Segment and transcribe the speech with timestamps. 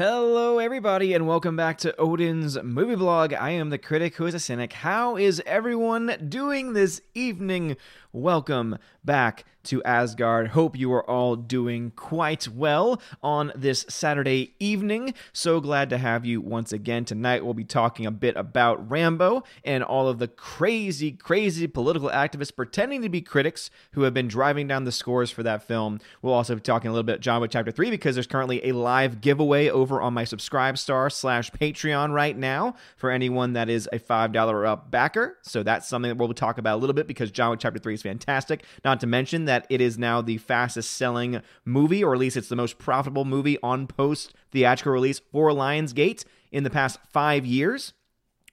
[0.00, 3.34] Hello, everybody, and welcome back to Odin's Movie Blog.
[3.34, 4.72] I am the critic who is a cynic.
[4.72, 7.76] How is everyone doing this evening?
[8.10, 10.48] Welcome back to Asgard.
[10.48, 15.14] Hope you are all doing quite well on this Saturday evening.
[15.32, 17.04] So glad to have you once again.
[17.04, 22.08] Tonight, we'll be talking a bit about Rambo and all of the crazy, crazy political
[22.08, 26.00] activists pretending to be critics who have been driving down the scores for that film.
[26.22, 28.72] We'll also be talking a little bit John Wick Chapter 3 because there's currently a
[28.72, 33.98] live giveaway over on my Subscribestar slash Patreon right now for anyone that is a
[33.98, 35.36] $5 or up backer.
[35.42, 37.94] So that's something that we'll talk about a little bit because John Wick Chapter 3
[37.94, 38.64] is fantastic.
[38.84, 42.48] Not to mention that it is now the fastest selling movie, or at least it's
[42.48, 47.92] the most profitable movie on post theatrical release for Lionsgate in the past five years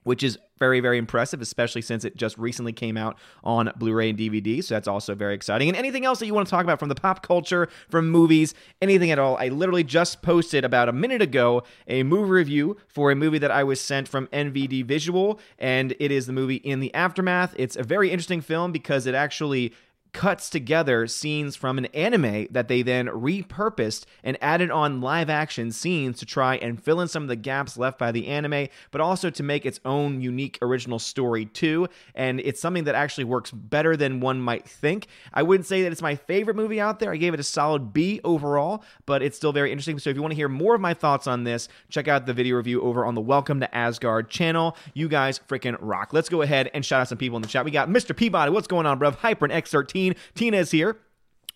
[0.07, 4.09] which is very, very impressive, especially since it just recently came out on Blu ray
[4.09, 4.63] and DVD.
[4.63, 5.67] So that's also very exciting.
[5.67, 8.53] And anything else that you want to talk about from the pop culture, from movies,
[8.81, 13.11] anything at all, I literally just posted about a minute ago a movie review for
[13.11, 16.79] a movie that I was sent from MVD Visual, and it is the movie In
[16.79, 17.53] the Aftermath.
[17.57, 19.73] It's a very interesting film because it actually
[20.17, 25.71] cuts together scenes from an anime that they then repurposed and added on live action
[25.71, 28.99] scenes to try and fill in some of the gaps left by the anime, but
[28.99, 31.87] also to make its own unique original story too.
[32.15, 35.05] And it's something that actually works better than one might think.
[35.35, 37.13] I wouldn't say that it's my favorite movie out there.
[37.13, 39.99] I gave it a solid B overall, but it's still very interesting.
[39.99, 42.33] So if you want to hear more of my thoughts on this, check out the
[42.33, 44.75] video review over on the Welcome to Asgard channel.
[44.95, 46.11] You guys freaking rock.
[46.11, 47.63] Let's go ahead and shout out some people in the chat.
[47.63, 48.17] We got Mr.
[48.17, 48.51] Peabody.
[48.51, 49.11] What's going on, bro?
[49.11, 50.06] Hyper and X13.
[50.35, 50.97] Tina's here.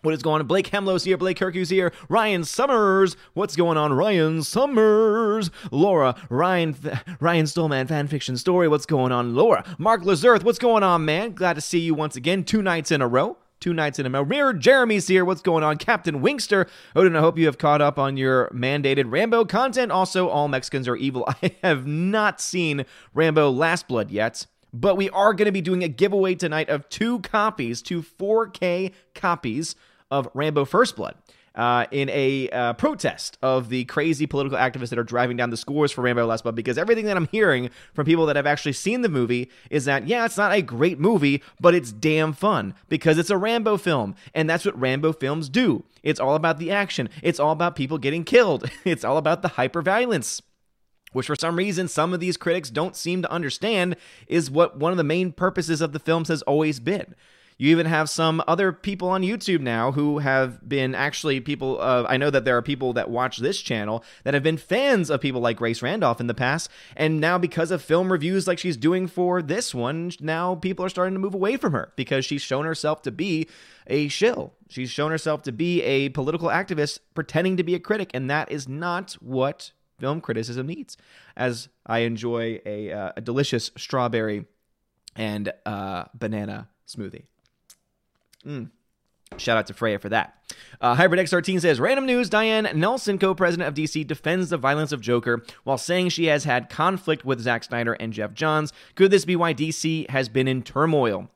[0.04, 0.48] What is going on?
[0.48, 1.16] Blake Hemlow's here.
[1.16, 1.94] Blake Kirku's here.
[2.10, 3.16] Ryan Summers.
[3.34, 3.94] What's going on?
[3.94, 5.52] Ryan Summers.
[5.70, 6.16] Laura.
[6.30, 6.76] Ryan.
[7.20, 8.68] Ryan Stolman fanfiction story.
[8.68, 9.36] What's going on?
[9.36, 9.64] Laura.
[9.78, 10.44] Mark Lazarth.
[10.44, 11.34] What's going on, man?
[11.34, 12.44] Glad to see you once again.
[12.44, 13.38] Two nights in a row.
[13.60, 14.26] Two nights in a row.
[14.26, 15.24] Mirror Jeremy's here.
[15.24, 15.78] What's going on?
[15.78, 16.68] Captain Winkster.
[16.96, 19.92] Odin, I hope you have caught up on your mandated Rambo content.
[19.92, 21.26] Also, all Mexicans are evil.
[21.44, 25.84] I have not seen Rambo Last Blood yet but we are going to be doing
[25.84, 29.76] a giveaway tonight of two copies, two 4K copies
[30.10, 31.16] of Rambo First Blood.
[31.54, 35.58] Uh, in a uh, protest of the crazy political activists that are driving down the
[35.58, 38.72] scores for Rambo Last Blood, because everything that I'm hearing from people that have actually
[38.72, 42.74] seen the movie is that, yeah, it's not a great movie, but it's damn fun
[42.88, 44.16] because it's a Rambo film.
[44.34, 45.84] And that's what Rambo films do.
[46.04, 49.50] It's all about the action, it's all about people getting killed, it's all about the
[49.50, 50.42] hyper violence
[51.12, 53.96] which for some reason some of these critics don't seem to understand
[54.28, 57.16] is what one of the main purposes of the films has always been.
[57.62, 61.80] You even have some other people on YouTube now who have been actually people.
[61.80, 65.12] Uh, I know that there are people that watch this channel that have been fans
[65.12, 68.58] of people like Grace Randolph in the past, and now because of film reviews like
[68.58, 72.26] she's doing for this one, now people are starting to move away from her because
[72.26, 73.48] she's shown herself to be
[73.86, 74.54] a shill.
[74.68, 78.52] She's shown herself to be a political activist pretending to be a critic, and that
[78.52, 79.72] is not what
[80.02, 80.98] film criticism needs.
[81.38, 84.46] As I enjoy a, uh, a delicious strawberry
[85.16, 87.26] and uh, banana smoothie.
[88.46, 88.72] Mm.
[89.38, 90.36] Shout out to Freya for that.
[90.82, 94.92] Uh, Hybrid X13 says Random news Diane Nelson, co president of DC, defends the violence
[94.92, 98.74] of Joker while saying she has had conflict with Zack Snyder and Geoff Johns.
[98.96, 101.30] Could this be why DC has been in turmoil?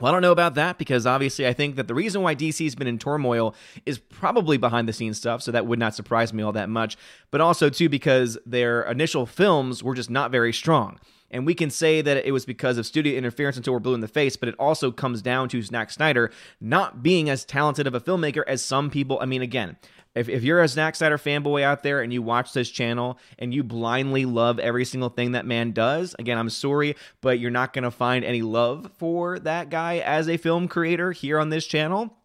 [0.00, 2.74] Well, I don't know about that because obviously I think that the reason why DC's
[2.74, 3.54] been in turmoil
[3.86, 6.96] is probably behind the scenes stuff, so that would not surprise me all that much.
[7.30, 10.98] But also, too, because their initial films were just not very strong.
[11.30, 14.00] And we can say that it was because of studio interference until we're blue in
[14.00, 16.30] the face, but it also comes down to Zack Snyder
[16.60, 19.18] not being as talented of a filmmaker as some people.
[19.20, 19.76] I mean, again,
[20.14, 23.52] if, if you're a Zack Snyder fanboy out there and you watch this channel and
[23.52, 27.72] you blindly love every single thing that man does, again, I'm sorry, but you're not
[27.72, 31.66] going to find any love for that guy as a film creator here on this
[31.66, 32.16] channel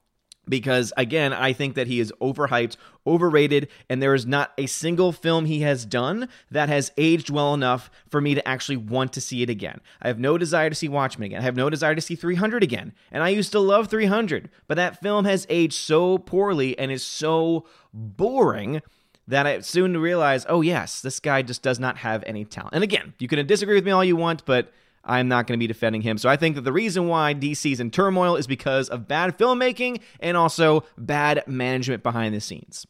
[0.49, 5.11] because again, I think that he is overhyped, overrated, and there is not a single
[5.11, 9.21] film he has done that has aged well enough for me to actually want to
[9.21, 9.79] see it again.
[10.01, 11.41] I have no desire to see Watchmen again.
[11.41, 12.93] I have no desire to see 300 again.
[13.11, 17.05] And I used to love 300, but that film has aged so poorly and is
[17.05, 18.81] so boring
[19.27, 22.73] that I soon realize, oh yes, this guy just does not have any talent.
[22.73, 24.73] And again, you can disagree with me all you want, but
[25.03, 26.17] I'm not going to be defending him.
[26.17, 30.01] So I think that the reason why DC's in turmoil is because of bad filmmaking
[30.19, 32.85] and also bad management behind the scenes.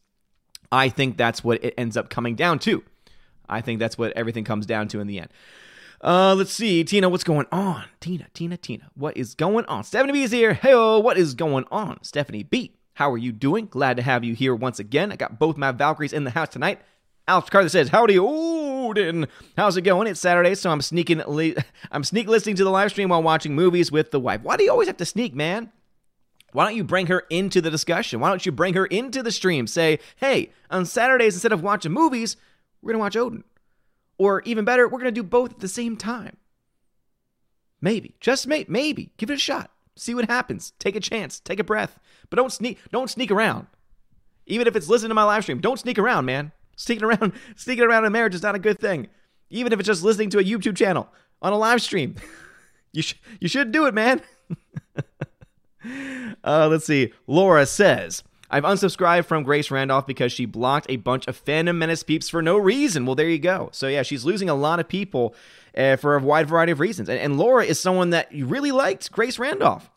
[0.72, 2.84] I think that's what it ends up coming down to.
[3.48, 5.30] I think that's what everything comes down to in the end.
[6.02, 7.84] Uh, let's see, Tina, what's going on?
[8.00, 9.84] Tina, Tina, Tina, what is going on?
[9.84, 10.54] Stephanie B is here.
[10.54, 12.02] Hey, what is going on?
[12.04, 13.66] Stephanie B, how are you doing?
[13.66, 15.12] Glad to have you here once again.
[15.12, 16.80] I got both my Valkyries in the house tonight.
[17.28, 18.18] Alex Carter says, "Howdy,
[18.89, 19.27] Odin.
[19.56, 20.07] How's it going?
[20.07, 21.21] It's Saturday, so I'm sneaking.
[21.91, 24.41] I'm sneak listening to the live stream while watching movies with the wife.
[24.41, 25.71] Why do you always have to sneak, man?
[26.51, 28.19] Why don't you bring her into the discussion?
[28.19, 29.68] Why don't you bring her into the stream?
[29.68, 32.38] Say, hey, on Saturdays instead of watching movies,
[32.81, 33.44] we're going to watch Odin.
[34.18, 36.38] Or even better, we're going to do both at the same time.
[37.81, 39.71] Maybe, just may- maybe, give it a shot.
[39.95, 40.74] See what happens.
[40.80, 41.39] Take a chance.
[41.39, 42.00] Take a breath.
[42.30, 42.80] But don't sneak.
[42.91, 43.68] Don't sneak around.
[44.47, 46.51] Even if it's listening to my live stream, don't sneak around, man.
[46.80, 49.10] Sneaking around, sneaking around in marriage is not a good thing.
[49.50, 51.10] Even if it's just listening to a YouTube channel
[51.42, 52.16] on a live stream,
[52.94, 54.22] you sh- you should do it, man.
[56.44, 57.14] uh, let's see.
[57.28, 58.24] Laura says.
[58.52, 62.42] I've unsubscribed from Grace Randolph because she blocked a bunch of fandom menace peeps for
[62.42, 63.06] no reason.
[63.06, 63.70] Well, there you go.
[63.74, 65.36] So yeah, she's losing a lot of people
[65.78, 67.10] uh, for a wide variety of reasons.
[67.10, 69.92] And, and Laura is someone that really liked Grace Randolph.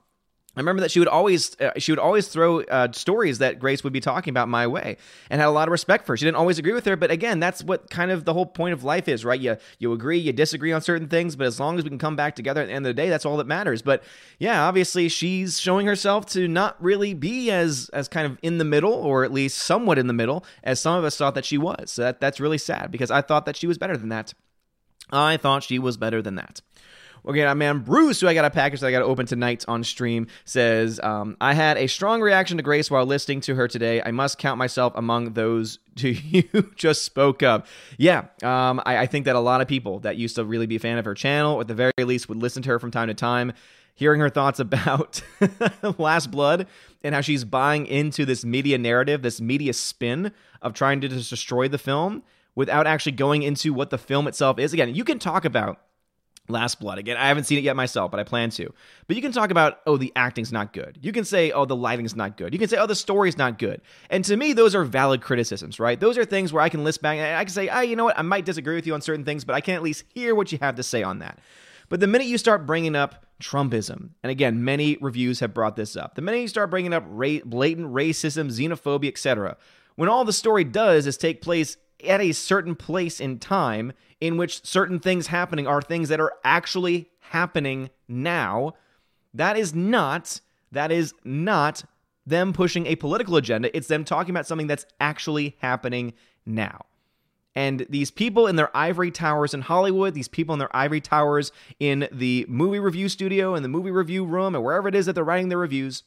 [0.55, 3.83] I remember that she would always uh, she would always throw uh, stories that Grace
[3.83, 4.99] would be talking about my way,
[5.31, 6.17] and had a lot of respect for her.
[6.19, 8.75] She didn't always agree with her, but again, that's what kind of the whole point
[8.75, 9.41] of life is, right?
[9.41, 12.17] You you agree, you disagree on certain things, but as long as we can come
[12.17, 13.81] back together at the end of the day, that's all that matters.
[13.81, 14.03] But
[14.39, 18.65] yeah, obviously, she's showing herself to not really be as as kind of in the
[18.65, 21.57] middle, or at least somewhat in the middle, as some of us thought that she
[21.57, 21.93] was.
[21.93, 24.35] So that that's really sad because I thought that she was better than that.
[25.11, 26.61] I thought she was better than that.
[27.25, 29.65] Okay, our man Bruce, who I got a package that I got to open tonight
[29.69, 33.69] on stream, says, um, I had a strong reaction to Grace while listening to her
[33.69, 34.03] today.
[34.05, 36.43] I must count myself among those to you
[36.75, 37.69] just spoke of.
[37.97, 40.77] Yeah, um, I, I think that a lot of people that used to really be
[40.77, 43.07] a fan of her channel, at the very least, would listen to her from time
[43.07, 43.53] to time.
[43.95, 45.23] Hearing her thoughts about
[45.99, 46.67] Last Blood
[47.05, 51.31] and how she's buying into this media narrative, this media spin of trying to just
[51.31, 52.25] destroy the film
[52.57, 54.73] without actually going into what the film itself is.
[54.73, 55.79] Again, you can talk about
[56.53, 56.99] Last Blood.
[56.99, 58.73] Again, I haven't seen it yet myself, but I plan to.
[59.07, 60.99] But you can talk about, oh, the acting's not good.
[61.03, 62.53] You can say, oh, the lighting's not good.
[62.53, 63.81] You can say, oh, the story's not good.
[64.11, 65.99] And to me, those are valid criticisms, right?
[65.99, 67.97] Those are things where I can list back and I can say, ah, oh, you
[67.97, 68.19] know what?
[68.19, 70.53] I might disagree with you on certain things, but I can at least hear what
[70.53, 71.41] you have to say on that.
[71.89, 75.97] But the minute you start bringing up Trumpism, and again, many reviews have brought this
[75.97, 79.57] up, the minute you start bringing up ra- blatant racism, xenophobia, etc.,
[79.97, 84.37] when all the story does is take place at a certain place in time in
[84.37, 88.75] which certain things happening are things that are actually happening now.
[89.35, 90.41] That is not
[90.71, 91.85] that is not
[92.27, 93.75] them pushing a political agenda.
[93.77, 96.15] It's them talking about something that's actually happening
[96.47, 96.87] now.
[97.55, 101.53] And these people in their ivory towers in Hollywood, these people in their ivory towers
[101.79, 105.15] in the movie review studio, in the movie review room, and wherever it is that
[105.15, 106.03] they're writing their reviews,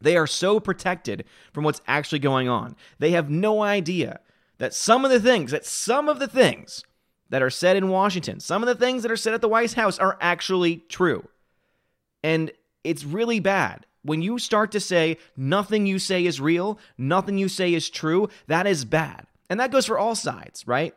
[0.00, 2.76] they are so protected from what's actually going on.
[3.00, 4.20] They have no idea
[4.58, 6.84] that some of the things, that some of the things
[7.30, 9.72] that are said in Washington, some of the things that are said at the White
[9.74, 11.28] House are actually true.
[12.22, 12.50] And
[12.84, 13.86] it's really bad.
[14.02, 18.28] When you start to say nothing you say is real, nothing you say is true,
[18.46, 19.26] that is bad.
[19.50, 20.94] And that goes for all sides, right?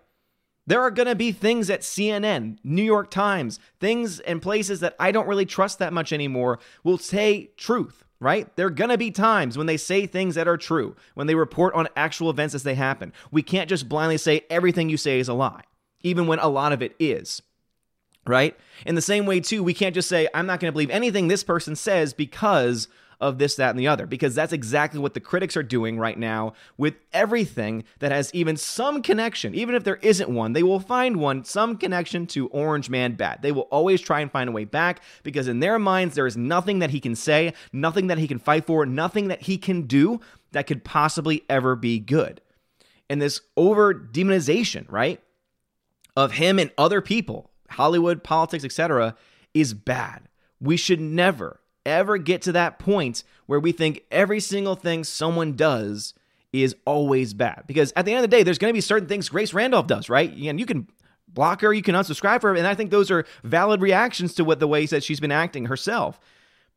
[0.68, 4.96] There are going to be things at CNN, New York Times, things and places that
[5.00, 8.56] I don't really trust that much anymore will say truth right?
[8.56, 11.36] There are going to be times when they say things that are true, when they
[11.36, 13.12] report on actual events as they happen.
[13.32, 15.64] We can't just blindly say everything you say is a lie,
[16.04, 17.42] even when a lot of it is,
[18.28, 18.56] right?
[18.86, 21.28] In the same way, too, we can't just say, I'm not going to believe anything
[21.28, 22.88] this person says because
[23.22, 26.18] of this, that, and the other, because that's exactly what the critics are doing right
[26.18, 29.56] now with everything that has even some connection.
[29.56, 33.42] Even if there isn't one, they will find one, some connection to Orange Man Bad.
[33.42, 36.36] They will always try and find a way back because in their minds, there is
[36.36, 39.84] nothing that he can say, nothing that he can fight for, nothing that he can
[39.84, 40.20] do
[40.52, 42.42] that could possibly ever be good.
[43.10, 45.22] And this over demonization, right,
[46.18, 49.16] of him and other people, Hollywood, politics, etc.,
[49.54, 50.28] is bad.
[50.60, 55.56] We should never, ever get to that point where we think every single thing someone
[55.56, 56.14] does
[56.54, 57.64] is always bad.
[57.68, 59.88] Because at the end of the day, there's going to be certain things Grace Randolph
[59.88, 60.32] does, right?
[60.32, 60.88] And you can
[61.28, 64.60] block her, you can unsubscribe her, and I think those are valid reactions to what
[64.60, 66.20] the ways that she's been acting herself.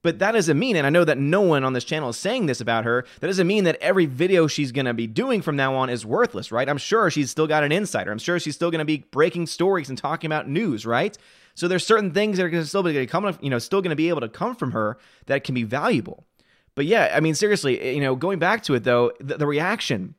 [0.05, 2.45] But that doesn't mean, and I know that no one on this channel is saying
[2.45, 5.57] this about her, that doesn't mean that every video she's going to be doing from
[5.57, 6.69] now on is worthless, right?
[6.69, 8.13] I'm sure she's still got an insider.
[8.13, 11.17] I'm sure she's still going to be breaking stories and talking about news, right?
[11.55, 13.91] So there's certain things that are going to still be come, you know, still going
[13.91, 16.27] to be able to come from her that can be valuable.
[16.75, 19.47] But yeah, I mean, seriously, eh, you know, going back to it though, the, the
[19.47, 20.17] reaction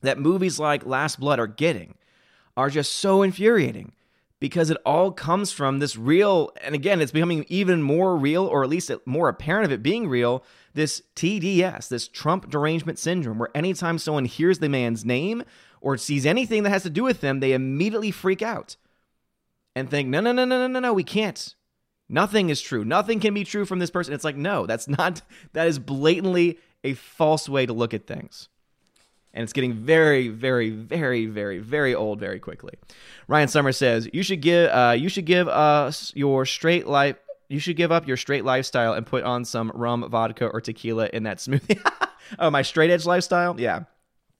[0.00, 1.94] that movies like Last Blood are getting
[2.56, 3.92] are just so infuriating
[4.42, 8.64] because it all comes from this real, and again, it's becoming even more real, or
[8.64, 10.42] at least more apparent of it being real.
[10.74, 15.44] This TDS, this Trump derangement syndrome, where anytime someone hears the man's name
[15.80, 18.74] or sees anything that has to do with them, they immediately freak out
[19.76, 21.54] and think, no, no, no, no, no, no, no, we can't.
[22.08, 22.84] Nothing is true.
[22.84, 24.12] Nothing can be true from this person.
[24.12, 25.22] It's like, no, that's not,
[25.52, 28.48] that is blatantly a false way to look at things.
[29.34, 32.74] And it's getting very, very, very, very, very old very quickly.
[33.28, 37.16] Ryan Summers says, you should give, uh, you should give us your straight life,
[37.48, 41.08] you should give up your straight lifestyle and put on some rum, vodka, or tequila
[41.12, 41.80] in that smoothie.
[42.38, 43.58] oh, my straight edge lifestyle?
[43.58, 43.84] Yeah.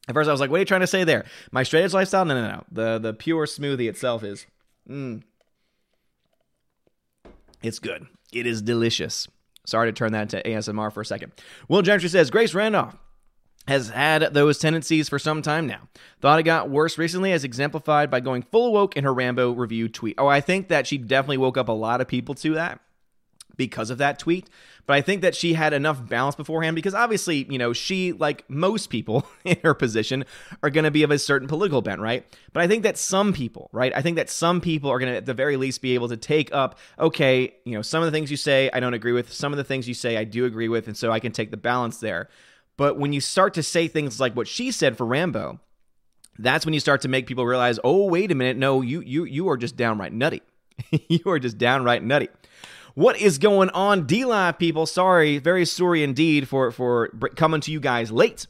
[0.09, 1.93] At first, I was like, "What are you trying to say there?" My straight edge
[1.93, 2.25] lifestyle?
[2.25, 2.65] No, no, no.
[2.73, 4.47] The the pure smoothie itself is,
[4.89, 5.23] mm,
[7.63, 8.07] it's good.
[8.33, 9.29] It is delicious.
[9.65, 11.33] Sorry to turn that into ASMR for a second.
[11.69, 12.97] Will Gentry says Grace Randolph
[13.69, 15.89] has had those tendencies for some time now.
[16.21, 19.89] Thought it got worse recently, as exemplified by going full woke in her Rambo review
[19.89, 20.17] tweet.
[20.19, 22.81] Oh, I think that she definitely woke up a lot of people to that
[23.57, 24.49] because of that tweet.
[24.87, 28.49] But I think that she had enough balance beforehand because obviously, you know, she, like
[28.51, 30.25] most people in her position,
[30.63, 32.27] are going to be of a certain political bent, right?
[32.53, 33.93] But I think that some people, right?
[33.95, 36.17] I think that some people are going to, at the very least, be able to
[36.17, 39.33] take up, okay, you know, some of the things you say I don't agree with,
[39.33, 41.51] some of the things you say I do agree with, and so I can take
[41.53, 42.29] the balance there.
[42.77, 45.61] But when you start to say things like what she said for Rambo,
[46.39, 49.25] that's when you start to make people realize, oh, wait a minute, no, you you
[49.25, 50.43] you are just downright nutty.
[51.09, 52.29] you are just downright nutty.
[52.95, 54.87] What is going on, D Live people?
[54.87, 58.47] Sorry, very sorry indeed for for coming to you guys late.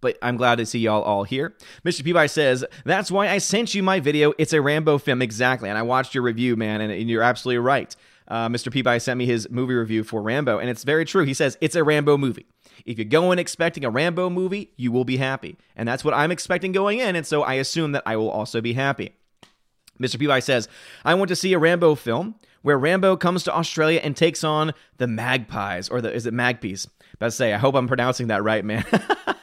[0.00, 1.54] But I'm glad to see y'all all here.
[1.84, 2.04] Mr.
[2.04, 4.32] Peabody says, That's why I sent you my video.
[4.36, 5.22] It's a Rambo film.
[5.22, 5.68] Exactly.
[5.68, 7.94] And I watched your review, man, and, you're absolutely right.
[8.26, 8.72] Uh, Mr.
[8.72, 11.24] Peabody sent me his movie review for Rambo, and it's very true.
[11.24, 12.46] He says, It's a Rambo movie.
[12.84, 15.56] If you go in expecting a Rambo movie, you will be happy.
[15.76, 18.60] And that's what I'm expecting going in, and so I assume that I will also
[18.60, 19.14] be happy.
[20.00, 20.18] Mr.
[20.18, 20.68] Peabody says,
[21.04, 24.72] I want to see a Rambo film where Rambo comes to Australia and takes on
[24.98, 26.88] the Magpies, or the is it Magpies?
[27.20, 28.84] To say, I hope I'm pronouncing that right, man.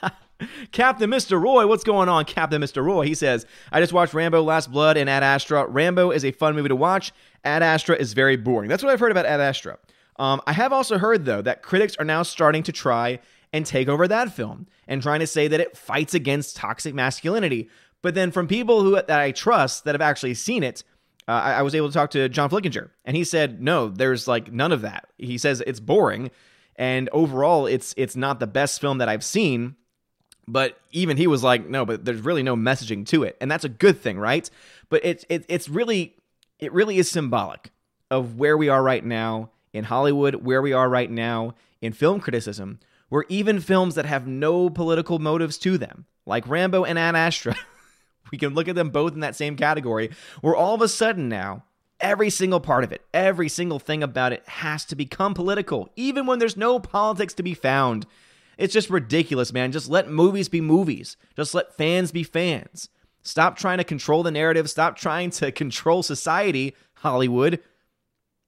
[0.72, 1.42] Captain Mr.
[1.42, 2.84] Roy, what's going on, Captain Mr.
[2.84, 3.06] Roy?
[3.06, 5.66] He says, I just watched Rambo Last Blood and Ad Astra.
[5.66, 7.14] Rambo is a fun movie to watch.
[7.46, 8.70] Ad Astra is very boring.
[8.70, 9.78] That's what I've heard about Ad Astra.
[10.20, 13.20] Um, I have also heard, though, that critics are now starting to try
[13.54, 17.70] and take over that film and trying to say that it fights against toxic masculinity.
[18.02, 20.84] But then from people who that I trust that have actually seen it,
[21.28, 24.28] uh, I, I was able to talk to John Flickinger, and he said, no, there's
[24.28, 25.08] like none of that.
[25.18, 26.32] He says it's boring,
[26.76, 29.76] and overall, it's it's not the best film that I've seen.
[30.48, 33.64] But even he was like, no, but there's really no messaging to it, and that's
[33.64, 34.50] a good thing, right?
[34.90, 36.16] But it's it, it's really
[36.58, 37.72] it really is symbolic
[38.10, 42.20] of where we are right now in Hollywood, where we are right now in film
[42.20, 47.16] criticism, where even films that have no political motives to them, like Rambo and Ad
[47.16, 47.56] Astra.
[48.32, 50.12] we can look at them both in that same category,
[50.42, 51.64] where all of a sudden now,
[52.00, 56.26] every single part of it, every single thing about it has to become political, even
[56.26, 58.06] when there's no politics to be found.
[58.58, 59.72] It's just ridiculous, man.
[59.72, 61.16] Just let movies be movies.
[61.36, 62.90] Just let fans be fans.
[63.24, 64.70] Stop trying to control the narrative.
[64.70, 67.62] Stop trying to control society, Hollywood,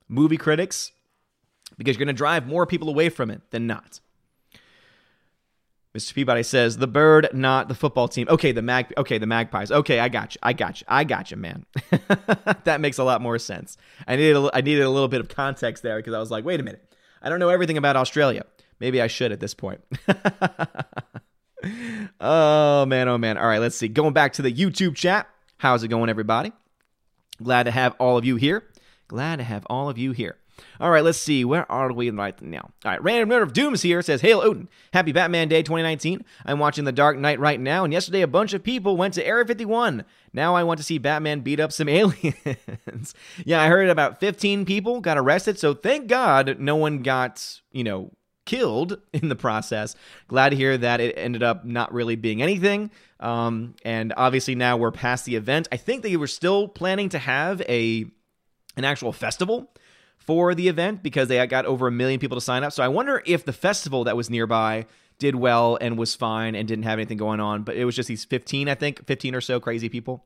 [0.10, 0.92] movie critics,
[1.82, 4.00] because you're going to drive more people away from it than not.
[5.96, 6.14] Mr.
[6.14, 8.28] Peabody says the bird, not the football team.
[8.30, 8.94] Okay, the mag.
[8.98, 9.72] Okay, the Magpies.
[9.72, 10.40] Okay, I got you.
[10.44, 10.86] I got you.
[10.88, 11.66] I got you, man.
[12.66, 13.78] that makes a lot more sense.
[14.08, 16.46] I needed a, I needed a little bit of context there because I was like,
[16.46, 18.46] wait a minute, I don't know everything about Australia.
[18.80, 19.82] Maybe I should at this point.
[22.22, 23.38] oh man, oh man.
[23.38, 23.88] All right, let's see.
[23.88, 25.28] Going back to the YouTube chat.
[25.58, 26.54] How's it going, everybody?
[27.44, 28.64] Glad to have all of you here.
[29.08, 30.38] Glad to have all of you here.
[30.80, 31.46] All right, let's see.
[31.46, 32.72] Where are we right now?
[32.86, 34.70] All right, Random Note of Dooms here says, Hail Odin.
[34.94, 36.24] Happy Batman Day 2019.
[36.46, 39.26] I'm watching The Dark Knight right now, and yesterday a bunch of people went to
[39.26, 40.06] Area 51.
[40.34, 43.14] Now I want to see Batman beat up some aliens.
[43.46, 47.84] yeah, I heard about 15 people got arrested, so thank God no one got, you
[47.84, 48.12] know,
[48.46, 49.96] killed in the process.
[50.28, 52.92] Glad to hear that it ended up not really being anything.
[53.20, 55.68] Um, and obviously now we're past the event.
[55.72, 58.06] I think that they were still planning to have a
[58.78, 59.70] an actual festival
[60.32, 62.72] for the event because they got over a million people to sign up.
[62.72, 64.86] So I wonder if the festival that was nearby
[65.22, 68.10] did well and was fine and didn't have anything going on, but it was just
[68.10, 70.26] these 15, I think, 15 or so crazy people.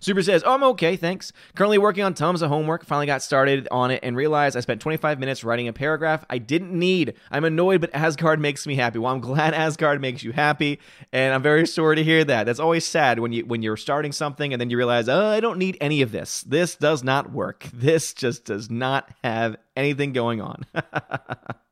[0.00, 1.32] Super says, Oh, I'm okay, thanks.
[1.56, 2.84] Currently working on tons of homework.
[2.84, 6.36] Finally got started on it and realized I spent 25 minutes writing a paragraph I
[6.36, 7.14] didn't need.
[7.30, 8.98] I'm annoyed, but Asgard makes me happy.
[8.98, 10.78] Well, I'm glad Asgard makes you happy,
[11.10, 12.44] and I'm very sorry to hear that.
[12.44, 15.40] That's always sad when you when you're starting something and then you realize, oh, I
[15.40, 16.42] don't need any of this.
[16.42, 17.66] This does not work.
[17.72, 20.66] This just does not have anything going on.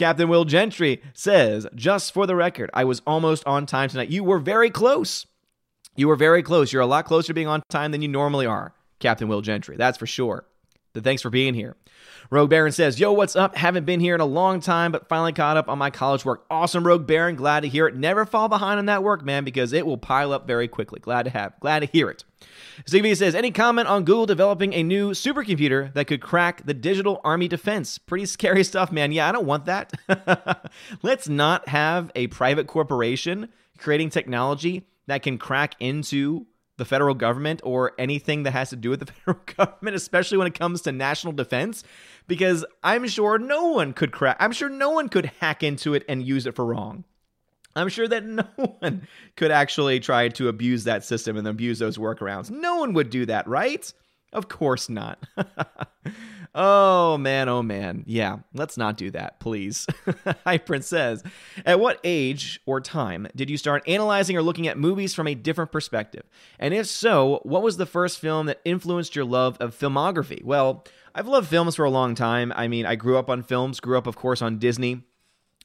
[0.00, 4.08] Captain Will Gentry says, just for the record, I was almost on time tonight.
[4.08, 5.26] You were very close.
[5.94, 6.72] You were very close.
[6.72, 9.76] You're a lot closer to being on time than you normally are, Captain Will Gentry.
[9.76, 10.46] That's for sure.
[10.92, 11.76] But thanks for being here.
[12.30, 13.56] Rogue Baron says, Yo, what's up?
[13.56, 16.44] Haven't been here in a long time, but finally caught up on my college work.
[16.50, 17.36] Awesome, Rogue Baron.
[17.36, 17.96] Glad to hear it.
[17.96, 21.00] Never fall behind on that work, man, because it will pile up very quickly.
[21.00, 22.24] Glad to have, glad to hear it.
[22.86, 27.20] Stevie says, Any comment on Google developing a new supercomputer that could crack the digital
[27.24, 27.98] army defense?
[27.98, 29.12] Pretty scary stuff, man.
[29.12, 29.92] Yeah, I don't want that.
[31.02, 36.46] Let's not have a private corporation creating technology that can crack into
[36.80, 40.46] the federal government or anything that has to do with the federal government, especially when
[40.46, 41.84] it comes to national defense,
[42.26, 46.04] because I'm sure no one could crack, I'm sure no one could hack into it
[46.08, 47.04] and use it for wrong.
[47.76, 48.44] I'm sure that no
[48.80, 49.06] one
[49.36, 52.50] could actually try to abuse that system and abuse those workarounds.
[52.50, 53.92] No one would do that, right?
[54.32, 55.22] Of course not.
[56.54, 58.04] oh man, oh man.
[58.06, 59.86] Yeah, let's not do that, please.
[60.44, 61.22] Hi, Prince says,
[61.64, 65.34] At what age or time did you start analyzing or looking at movies from a
[65.34, 66.24] different perspective?
[66.58, 70.42] And if so, what was the first film that influenced your love of filmography?
[70.44, 72.52] Well, I've loved films for a long time.
[72.54, 75.02] I mean, I grew up on films, grew up, of course, on Disney.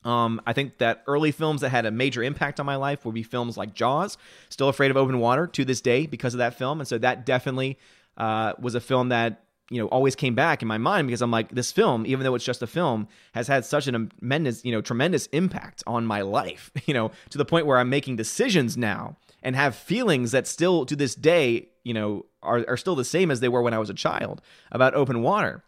[0.04, 3.15] Um, I think that early films that had a major impact on my life would
[3.15, 4.18] be films like Jaws.
[4.50, 7.25] Still afraid of open water to this day because of that film, and so that
[7.25, 7.80] definitely
[8.18, 11.31] uh, was a film that you know always came back in my mind because I'm
[11.31, 14.72] like this film, even though it's just a film, has had such an tremendous you
[14.72, 16.72] know tremendous impact on my life.
[16.86, 20.86] You know to the point where I'm making decisions now and have feelings that still
[20.86, 23.79] to this day you know are, are still the same as they were when I
[23.79, 24.41] was a child
[24.72, 25.63] about open water.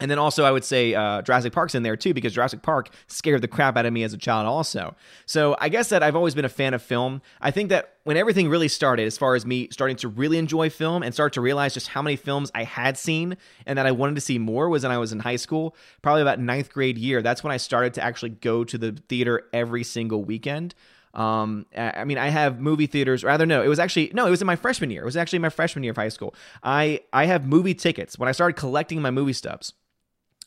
[0.00, 2.90] And then also, I would say uh, Jurassic Park's in there too, because Jurassic Park
[3.06, 4.96] scared the crap out of me as a child, also.
[5.26, 7.20] So I guess that I've always been a fan of film.
[7.40, 10.70] I think that when everything really started, as far as me starting to really enjoy
[10.70, 13.92] film and start to realize just how many films I had seen and that I
[13.92, 16.96] wanted to see more, was when I was in high school, probably about ninth grade
[16.96, 17.20] year.
[17.20, 20.74] That's when I started to actually go to the theater every single weekend.
[21.12, 23.24] Um, I mean, I have movie theaters.
[23.24, 25.02] Rather, no, it was actually no, it was in my freshman year.
[25.02, 26.34] It was actually my freshman year of high school.
[26.62, 29.72] I I have movie tickets when I started collecting my movie stubs.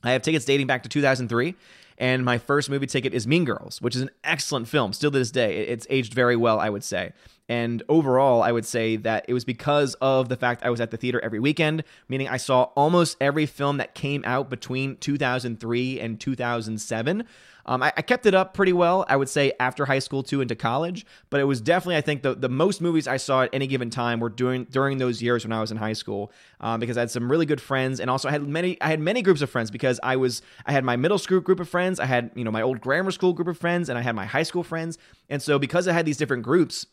[0.03, 1.55] I have tickets dating back to 2003,
[1.97, 4.93] and my first movie ticket is Mean Girls, which is an excellent film.
[4.93, 7.13] Still to this day, it's aged very well, I would say.
[7.49, 10.91] And overall, I would say that it was because of the fact I was at
[10.91, 15.99] the theater every weekend, meaning I saw almost every film that came out between 2003
[15.99, 17.23] and 2007.
[17.65, 20.41] Um, I, I, kept it up pretty well, I would say, after high school too
[20.41, 21.05] into college.
[21.29, 23.89] But it was definitely, I think, the, the most movies I saw at any given
[23.89, 27.01] time were during during those years when I was in high school, um, because I
[27.01, 29.49] had some really good friends, and also I had many I had many groups of
[29.49, 32.43] friends because I was I had my middle school group of friends, I had you
[32.43, 34.97] know my old grammar school group of friends, and I had my high school friends,
[35.29, 36.85] and so because I had these different groups.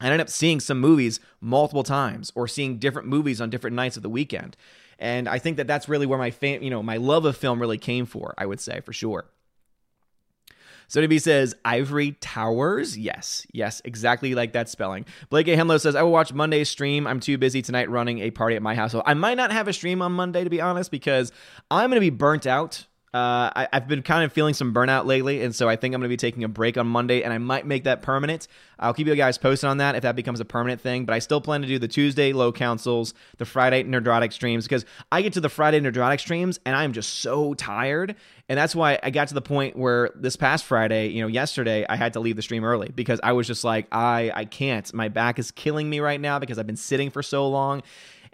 [0.00, 3.96] I ended up seeing some movies multiple times or seeing different movies on different nights
[3.96, 4.56] of the weekend.
[4.98, 7.60] And I think that that's really where my fam- you know, my love of film
[7.60, 9.26] really came for, I would say, for sure.
[10.88, 12.96] So B says Ivory Towers.
[12.96, 15.04] Yes, yes, exactly like that spelling.
[15.30, 15.56] Blake A.
[15.56, 17.06] Hemlo says I will watch Monday's stream.
[17.06, 19.04] I'm too busy tonight running a party at my household.
[19.06, 21.32] I might not have a stream on Monday to be honest because
[21.70, 25.06] I'm going to be burnt out uh, I, have been kind of feeling some burnout
[25.06, 27.32] lately, and so I think I'm going to be taking a break on Monday, and
[27.32, 28.46] I might make that permanent.
[28.78, 31.06] I'll keep you guys posted on that if that becomes a permanent thing.
[31.06, 34.84] But I still plan to do the Tuesday low councils, the Friday nerdrotic streams, because
[35.10, 38.16] I get to the Friday nerdrotic streams, and I'm just so tired,
[38.48, 41.86] and that's why I got to the point where this past Friday, you know, yesterday,
[41.88, 44.92] I had to leave the stream early because I was just like, I I can't.
[44.92, 47.82] My back is killing me right now because I've been sitting for so long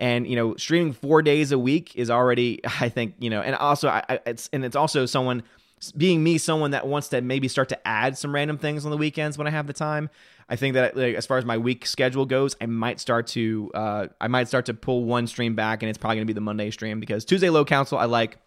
[0.03, 3.55] and you know streaming four days a week is already i think you know and
[3.57, 5.43] also I, it's and it's also someone
[5.97, 8.97] being me someone that wants to maybe start to add some random things on the
[8.97, 10.11] weekends when i have the time
[10.49, 13.71] i think that like, as far as my week schedule goes i might start to
[13.75, 16.35] uh, i might start to pull one stream back and it's probably going to be
[16.35, 18.38] the monday stream because tuesday low council i like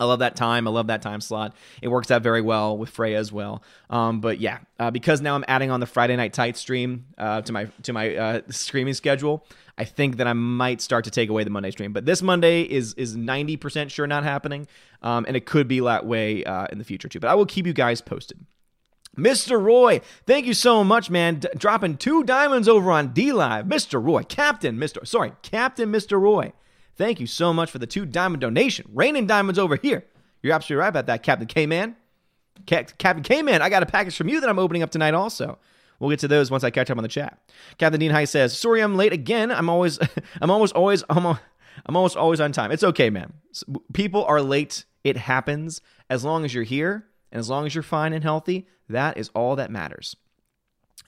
[0.00, 0.66] I love that time.
[0.66, 1.54] I love that time slot.
[1.82, 3.62] It works out very well with Freya as well.
[3.90, 7.42] Um, but yeah, uh, because now I'm adding on the Friday Night Tight stream uh,
[7.42, 11.28] to my to my uh, streaming schedule, I think that I might start to take
[11.28, 11.92] away the Monday stream.
[11.92, 14.66] But this Monday is is 90% sure not happening,
[15.02, 17.20] um, and it could be that way uh, in the future too.
[17.20, 18.44] But I will keep you guys posted.
[19.16, 19.60] Mr.
[19.60, 21.40] Roy, thank you so much, man.
[21.40, 23.66] D- dropping two diamonds over on D Live.
[23.66, 24.02] Mr.
[24.02, 25.06] Roy, Captain, Mr.
[25.06, 26.18] Sorry, Captain Mr.
[26.20, 26.52] Roy.
[26.96, 28.86] Thank you so much for the two diamond donation.
[28.92, 30.04] Raining diamonds over here.
[30.42, 31.96] You're absolutely right about that, Captain K Man.
[32.66, 35.58] Captain K Man, I got a package from you that I'm opening up tonight also.
[35.98, 37.38] We'll get to those once I catch up on the chat.
[37.76, 39.50] Captain Dean High says, "Sorry, I'm late again.
[39.50, 39.98] I'm always,
[40.40, 42.72] I'm almost always, I'm, I'm almost always on time.
[42.72, 43.34] It's okay, man.
[43.92, 44.86] People are late.
[45.04, 45.80] It happens.
[46.08, 49.30] As long as you're here and as long as you're fine and healthy, that is
[49.34, 50.16] all that matters."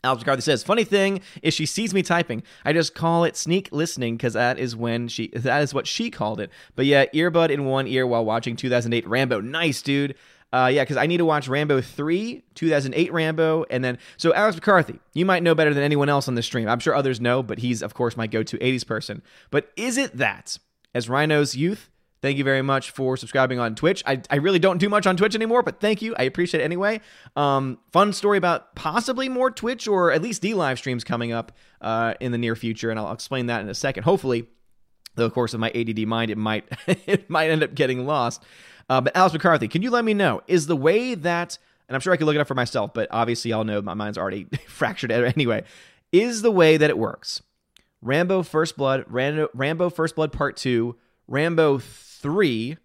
[0.05, 2.43] Alex McCarthy says, "Funny thing is, she sees me typing.
[2.65, 6.11] I just call it sneak listening because that is when she that is what she
[6.11, 6.51] called it.
[6.75, 9.41] But yeah, earbud in one ear while watching 2008 Rambo.
[9.41, 10.17] Nice, dude.
[10.53, 14.57] Uh, yeah, because I need to watch Rambo 3, 2008 Rambo, and then so Alex
[14.57, 14.99] McCarthy.
[15.15, 16.69] You might know better than anyone else on the stream.
[16.69, 19.23] I'm sure others know, but he's of course my go-to 80s person.
[19.51, 20.59] But is it that
[20.95, 21.89] as Rhino's youth
[22.23, 24.01] Thank you very much for subscribing on Twitch.
[24.07, 26.15] I, I really don't do much on Twitch anymore, but thank you.
[26.17, 27.01] I appreciate it anyway.
[27.35, 31.51] Um, fun story about possibly more Twitch or at least D live streams coming up
[31.81, 34.05] uh, in the near future, and I'll explain that in a second.
[34.05, 34.47] Hopefully,
[35.17, 38.45] though, of course, with my ADD mind, it might it might end up getting lost.
[38.89, 41.59] Uh, but Alex McCarthy, can you let me know is the way that,
[41.89, 43.95] and I'm sure I can look it up for myself, but obviously y'all know my
[43.95, 45.65] mind's already fractured anyway.
[46.13, 47.43] Is the way that it works
[48.01, 50.95] Rambo First Blood, Rambo, Rambo First Blood Part Two,
[51.27, 51.81] Rambo
[52.23, 52.79] 3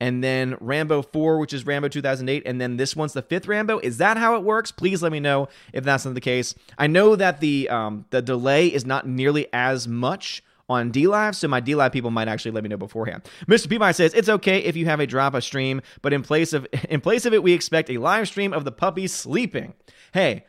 [0.00, 3.78] and then Rambo 4, which is Rambo 2008, and then this one's the fifth Rambo.
[3.80, 4.72] Is that how it works?
[4.72, 6.54] Please let me know if that's not the case.
[6.78, 11.48] I know that the um, the delay is not nearly as much on DLive, so
[11.48, 13.28] my DLive people might actually let me know beforehand.
[13.46, 13.68] Mr.
[13.68, 16.66] Peabody says it's okay if you have a drop a stream, but in place of
[16.88, 19.74] in place of it, we expect a live stream of the puppies sleeping.
[20.14, 20.46] Hey,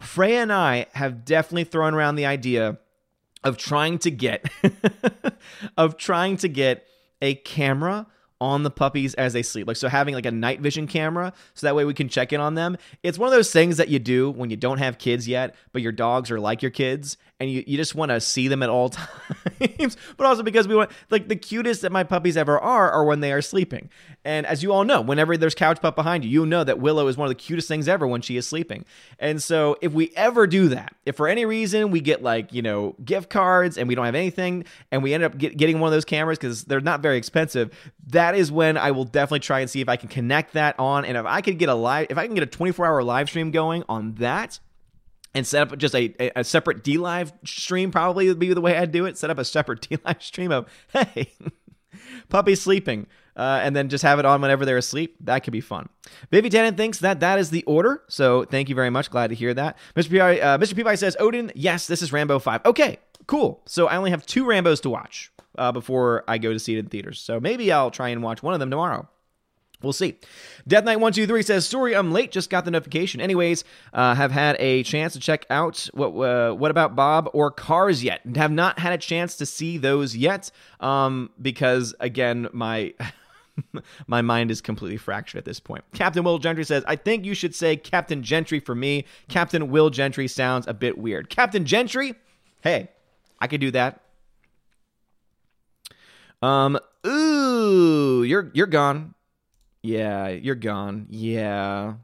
[0.00, 2.78] Freya and I have definitely thrown around the idea
[3.44, 4.50] of trying to get
[5.76, 6.84] of trying to get
[7.22, 8.06] a camera
[8.42, 9.68] on the puppies as they sleep.
[9.68, 12.40] Like so having like a night vision camera so that way we can check in
[12.40, 12.76] on them.
[13.04, 15.80] It's one of those things that you do when you don't have kids yet, but
[15.80, 18.70] your dogs are like your kids and you, you just want to see them at
[18.70, 18.88] all
[19.58, 19.96] times.
[20.16, 23.20] but also because we want like the cutest that my puppies ever are are when
[23.20, 23.90] they are sleeping.
[24.24, 27.08] And as you all know, whenever there's couch pup behind you, you know that Willow
[27.08, 28.84] is one of the cutest things ever when she is sleeping.
[29.18, 32.62] And so if we ever do that, if for any reason we get like, you
[32.62, 35.88] know, gift cards and we don't have anything and we end up get, getting one
[35.88, 39.60] of those cameras because they're not very expensive, that is when I will definitely try
[39.60, 41.04] and see if I can connect that on.
[41.04, 43.28] And if I could get a live, if I can get a 24 hour live
[43.28, 44.60] stream going on that,
[45.34, 48.76] and set up just a, a separate D live stream, probably would be the way
[48.76, 49.16] I'd do it.
[49.16, 51.32] Set up a separate D live stream of, hey,
[52.28, 55.16] puppy sleeping uh, and then just have it on whenever they're asleep.
[55.20, 55.88] That could be fun.
[56.30, 58.02] Biffy Tannen thinks that that is the order.
[58.08, 59.10] So thank you very much.
[59.10, 59.78] Glad to hear that.
[59.96, 60.10] Mr.
[60.10, 60.98] Peabody, uh, Mr.
[60.98, 62.66] Says, Odin, yes, this is Rambo 5.
[62.66, 63.62] Okay, cool.
[63.66, 66.78] So I only have two Rambos to watch uh, before I go to see it
[66.78, 67.20] in theaters.
[67.20, 69.08] So maybe I'll try and watch one of them tomorrow.
[69.82, 70.16] We'll see.
[70.66, 72.30] Death Knight one two three says, "Sorry, I'm late.
[72.30, 73.20] Just got the notification.
[73.20, 77.50] Anyways, uh, have had a chance to check out what uh, what about Bob or
[77.50, 78.20] Cars yet?
[78.36, 80.50] Have not had a chance to see those yet.
[80.80, 82.94] Um, because again, my
[84.06, 85.84] My mind is completely fractured at this point.
[85.92, 89.04] Captain Will Gentry says, I think you should say Captain Gentry for me.
[89.28, 91.28] Captain Will Gentry sounds a bit weird.
[91.28, 92.14] Captain Gentry?
[92.62, 92.88] Hey,
[93.40, 94.00] I could do that.
[96.40, 99.14] Um, ooh, you're you're gone.
[99.82, 101.06] Yeah, you're gone.
[101.10, 101.94] Yeah.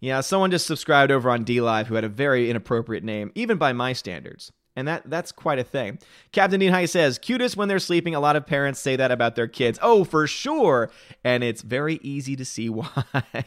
[0.00, 3.72] Yeah, someone just subscribed over on DLive who had a very inappropriate name, even by
[3.72, 5.98] my standards and that that's quite a thing.
[6.30, 9.34] Captain Dean High says, "Cutest when they're sleeping." A lot of parents say that about
[9.34, 9.76] their kids.
[9.82, 10.88] Oh, for sure,
[11.24, 12.86] and it's very easy to see why.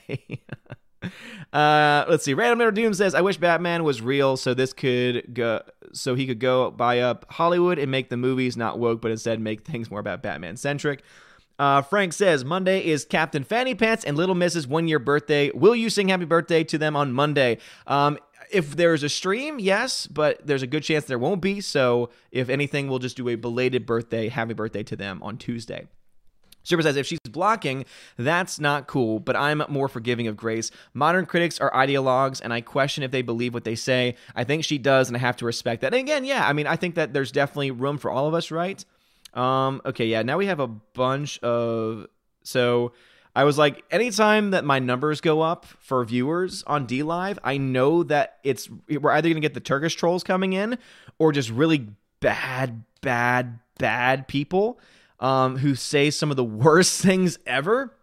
[1.53, 2.33] uh, let's see.
[2.33, 5.61] Random Letter Doom says, "I wish Batman was real, so this could go,
[5.93, 9.39] so he could go buy up Hollywood and make the movies not woke, but instead
[9.39, 11.01] make things more about Batman centric."
[11.61, 15.51] Uh, Frank says Monday is Captain Fanny Pants and Little Miss's one year birthday.
[15.51, 17.59] Will you sing happy birthday to them on Monday?
[17.85, 18.17] Um,
[18.49, 21.61] if there's a stream, yes, but there's a good chance there won't be.
[21.61, 25.87] So if anything, we'll just do a belated birthday, happy birthday to them on Tuesday.
[26.63, 27.85] Super says, if she's blocking,
[28.17, 30.71] that's not cool, but I'm more forgiving of Grace.
[30.95, 34.15] Modern critics are ideologues, and I question if they believe what they say.
[34.35, 35.93] I think she does, and I have to respect that.
[35.93, 38.49] And again, yeah, I mean, I think that there's definitely room for all of us,
[38.49, 38.83] right?
[39.33, 42.07] Um, okay, yeah, now we have a bunch of.
[42.43, 42.93] So
[43.35, 47.57] I was like, anytime that my numbers go up for viewers on D Live, I
[47.57, 50.77] know that it's we're either gonna get the Turkish trolls coming in
[51.17, 51.87] or just really
[52.19, 54.79] bad, bad, bad people
[55.19, 57.93] um, who say some of the worst things ever.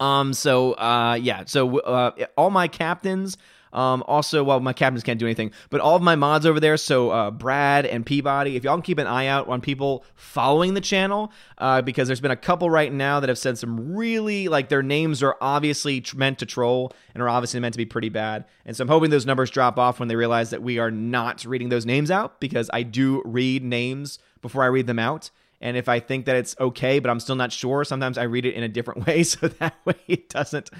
[0.00, 3.36] Um, so uh, yeah, so uh, all my captains
[3.72, 6.76] um, also, well, my captains can't do anything, but all of my mods over there,
[6.76, 10.74] so uh, Brad and Peabody, if y'all can keep an eye out on people following
[10.74, 14.48] the channel, uh, because there's been a couple right now that have said some really,
[14.48, 18.08] like, their names are obviously meant to troll and are obviously meant to be pretty
[18.08, 18.44] bad.
[18.64, 21.44] And so I'm hoping those numbers drop off when they realize that we are not
[21.44, 25.30] reading those names out, because I do read names before I read them out.
[25.60, 28.46] And if I think that it's okay, but I'm still not sure, sometimes I read
[28.46, 30.70] it in a different way, so that way it doesn't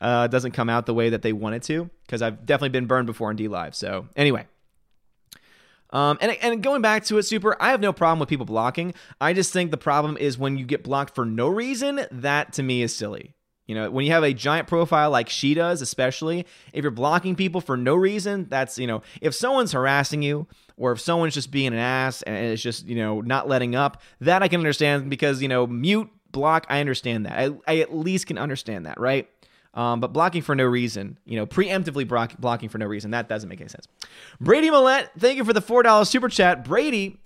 [0.00, 1.90] uh, doesn't come out the way that they want it to.
[2.06, 3.74] Because I've definitely been burned before in D Live.
[3.74, 4.46] So anyway,
[5.94, 8.94] um, and, and going back to it, Super, I have no problem with people blocking.
[9.20, 12.64] I just think the problem is when you get blocked for no reason, that to
[12.64, 13.34] me is silly.
[13.66, 17.36] You know, when you have a giant profile like she does, especially if you're blocking
[17.36, 21.50] people for no reason, that's, you know, if someone's harassing you or if someone's just
[21.50, 25.08] being an ass and it's just, you know, not letting up, that I can understand
[25.08, 27.38] because, you know, mute, block, I understand that.
[27.38, 29.28] I, I at least can understand that, right?
[29.74, 33.28] Um, but blocking for no reason, you know, preemptively block, blocking for no reason, that
[33.28, 33.88] doesn't make any sense.
[34.40, 36.64] Brady Millette, thank you for the $4 super chat.
[36.64, 37.20] Brady,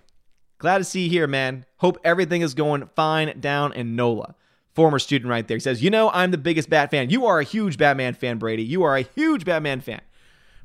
[0.59, 1.67] glad to see you here, man.
[1.79, 4.35] Hope everything is going fine down in NOLA
[4.79, 5.57] former student right there.
[5.57, 7.11] He says, You know, I'm the biggest Bat fan.
[7.11, 8.63] You are a huge Batman fan, Brady.
[8.63, 10.01] You are a huge Batman fan.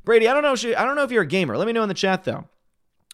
[0.04, 0.76] Brady, I don't know.
[0.78, 1.58] I don't know if you're a gamer.
[1.58, 2.44] Let me know in the chat though.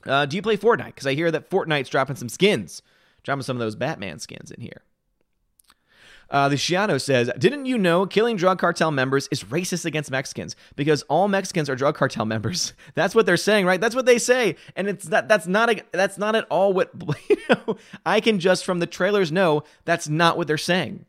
[0.07, 0.87] Uh, do you play Fortnite?
[0.87, 2.83] Because I hear that Fortnite's dropping some skins,
[3.23, 4.83] dropping some of those Batman skins in here.
[6.31, 10.55] Uh, the Shiano says, Didn't you know killing drug cartel members is racist against Mexicans?
[10.77, 12.73] Because all Mexicans are drug cartel members.
[12.95, 13.81] That's what they're saying, right?
[13.81, 14.57] That's what they say.
[14.77, 16.93] And it's that that's not a, that's not at all what
[17.29, 21.05] you know, I can just from the trailers know that's not what they're saying.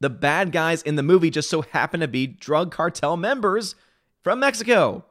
[0.00, 3.74] The bad guys in the movie just so happen to be drug cartel members
[4.22, 5.06] from Mexico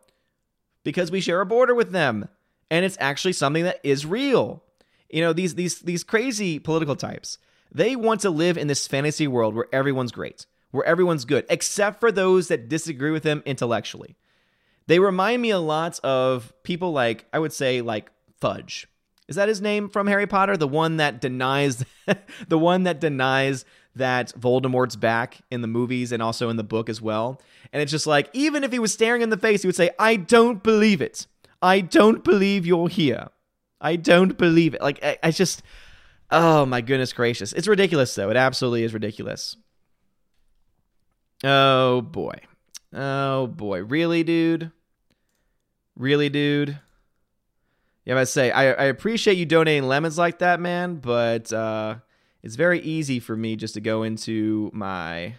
[0.83, 2.29] because we share a border with them.
[2.75, 4.61] And it's actually something that is real.
[5.09, 7.37] You know, these these these crazy political types,
[7.71, 12.01] they want to live in this fantasy world where everyone's great, where everyone's good, except
[12.01, 14.17] for those that disagree with them intellectually.
[14.87, 18.11] They remind me a lot of people like, I would say, like
[18.41, 18.89] Fudge.
[19.29, 20.57] Is that his name from Harry Potter?
[20.57, 21.85] The one that denies
[22.49, 23.63] the one that denies
[23.95, 27.39] that Voldemort's back in the movies and also in the book as well.
[27.71, 29.91] And it's just like, even if he was staring in the face, he would say,
[29.97, 31.25] I don't believe it.
[31.65, 33.29] I don't believe you're here.
[33.81, 34.81] I don't believe it.
[34.81, 35.63] Like, I, I just,
[36.29, 37.53] oh my goodness gracious.
[37.53, 38.29] It's ridiculous, though.
[38.29, 39.57] It absolutely is ridiculous.
[41.43, 42.35] Oh boy.
[42.93, 43.83] Oh boy.
[43.83, 44.71] Really, dude?
[45.97, 46.79] Really, dude?
[48.05, 51.95] Yeah, I say I, I appreciate you donating lemons like that, man, but uh,
[52.43, 55.35] it's very easy for me just to go into my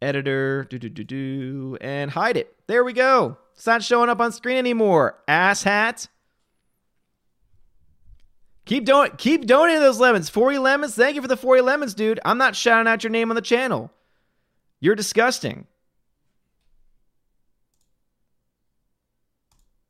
[0.00, 2.54] editor, do do do do, and hide it.
[2.68, 3.38] There we go.
[3.56, 5.18] It's not showing up on screen anymore.
[5.26, 6.08] Ass hat.
[8.66, 10.28] Keep doing keep donating those lemons.
[10.28, 10.94] 40 lemons.
[10.94, 12.20] Thank you for the 40 lemons, dude.
[12.24, 13.90] I'm not shouting out your name on the channel.
[14.80, 15.66] You're disgusting.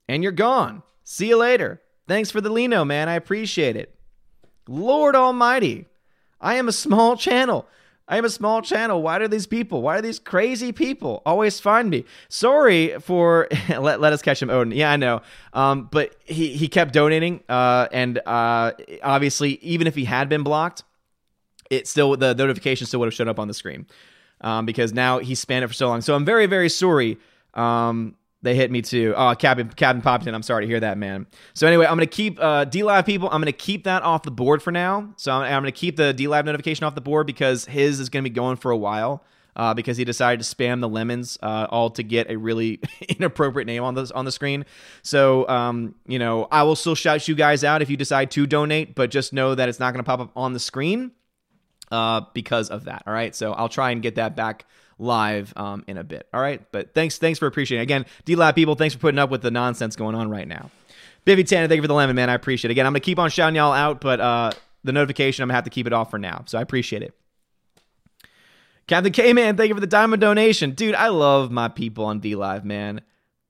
[0.09, 0.83] And you're gone.
[1.03, 1.83] See you later.
[2.07, 3.09] Thanks for the Lino, man.
[3.09, 3.99] I appreciate it.
[4.69, 5.87] Lord Almighty.
[6.41, 7.67] I am a small channel.
[8.09, 9.03] I am a small channel.
[9.03, 12.05] Why do these people, why do these crazy people always find me?
[12.29, 14.73] Sorry for let, let us catch him, Odin.
[14.73, 15.23] Yeah, I know.
[15.53, 17.43] Um, but he, he kept donating.
[17.49, 20.85] Uh, and uh, obviously, even if he had been blocked,
[21.69, 23.87] it still the notification still would have shown up on the screen.
[24.41, 26.01] Um, because now he spanned it for so long.
[26.03, 27.19] So I'm very, very sorry.
[27.55, 29.15] Um, they hit me too.
[29.17, 31.27] Oh, Captain Captain Popton, I'm sorry to hear that, man.
[31.55, 33.29] So anyway, I'm gonna keep uh, DLive people.
[33.31, 35.13] I'm gonna keep that off the board for now.
[35.17, 38.23] So I'm, I'm gonna keep the DLive notification off the board because his is gonna
[38.23, 39.25] be going for a while.
[39.55, 43.67] Uh, because he decided to spam the lemons uh, all to get a really inappropriate
[43.67, 44.67] name on the on the screen.
[45.03, 48.47] So um, you know, I will still shout you guys out if you decide to
[48.47, 51.11] donate, but just know that it's not going to pop up on the screen
[51.91, 53.05] uh, because of that.
[53.07, 54.67] All right, so I'll try and get that back
[54.99, 56.29] live um, in a bit.
[56.33, 57.83] All right, but thanks thanks for appreciating.
[57.83, 60.71] Again, D Live people, thanks for putting up with the nonsense going on right now.
[61.25, 62.31] Biffy Tannen, thank you for the lemon, man.
[62.31, 62.73] I appreciate it.
[62.73, 64.53] Again, I'm gonna keep on shouting y'all out, but uh,
[64.85, 66.45] the notification I'm gonna have to keep it off for now.
[66.47, 67.15] So I appreciate it.
[68.87, 70.95] Captain K man, thank you for the diamond donation, dude.
[70.95, 73.01] I love my people on D Live, man.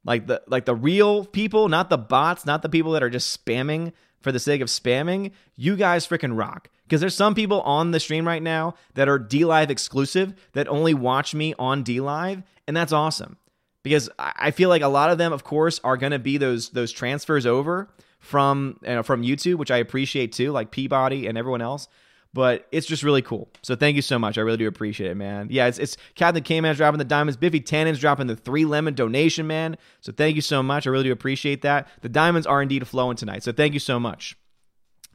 [0.04, 3.44] Like the like the real people, not the bots, not the people that are just
[3.44, 5.32] spamming for the sake of spamming.
[5.56, 6.70] You guys freaking rock.
[6.86, 10.68] Because there's some people on the stream right now that are D Live exclusive that
[10.68, 13.36] only watch me on D Live, and that's awesome.
[13.82, 16.70] Because I feel like a lot of them, of course, are going to be those
[16.70, 21.36] those transfers over from you know, from YouTube, which I appreciate too, like Peabody and
[21.36, 21.88] everyone else.
[22.32, 23.48] But it's just really cool.
[23.62, 24.36] So thank you so much.
[24.36, 25.48] I really do appreciate it, man.
[25.50, 27.36] Yeah, it's, it's Captain K Man's dropping the diamonds.
[27.36, 29.76] Biffy Tannen's dropping the three lemon donation, man.
[30.00, 30.86] So thank you so much.
[30.86, 31.88] I really do appreciate that.
[32.02, 33.42] The diamonds are indeed flowing tonight.
[33.42, 34.36] So thank you so much.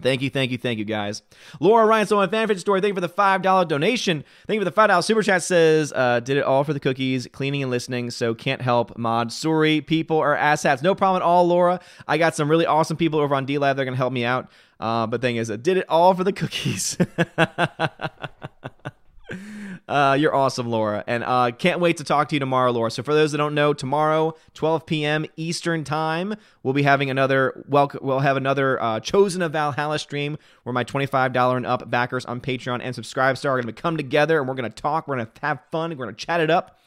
[0.02, 1.22] Thank you, thank you, thank you, guys.
[1.60, 2.82] Laura Ryan, so my fan story.
[2.82, 4.24] Thank you for the five dollar donation.
[4.48, 5.44] Thank you for the five dollar super chat.
[5.44, 8.12] Says uh, did it all for the cookies, cleaning and listening.
[8.12, 9.32] So can't help mod.
[9.32, 10.82] Sorry, people are asshats.
[10.84, 11.80] No problem at all, Laura.
[12.08, 13.76] I got some really awesome people over on D Live.
[13.76, 14.50] They're gonna help me out.
[14.80, 16.98] Uh, but thing is, I did it all for the cookies.
[19.88, 22.90] Uh, you're awesome, Laura, and uh, can't wait to talk to you tomorrow, Laura.
[22.90, 25.26] So for those that don't know, tomorrow, 12 p.m.
[25.36, 28.00] Eastern time, we'll be having another welcome.
[28.02, 32.40] We'll have another uh, Chosen of Valhalla stream where my $25 and up backers on
[32.40, 35.10] Patreon and Subscribestar are going to come together and we're going to talk.
[35.10, 35.90] We're going to have fun.
[35.90, 36.80] We're going to chat it up,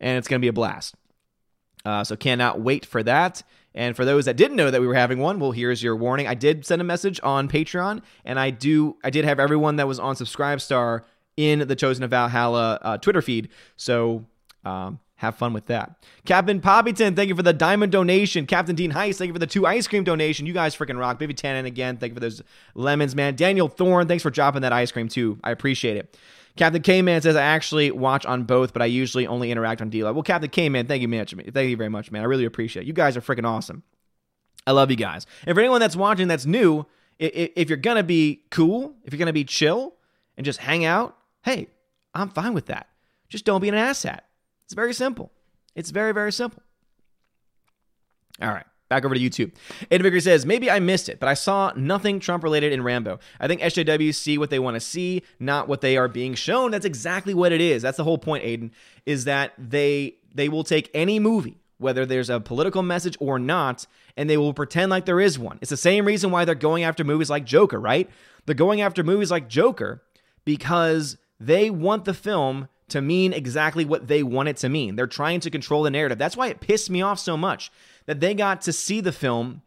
[0.00, 0.96] and it's going to be a blast.
[1.84, 3.42] Uh, so cannot wait for that.
[3.74, 6.26] And for those that didn't know that we were having one, well, here's your warning.
[6.26, 8.96] I did send a message on Patreon, and I do.
[9.04, 11.02] I did have everyone that was on Subscribestar
[11.38, 13.48] in the Chosen of Valhalla uh, Twitter feed.
[13.76, 14.26] So
[14.64, 16.04] um, have fun with that.
[16.24, 18.44] Captain Poppyton, thank you for the diamond donation.
[18.44, 20.46] Captain Dean Heist, thank you for the two ice cream donation.
[20.46, 21.20] You guys freaking rock.
[21.20, 22.42] Biffy Tannen again, thank you for those
[22.74, 23.36] lemons, man.
[23.36, 25.38] Daniel Thorne, thanks for dropping that ice cream too.
[25.44, 26.18] I appreciate it.
[26.56, 29.90] Captain K Man says I actually watch on both, but I usually only interact on
[29.90, 31.32] D Well, Captain K Man, thank you much.
[31.32, 32.22] Thank you very much, man.
[32.22, 32.86] I really appreciate it.
[32.86, 33.84] You guys are freaking awesome.
[34.66, 35.24] I love you guys.
[35.46, 36.84] And for anyone that's watching that's new,
[37.20, 39.94] if you're gonna be cool, if you're gonna be chill
[40.36, 41.68] and just hang out, hey,
[42.14, 42.88] I'm fine with that.
[43.28, 44.20] Just don't be an asshat.
[44.64, 45.30] It's very simple.
[45.74, 46.62] It's very, very simple.
[48.40, 48.66] All right.
[48.88, 49.52] Back over to YouTube.
[49.90, 53.18] Ed Vicker says, maybe I missed it, but I saw nothing Trump related in Rambo.
[53.38, 56.70] I think SJWs see what they want to see, not what they are being shown.
[56.70, 57.82] That's exactly what it is.
[57.82, 58.70] That's the whole point, Aiden,
[59.04, 63.86] is that they they will take any movie, whether there's a political message or not,
[64.16, 65.58] and they will pretend like there is one.
[65.60, 68.08] It's the same reason why they're going after movies like Joker, right?
[68.46, 70.02] They're going after movies like Joker
[70.46, 74.96] because They want the film to mean exactly what they want it to mean.
[74.96, 76.18] They're trying to control the narrative.
[76.18, 77.70] That's why it pissed me off so much
[78.06, 79.62] that they got to see the film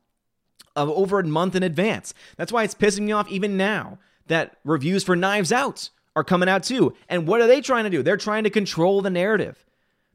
[0.75, 2.13] over a month in advance.
[2.37, 6.49] That's why it's pissing me off even now that reviews for Knives Out are coming
[6.49, 6.93] out too.
[7.09, 8.03] And what are they trying to do?
[8.03, 9.65] They're trying to control the narrative.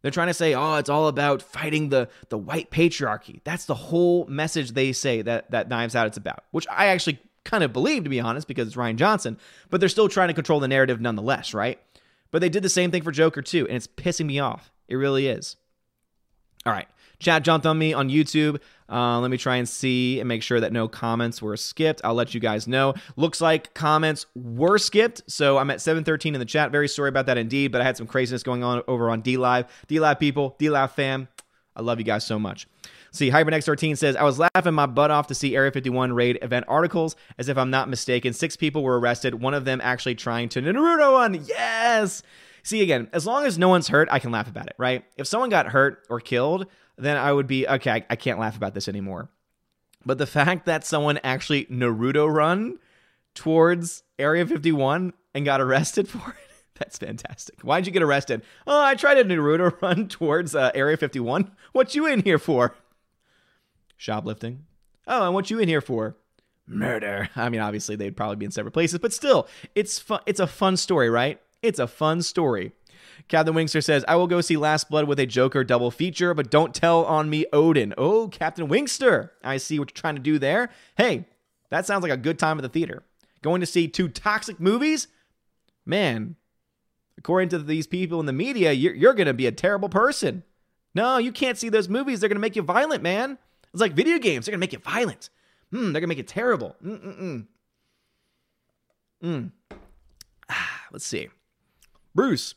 [0.02, 3.74] They're trying to say, "Oh, it's all about fighting the the white patriarchy." That's the
[3.74, 7.72] whole message they say that that Knives Out it's about, which I actually kind of
[7.72, 9.38] believe to be honest because it's Rian Johnson,
[9.70, 11.80] but they're still trying to control the narrative nonetheless, right?
[12.30, 14.70] But they did the same thing for Joker too, and it's pissing me off.
[14.88, 15.56] It really is.
[16.66, 16.88] All right.
[17.18, 18.60] Chat jumped on me on YouTube.
[18.90, 22.02] Uh, let me try and see and make sure that no comments were skipped.
[22.04, 22.94] I'll let you guys know.
[23.16, 25.22] Looks like comments were skipped.
[25.26, 26.70] So I'm at 713 in the chat.
[26.70, 29.38] Very sorry about that indeed, but I had some craziness going on over on D
[29.38, 29.66] Live.
[29.86, 31.28] D Live people, D Live fam,
[31.76, 32.66] I love you guys so much.
[33.12, 36.66] See, HyperNext13 says, I was laughing my butt off to see Area 51 raid event
[36.68, 37.16] articles.
[37.38, 40.60] As if I'm not mistaken, six people were arrested, one of them actually trying to
[40.60, 41.44] Naruto one.
[41.46, 42.22] Yes!
[42.62, 45.04] See, again, as long as no one's hurt, I can laugh about it, right?
[45.16, 46.66] If someone got hurt or killed,
[46.98, 49.30] then I would be, okay, I, I can't laugh about this anymore.
[50.04, 52.78] But the fact that someone actually Naruto run
[53.34, 56.36] towards Area 51 and got arrested for it,
[56.74, 57.60] that's fantastic.
[57.60, 58.42] Why'd you get arrested?
[58.66, 61.52] Oh, I tried a Naruto run towards uh, Area 51.
[61.72, 62.74] What you in here for?
[63.96, 64.64] Shoplifting.
[65.06, 66.16] Oh, and what you in here for?
[66.66, 67.28] Murder.
[67.36, 70.20] I mean, obviously they'd probably be in separate places, but still, it's fun.
[70.26, 71.40] It's a fun story, right?
[71.62, 72.72] It's a fun story.
[73.28, 76.50] Captain Wingster says, I will go see Last Blood with a Joker double feature, but
[76.50, 77.94] don't tell on me, Odin.
[77.96, 79.30] Oh, Captain Wingster.
[79.42, 80.70] I see what you're trying to do there.
[80.96, 81.26] Hey,
[81.70, 83.04] that sounds like a good time at the theater.
[83.42, 85.08] Going to see two toxic movies?
[85.84, 86.36] Man,
[87.18, 90.42] according to these people in the media, you're, you're going to be a terrible person.
[90.94, 92.20] No, you can't see those movies.
[92.20, 93.38] They're going to make you violent, man.
[93.76, 94.46] It's like video games.
[94.46, 95.28] They're going to make it violent.
[95.70, 96.76] Hmm, they're going to make it terrible.
[99.22, 99.50] Mm.
[100.48, 101.28] Ah, let's see.
[102.14, 102.54] Bruce,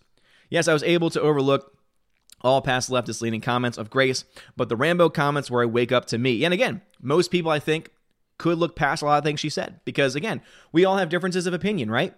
[0.50, 1.76] Yes, I was able to overlook
[2.42, 4.24] all past leftist leaning comments of Grace,
[4.56, 6.44] but the Rambo comments where I wake up to me.
[6.44, 7.90] And again, most people I think
[8.38, 11.46] could look past a lot of things she said because again, we all have differences
[11.46, 12.16] of opinion, right?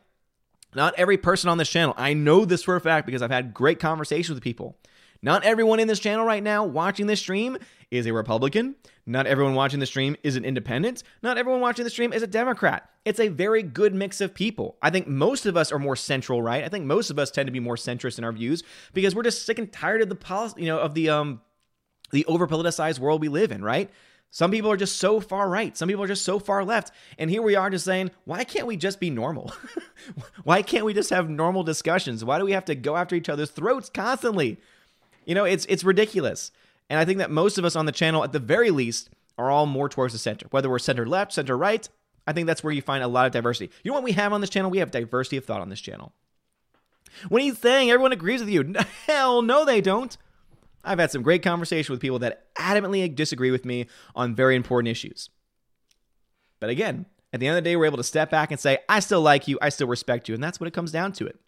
[0.74, 3.54] Not every person on this channel, I know this for a fact because I've had
[3.54, 4.78] great conversations with people.
[5.22, 7.58] Not everyone in this channel right now watching this stream
[7.92, 8.76] is a Republican.
[9.06, 11.04] Not everyone watching the stream is an independent.
[11.22, 12.90] Not everyone watching the stream is a Democrat.
[13.04, 14.78] It's a very good mix of people.
[14.82, 16.64] I think most of us are more central, right?
[16.64, 19.24] I think most of us tend to be more centrist in our views because we're
[19.24, 21.42] just sick and tired of the policy, you know, of the um
[22.12, 23.90] the over politicized world we live in, right?
[24.34, 25.76] Some people are just so far right.
[25.78, 26.94] Some people are just so far left.
[27.18, 29.52] And here we are just saying, why can't we just be normal?
[30.46, 32.24] why can't we just have normal discussions?
[32.24, 34.58] Why do we have to go after each other's throats constantly?
[35.26, 36.52] You know, it's it's ridiculous.
[36.92, 39.50] And I think that most of us on the channel, at the very least, are
[39.50, 40.46] all more towards the center.
[40.52, 41.88] Whether we're center left, center right,
[42.28, 43.72] I think that's where you find a lot of diversity.
[43.82, 44.70] You know what we have on this channel?
[44.70, 46.12] We have diversity of thought on this channel.
[47.30, 48.76] When he's saying everyone agrees with you,
[49.08, 50.18] hell no, they don't.
[50.84, 54.90] I've had some great conversation with people that adamantly disagree with me on very important
[54.90, 55.30] issues.
[56.60, 58.80] But again, at the end of the day, we're able to step back and say,
[58.90, 60.36] I still like you, I still respect you.
[60.36, 61.40] And that's what it comes down to it.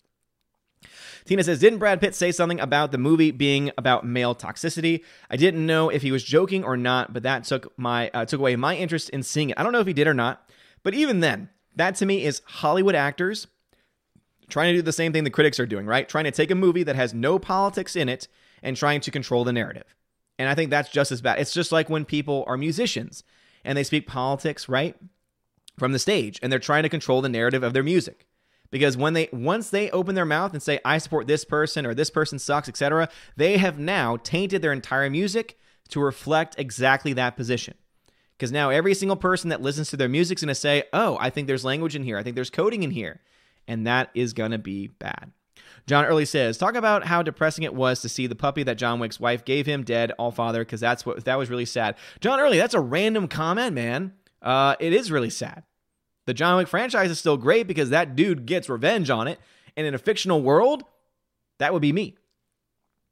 [1.25, 5.03] Tina says, Didn't Brad Pitt say something about the movie being about male toxicity?
[5.29, 8.39] I didn't know if he was joking or not, but that took my uh, took
[8.39, 9.59] away my interest in seeing it.
[9.59, 10.49] I don't know if he did or not,
[10.83, 13.47] but even then, that to me is Hollywood actors
[14.49, 16.07] trying to do the same thing the critics are doing, right?
[16.07, 18.27] Trying to take a movie that has no politics in it
[18.61, 19.95] and trying to control the narrative.
[20.37, 21.39] And I think that's just as bad.
[21.39, 23.23] It's just like when people are musicians
[23.63, 24.95] and they speak politics, right?
[25.77, 28.27] From the stage and they're trying to control the narrative of their music
[28.73, 31.93] because when they once they open their mouth and say I support this person or
[31.93, 33.07] this person sucks, etc.,
[33.37, 35.59] they have now tainted their entire music
[35.89, 37.75] to reflect exactly that position.
[38.35, 41.19] Because now every single person that listens to their music is going to say, "Oh,
[41.21, 42.17] I think there's language in here.
[42.17, 43.21] I think there's coding in here."
[43.67, 45.31] And that is going to be bad.
[45.85, 48.99] John Early says, "Talk about how depressing it was to see the puppy that John
[48.99, 52.39] Wick's wife gave him dead, all father, because that's what that was really sad." John
[52.39, 54.13] Early, that's a random comment, man.
[54.41, 55.63] Uh, it is really sad.
[56.25, 59.39] The John Wick franchise is still great because that dude gets revenge on it.
[59.75, 60.83] And in a fictional world,
[61.59, 62.15] that would be me.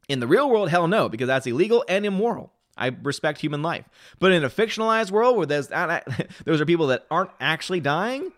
[0.08, 2.52] In the real world, hell no, because that's illegal and immoral.
[2.78, 3.88] I respect human life.
[4.20, 5.68] But in a fictionalized world where there's
[6.46, 8.32] those are people that aren't actually dying,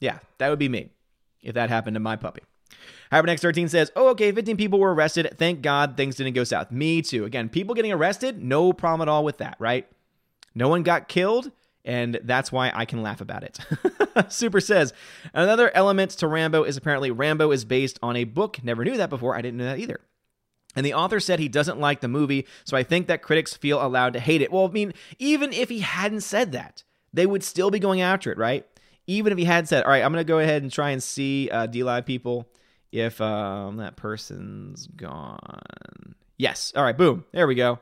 [0.00, 0.90] yeah, that would be me
[1.42, 2.42] if that happened to my puppy.
[3.12, 5.34] Hypernext 13 says, Oh, okay, 15 people were arrested.
[5.38, 6.72] Thank God things didn't go south.
[6.72, 7.24] Me too.
[7.24, 9.86] Again, people getting arrested, no problem at all with that, right?
[10.54, 11.52] No one got killed
[11.84, 13.58] and that's why I can laugh about it.
[14.32, 14.92] Super says
[15.32, 18.62] another element to Rambo is apparently Rambo is based on a book.
[18.62, 19.36] Never knew that before.
[19.36, 20.00] I didn't know that either.
[20.76, 23.84] And the author said he doesn't like the movie, so I think that critics feel
[23.84, 24.50] allowed to hate it.
[24.50, 26.82] Well, I mean, even if he hadn't said that,
[27.12, 28.66] they would still be going after it, right?
[29.06, 31.02] Even if he had said, "All right, I'm going to go ahead and try and
[31.02, 32.48] see uh, D Live people
[32.94, 36.14] if um, that person's gone.
[36.38, 36.72] Yes.
[36.76, 36.96] All right.
[36.96, 37.24] Boom.
[37.32, 37.80] There we go.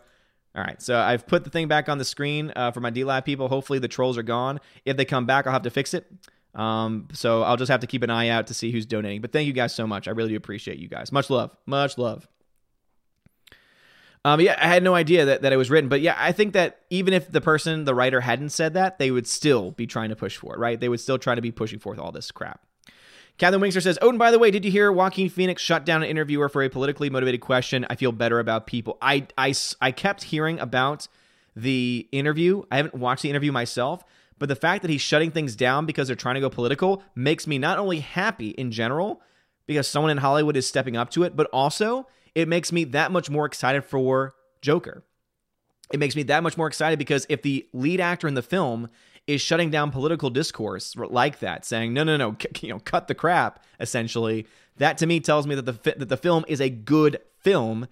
[0.55, 0.81] All right.
[0.83, 3.49] So I've put the thing back on the screen uh, for my DLive people.
[3.49, 4.61] Hopefully the trolls are gone.
[4.85, 6.11] If they come back, I'll have to fix it.
[6.55, 9.23] Um, so I'll just have to keep an eye out to see who's donating.
[9.23, 10.09] But thank you guys so much.
[10.09, 11.11] I really do appreciate you guys.
[11.11, 11.57] Much love.
[11.65, 12.29] Much love.
[14.25, 16.53] Um, yeah, I had no idea that, that it was written, but yeah, I think
[16.53, 20.11] that even if the person, the writer, hadn't said that, they would still be trying
[20.11, 20.79] to push for it, right?
[20.79, 22.65] They would still try to be pushing forth all this crap.
[23.39, 26.09] Captain Wingster says, Odin, by the way, did you hear Joaquin Phoenix shut down an
[26.09, 27.87] interviewer for a politically motivated question?
[27.91, 28.99] I feel better about people.
[29.03, 31.09] I, I, I kept hearing about
[31.57, 32.63] the interview.
[32.71, 34.05] I haven't watched the interview myself,
[34.39, 37.47] but the fact that he's shutting things down because they're trying to go political makes
[37.47, 39.23] me not only happy in general,
[39.67, 43.13] because someone in Hollywood is stepping up to it, but also it makes me that
[43.13, 45.05] much more excited for Joker.
[45.93, 48.89] It makes me that much more excited because if the lead actor in the film
[49.27, 53.09] is shutting down political discourse like that, saying no, no, no, c- you know, cut
[53.09, 53.63] the crap.
[53.81, 54.47] Essentially,
[54.79, 57.87] that to me tells me that the fi- that the film is a good film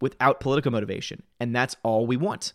[0.00, 2.52] without political motivation, and that's all we want.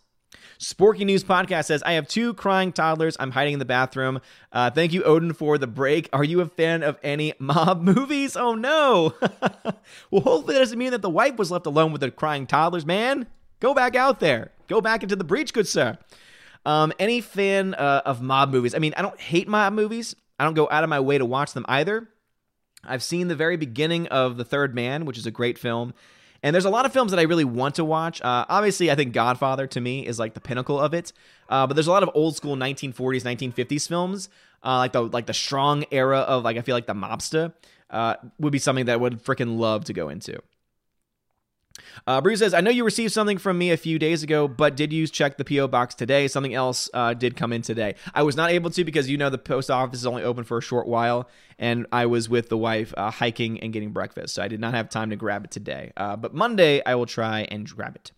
[0.58, 3.16] Sporky News Podcast says, I have two crying toddlers.
[3.18, 4.20] I'm hiding in the bathroom.
[4.52, 6.08] Uh, thank you, Odin, for the break.
[6.12, 8.36] Are you a fan of any mob movies?
[8.36, 9.14] Oh, no.
[10.10, 12.84] well, hopefully that doesn't mean that the wife was left alone with the crying toddlers,
[12.84, 13.26] man.
[13.60, 14.50] Go back out there.
[14.66, 15.96] Go back into the breach, good sir.
[16.66, 18.74] Um, any fan uh, of mob movies?
[18.74, 20.14] I mean, I don't hate mob movies.
[20.38, 22.08] I don't go out of my way to watch them either.
[22.84, 25.94] I've seen the very beginning of The Third Man, which is a great film.
[26.42, 28.22] And there's a lot of films that I really want to watch.
[28.22, 31.12] Uh, obviously, I think Godfather to me is like the pinnacle of it.
[31.48, 34.28] Uh, but there's a lot of old school 1940s, 1950s films,
[34.64, 37.52] uh, like the like the strong era of like I feel like the mobster
[37.90, 40.40] uh, would be something that I would freaking love to go into.
[42.06, 44.76] Uh, Bruce says, I know you received something from me a few days ago, but
[44.76, 45.68] did you check the P.O.
[45.68, 46.28] box today?
[46.28, 47.94] Something else uh, did come in today.
[48.14, 50.58] I was not able to because you know the post office is only open for
[50.58, 54.42] a short while, and I was with the wife uh, hiking and getting breakfast, so
[54.42, 55.92] I did not have time to grab it today.
[55.96, 58.12] Uh, but Monday, I will try and grab it.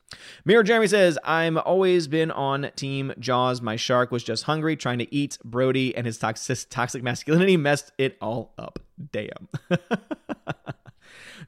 [0.45, 3.63] Mirror Jeremy says, I'm always been on Team Jaws.
[3.63, 7.93] My shark was just hungry, trying to eat Brody, and his toxic, toxic masculinity messed
[7.99, 8.79] it all up.
[9.13, 9.49] Damn.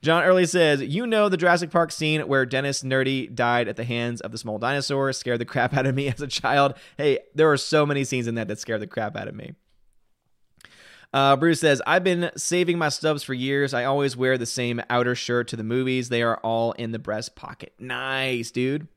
[0.00, 3.84] John Early says, You know the Jurassic Park scene where Dennis Nedry died at the
[3.84, 6.74] hands of the small dinosaur scared the crap out of me as a child.
[6.96, 9.54] Hey, there are so many scenes in that that scared the crap out of me.
[11.12, 13.74] Uh, Bruce says, I've been saving my stubs for years.
[13.74, 16.08] I always wear the same outer shirt to the movies.
[16.08, 17.74] They are all in the breast pocket.
[17.78, 18.88] Nice, dude.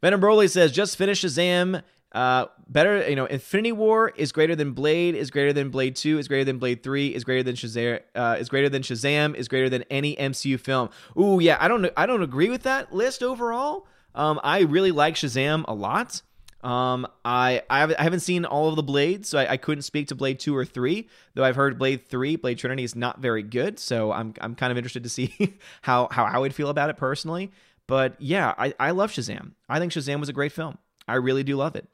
[0.00, 1.82] Venom Broly says, just finished Shazam
[2.12, 6.18] uh, better, you know, Infinity War is greater than Blade, is greater than Blade 2,
[6.18, 9.48] is greater than Blade 3, is greater than Shazam, uh, is greater than Shazam, is
[9.48, 10.88] greater than any MCU film.
[11.18, 13.86] Ooh, yeah, I don't I don't agree with that list overall.
[14.14, 16.22] Um, I really like Shazam a lot.
[16.62, 20.14] Um, I I haven't seen all of the Blades, so I, I, couldn't speak to
[20.14, 21.08] Blade two or three.
[21.34, 23.78] Though I've heard Blade three, Blade Trinity is not very good.
[23.78, 26.96] So I'm I'm kind of interested to see how how I would feel about it
[26.96, 27.52] personally.
[27.86, 29.52] But yeah, I I love Shazam.
[29.68, 30.78] I think Shazam was a great film.
[31.06, 31.86] I really do love it.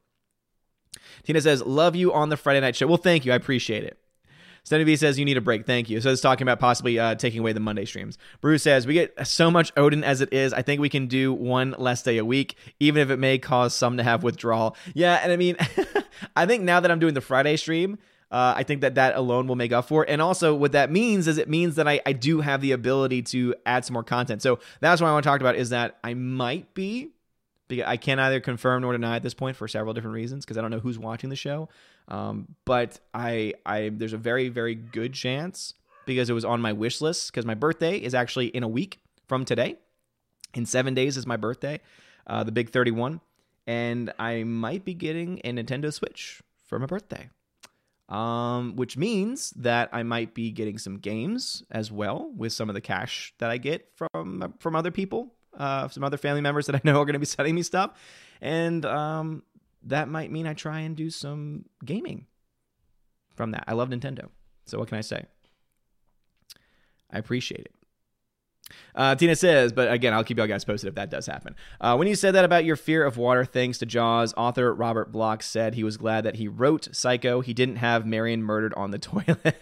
[1.25, 2.87] Tina says, Love you on the Friday night show.
[2.87, 3.33] Well, thank you.
[3.33, 3.99] I appreciate it.
[4.65, 5.67] Steady V says you need a break.
[5.67, 6.01] Thank you.
[6.01, 8.17] So it's talking about possibly uh, taking away the Monday streams.
[8.41, 10.53] Bruce says we get so much Odin as it is.
[10.53, 13.75] I think we can do one less day a week, even if it may cause
[13.75, 14.77] some to have withdrawal.
[14.95, 15.57] Yeah, and I mean,
[16.37, 17.99] I think now that I'm doing the Friday stream,
[18.31, 20.11] uh, I think that that alone will make up for it.
[20.11, 23.23] And also, what that means is it means that I, I do have the ability
[23.23, 24.43] to add some more content.
[24.43, 27.11] So that's what I want to talk about is that I might be
[27.73, 30.61] I can't either confirm nor deny at this point for several different reasons because I
[30.61, 31.69] don't know who's watching the show.
[32.09, 35.75] Um, but I, I, there's a very, very good chance
[36.07, 39.01] because it was on my wish list because my birthday is actually in a week
[39.27, 39.77] from today.
[40.55, 41.81] In seven days is my birthday,
[42.27, 43.21] uh, the big 31,
[43.67, 47.31] and I might be getting a Nintendo Switch for my birthday.
[48.09, 52.75] Um, which means that I might be getting some games as well with some of
[52.75, 56.75] the cash that I get from from other people uh, some other family members that
[56.75, 57.93] I know are going to be sending me stuff,
[58.41, 59.43] and um,
[59.85, 62.27] that might mean I try and do some gaming
[63.35, 63.65] from that.
[63.67, 64.29] I love Nintendo,
[64.65, 65.25] so what can I say?
[67.11, 67.75] I appreciate it.
[68.95, 71.55] Uh, Tina says, but again, I'll keep y'all guys posted if that does happen.
[71.81, 75.13] Uh, when you said that about your fear of water, thanks to Jaws, author Robert
[75.13, 77.41] Bloch said he was glad that he wrote Psycho.
[77.41, 79.57] He didn't have Marion murdered on the toilet.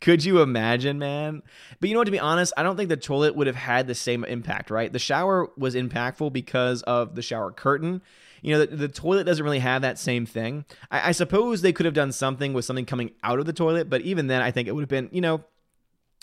[0.00, 1.42] Could you imagine, man?
[1.80, 2.06] But you know what?
[2.06, 4.92] To be honest, I don't think the toilet would have had the same impact, right?
[4.92, 8.02] The shower was impactful because of the shower curtain
[8.42, 10.64] you know, the, the, toilet doesn't really have that same thing.
[10.90, 13.88] I, I, suppose they could have done something with something coming out of the toilet,
[13.88, 15.44] but even then, I think it would have been, you know,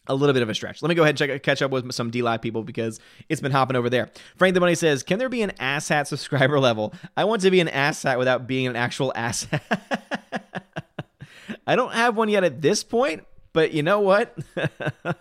[0.10, 0.82] a little bit of a stretch.
[0.82, 3.00] Let me go ahead and check, catch up with some DLive people because
[3.30, 4.10] it's been hopping over there.
[4.36, 6.94] Frank the Money says, Can there be an asshat subscriber level?
[7.16, 9.62] I want to be an asshat without being an actual asshat.
[11.68, 13.24] I don't have one yet at this point.
[13.54, 14.36] but you know what?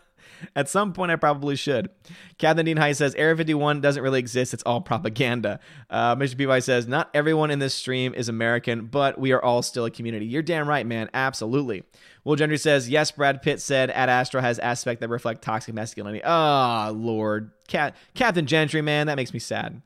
[0.54, 1.90] At some point, I probably should.
[2.38, 4.54] Captain Dean Heist says Area 51 doesn't really exist.
[4.54, 5.60] It's all propaganda.
[5.90, 6.46] Uh, Mr.
[6.46, 9.90] BY says not everyone in this stream is American, but we are all still a
[9.90, 10.26] community.
[10.26, 11.10] You're damn right, man.
[11.14, 11.84] Absolutely.
[12.24, 13.10] Will Gentry says yes.
[13.10, 16.22] Brad Pitt said Ad Astra has aspects that reflect toxic masculinity.
[16.24, 19.82] Ah, oh, Lord, Cat- Captain Gentry, man, that makes me sad.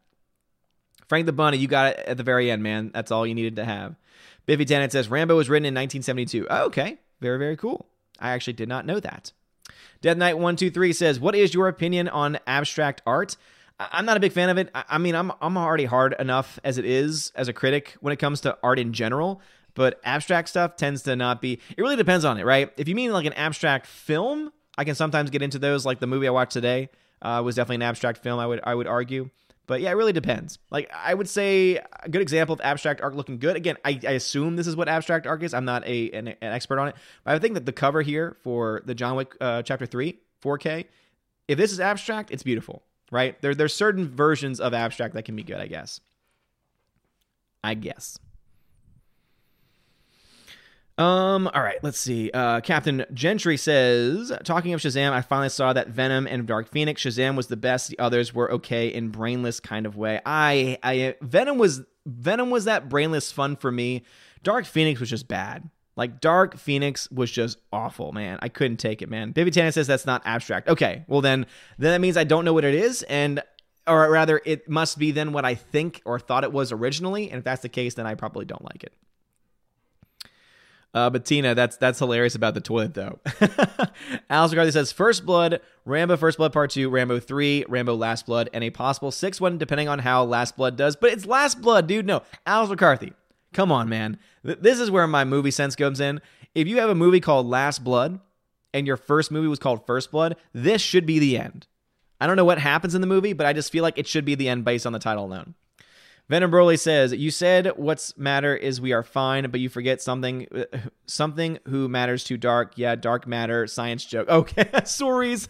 [1.09, 2.91] Frank the Bunny, you got it at the very end, man.
[2.95, 3.97] That's all you needed to have.
[4.47, 6.47] Biffy Tannen says Rambo was written in 1972.
[6.51, 7.87] Oh, okay, very very cool.
[8.19, 9.33] I actually did not know that.
[10.01, 13.37] Dead Knight one two three says, "What is your opinion on abstract art?"
[13.79, 14.71] I'm not a big fan of it.
[14.75, 18.19] I mean, I'm I'm already hard enough as it is as a critic when it
[18.19, 19.41] comes to art in general.
[19.75, 21.55] But abstract stuff tends to not be.
[21.77, 22.71] It really depends on it, right?
[22.77, 25.87] If you mean like an abstract film, I can sometimes get into those.
[25.87, 26.91] Like the movie I watched today
[27.23, 28.39] uh, was definitely an abstract film.
[28.39, 29.31] I would I would argue.
[29.73, 30.59] But yeah, it really depends.
[30.71, 33.57] Like I would say a good example of abstract art looking good.
[33.57, 35.55] Again, I, I assume this is what abstract art is.
[35.55, 36.95] I'm not a an, an, expert on it,
[37.25, 40.85] but I think that the cover here for the John Wick uh, Chapter Three 4K,
[41.49, 43.41] if this is abstract, it's beautiful, right?
[43.41, 46.03] There there's certain versions of abstract that can be good, I guess.
[47.65, 48.19] I guess.
[50.99, 52.31] Um, all right, let's see.
[52.33, 57.03] Uh, Captain Gentry says, talking of Shazam, I finally saw that Venom and Dark Phoenix.
[57.03, 57.89] Shazam was the best.
[57.89, 60.21] The others were okay in brainless kind of way.
[60.27, 64.03] I, I, Venom was Venom was that brainless fun for me.
[64.43, 65.69] Dark Phoenix was just bad.
[65.97, 68.39] Like Dark Phoenix was just awful, man.
[68.43, 69.33] I couldn't take it, man.
[69.33, 70.69] Baby Tana says that's not abstract.
[70.69, 71.47] Okay, well then,
[71.79, 73.43] then that means I don't know what it is, and
[73.87, 77.31] or rather, it must be then what I think or thought it was originally.
[77.31, 78.93] And if that's the case, then I probably don't like it.
[80.95, 83.19] Uh, but Tina, that's that's hilarious about the toilet though.
[84.31, 88.51] Alex McCarthy says First Blood, Rambo First Blood Part Two, Rambo Three, Rambo Last Blood,
[88.53, 90.97] and a possible sixth one depending on how Last Blood does.
[90.97, 92.07] But it's Last Blood, dude.
[92.07, 93.15] No, Alex McCarthy.
[93.55, 94.19] Come on, man.
[94.43, 96.21] This is where my movie sense comes in.
[96.55, 98.21] If you have a movie called Last Blood
[98.75, 101.67] and your first movie was called First Blood, this should be the end.
[102.21, 104.25] I don't know what happens in the movie, but I just feel like it should
[104.25, 105.55] be the end based on the title alone.
[106.29, 110.47] Venom Broly says, "You said what's matter is we are fine, but you forget something.
[111.07, 112.73] Something who matters to dark.
[112.77, 113.67] Yeah, dark matter.
[113.67, 114.29] Science joke.
[114.31, 115.49] Okay, stories.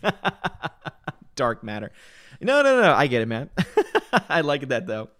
[1.36, 1.92] dark matter.
[2.40, 2.92] No, no, no.
[2.92, 3.50] I get it, man.
[4.28, 5.10] I like that though."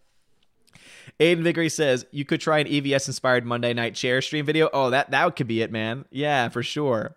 [1.20, 4.68] Aiden Vickery says you could try an EVS inspired Monday night chair stream video.
[4.72, 6.07] Oh, that that could be it, man.
[6.11, 7.16] Yeah, for sure.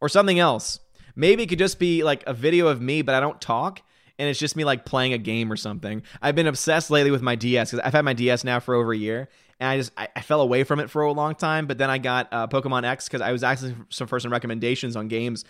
[0.00, 0.80] Or something else.
[1.14, 3.80] Maybe it could just be like a video of me, but I don't talk
[4.18, 6.02] and it's just me like playing a game or something.
[6.22, 8.92] I've been obsessed lately with my DS because I've had my DS now for over
[8.92, 9.28] a year,
[9.60, 11.66] and I just I, I, fell away from it for a long time.
[11.66, 14.96] But then I got uh, Pokemon X because I was asking some for some recommendations
[14.96, 15.44] on games.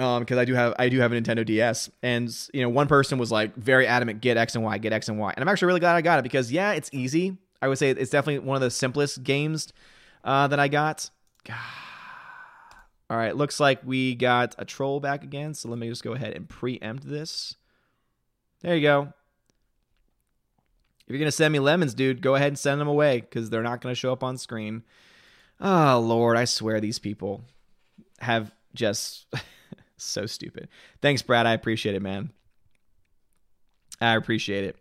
[0.00, 2.86] Um, because I do have I do have a Nintendo DS, and you know one
[2.86, 5.48] person was like very adamant, get X and Y, get X and Y, and I'm
[5.48, 7.36] actually really glad I got it because yeah, it's easy.
[7.60, 9.72] I would say it's definitely one of the simplest games
[10.22, 11.10] uh, that I got.
[13.10, 16.12] All right, looks like we got a troll back again, so let me just go
[16.12, 17.56] ahead and preempt this.
[18.60, 19.12] There you go.
[21.06, 23.48] If you're going to send me lemons, dude, go ahead and send them away because
[23.48, 24.82] they're not going to show up on screen.
[25.60, 27.44] Oh, Lord, I swear these people
[28.20, 29.26] have just
[29.96, 30.68] so stupid.
[31.00, 31.46] Thanks, Brad.
[31.46, 32.30] I appreciate it, man.
[34.00, 34.76] I appreciate it.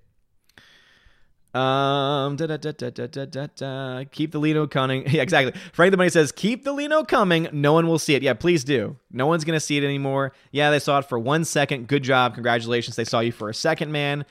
[1.58, 5.06] Um, da, da, da, da, da, da, da, keep the Lino coming.
[5.18, 5.60] Yeah, exactly.
[5.74, 7.48] Frank the Money says, keep the Lino coming.
[7.52, 8.22] No one will see it.
[8.22, 8.96] Yeah, please do.
[9.12, 10.34] No one's going to see it anymore.
[10.52, 11.88] Yeah, they saw it for one second.
[11.88, 12.36] Good job.
[12.36, 12.96] Congratulations.
[12.96, 14.26] They saw you for a second, man.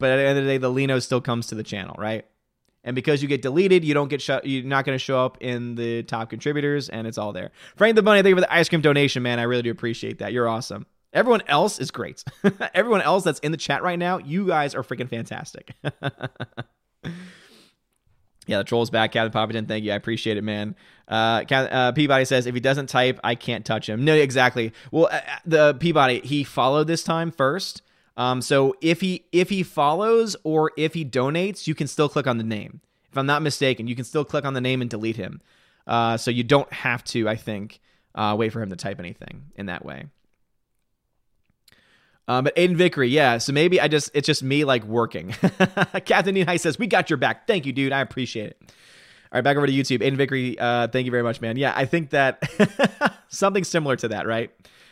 [0.00, 2.26] But at the end of the day, the Lino still comes to the channel, right?
[2.82, 5.38] And because you get deleted, you don't get sh- you're not going to show up
[5.40, 7.52] in the top contributors, and it's all there.
[7.76, 9.38] Frank the Bunny, thank you for the ice cream donation, man.
[9.38, 10.32] I really do appreciate that.
[10.32, 10.86] You're awesome.
[11.12, 12.24] Everyone else is great.
[12.74, 15.74] Everyone else that's in the chat right now, you guys are freaking fantastic.
[18.46, 19.12] yeah, the troll's back.
[19.12, 19.92] Captain Poppington, thank you.
[19.92, 20.74] I appreciate it, man.
[21.06, 24.04] Uh, uh, Peabody says if he doesn't type, I can't touch him.
[24.04, 24.72] No, exactly.
[24.90, 27.82] Well, uh, uh, the Peabody he followed this time first.
[28.16, 32.26] Um, so if he if he follows or if he donates, you can still click
[32.26, 32.80] on the name.
[33.10, 35.42] If I'm not mistaken, you can still click on the name and delete him.
[35.86, 37.80] Uh, so you don't have to, I think,
[38.14, 40.06] uh, wait for him to type anything in that way.
[42.28, 43.38] Um, but Aiden Vickery, yeah.
[43.38, 45.30] So maybe I just it's just me like working.
[46.04, 47.46] Captain High says, "We got your back.
[47.46, 47.92] Thank you, dude.
[47.92, 48.58] I appreciate it."
[49.32, 50.02] All right, back over to YouTube.
[50.02, 51.56] Aiden Vickery, uh, thank you very much, man.
[51.56, 52.42] Yeah, I think that
[53.28, 54.50] something similar to that, right?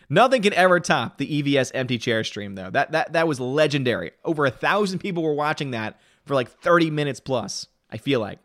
[0.09, 2.71] Nothing can ever top the EVS empty chair stream, though.
[2.71, 4.13] That that that was legendary.
[4.25, 7.67] Over a thousand people were watching that for like 30 minutes plus.
[7.91, 8.39] I feel like.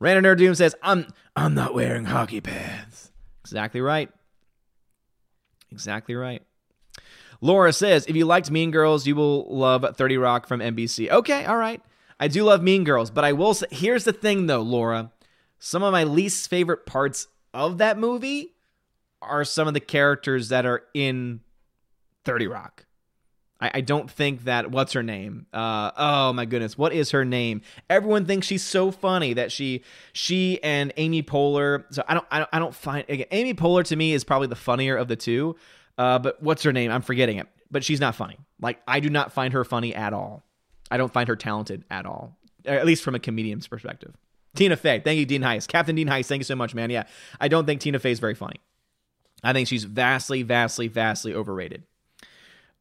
[0.00, 4.10] Random Nerd Doom says, "I'm I'm not wearing hockey pants." Exactly right.
[5.70, 6.42] Exactly right.
[7.42, 11.10] Laura says, if you liked Mean Girls, you will love 30 Rock from NBC.
[11.10, 11.82] Okay, all right.
[12.18, 15.10] I do love Mean Girls, but I will say, here's the thing though, Laura.
[15.58, 18.54] Some of my least favorite parts of that movie
[19.20, 21.40] are some of the characters that are in
[22.24, 22.86] 30 Rock.
[23.60, 25.46] I, I don't think that what's her name?
[25.52, 27.62] Uh, oh my goodness, what is her name?
[27.90, 29.82] Everyone thinks she's so funny that she
[30.12, 31.84] she and Amy Poehler.
[31.90, 34.48] So I don't I don't, I don't find again, Amy Poehler to me is probably
[34.48, 35.56] the funnier of the two.
[35.98, 36.90] Uh, but what's her name?
[36.90, 37.46] I'm forgetting it.
[37.70, 38.38] But she's not funny.
[38.60, 40.42] Like I do not find her funny at all.
[40.90, 42.36] I don't find her talented at all,
[42.66, 44.14] at least from a comedian's perspective.
[44.54, 46.90] Tina Fey, thank you, Dean Heist, Captain Dean Heist, thank you so much, man.
[46.90, 47.04] Yeah,
[47.40, 48.60] I don't think Tina Fey is very funny.
[49.42, 51.82] I think she's vastly, vastly, vastly overrated.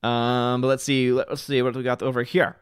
[0.04, 1.12] Um, but let's see.
[1.12, 2.56] Let's see what we got over here.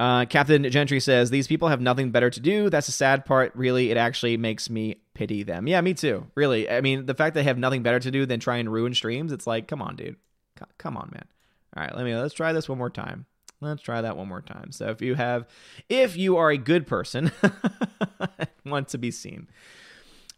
[0.00, 2.70] Uh, Captain Gentry says these people have nothing better to do.
[2.70, 3.54] That's the sad part.
[3.54, 5.66] Really, it actually makes me pity them.
[5.66, 6.26] Yeah, me too.
[6.34, 8.72] Really, I mean, the fact that they have nothing better to do than try and
[8.72, 9.30] ruin streams.
[9.30, 10.16] It's like, come on, dude.
[10.78, 11.26] Come on, man.
[11.76, 13.26] All right, let me let's try this one more time.
[13.60, 14.72] Let's try that one more time.
[14.72, 15.46] So if you have,
[15.90, 17.30] if you are a good person,
[18.64, 19.48] want to be seen.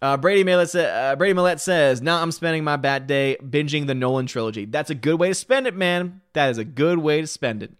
[0.01, 3.95] Uh, Brady Millett, uh, Brady Millett says, "Now I'm spending my bad day binging the
[3.95, 4.65] Nolan trilogy.
[4.65, 6.21] That's a good way to spend it, man.
[6.33, 7.71] That is a good way to spend it."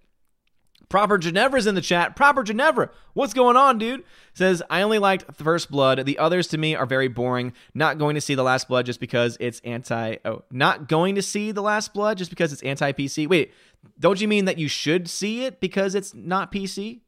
[0.93, 2.17] Proper Ginevra's in the chat.
[2.17, 4.05] Proper Ginevra, what's going on, dude?
[4.35, 6.05] Says, I only liked First Blood.
[6.05, 7.55] The others to me are very boring.
[7.73, 10.17] Not going to see The Last Blood just because it's anti.
[10.27, 13.27] Oh, not going to see The Last Blood just because it's anti PC.
[13.27, 13.55] Wait,
[13.99, 17.01] don't you mean that you should see it because it's not PC?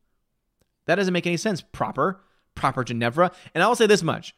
[0.87, 1.61] That doesn't make any sense.
[1.61, 2.23] Proper.
[2.55, 3.33] Proper Ginevra.
[3.55, 4.35] And I'll say this much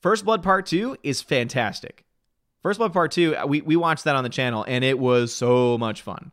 [0.00, 2.06] First Blood Part 2 is fantastic.
[2.62, 5.76] First Blood Part 2, we, we watched that on the channel and it was so
[5.76, 6.32] much fun.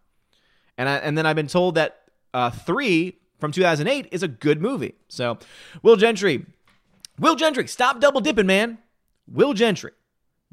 [0.80, 2.04] And I, and then I've been told that
[2.34, 4.96] uh, 3 from 2008 is a good movie.
[5.10, 5.38] So,
[5.84, 6.46] Will Gentry,
[7.20, 8.78] Will Gentry, stop double dipping, man.
[9.28, 9.92] Will Gentry,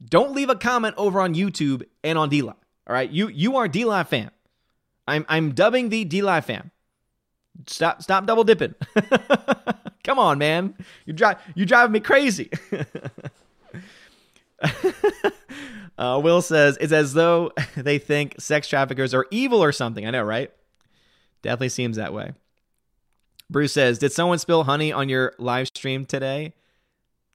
[0.05, 2.57] don't leave a comment over on YouTube and on DLive.
[2.89, 4.33] All right, you you are DLive fan.
[5.07, 6.73] I'm I'm dubbing the DLive fan.
[7.69, 8.75] Stop stop double dipping.
[10.03, 10.75] Come on, man.
[11.05, 12.51] You drive you driving me crazy.
[15.99, 20.07] uh, Will says it's as though they think sex traffickers are evil or something.
[20.07, 20.51] I know, right?
[21.43, 22.33] Definitely seems that way.
[23.49, 26.55] Bruce says, "Did someone spill honey on your live stream today?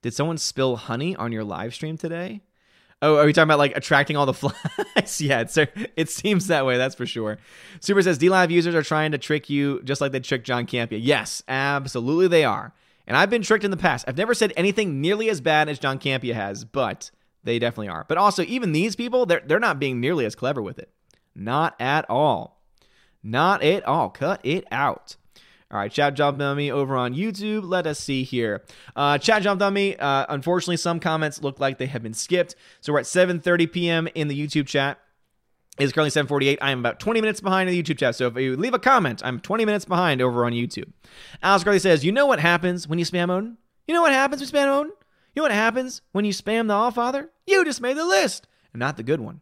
[0.02, 2.42] Did someone spill honey on your live stream today?"
[3.04, 4.32] Oh, are we talking about like attracting all the
[4.94, 5.20] flies?
[5.20, 5.58] yeah, it's,
[5.96, 6.76] it seems that way.
[6.76, 7.38] That's for sure.
[7.80, 11.00] Super says DLive users are trying to trick you just like they tricked John Campea.
[11.02, 12.72] Yes, absolutely they are.
[13.08, 14.04] And I've been tricked in the past.
[14.06, 17.10] I've never said anything nearly as bad as John Campea has, but
[17.44, 18.04] they definitely are.
[18.08, 20.90] But also, even these people, they're they're not being nearly as clever with it.
[21.34, 22.60] Not at all.
[23.22, 24.10] Not at all.
[24.10, 25.16] Cut it out.
[25.70, 27.62] All right, chat jumped on me over on YouTube.
[27.64, 28.62] Let us see here.
[28.94, 29.96] Uh, chat jumped on me.
[29.96, 32.54] Uh, unfortunately, some comments look like they have been skipped.
[32.82, 34.08] So we're at 7:30 p.m.
[34.14, 34.98] in the YouTube chat.
[35.78, 36.58] It's currently 7:48.
[36.60, 38.14] I am about 20 minutes behind in the YouTube chat.
[38.16, 40.92] So if you leave a comment, I'm 20 minutes behind over on YouTube.
[41.42, 43.56] Alex Garley says, "You know what happens when you spam Odin?
[43.88, 44.92] You know what happens when you spam Odin?
[45.34, 47.30] You know what happens when you spam the All Father?
[47.46, 49.40] You just made the list, and not the good one."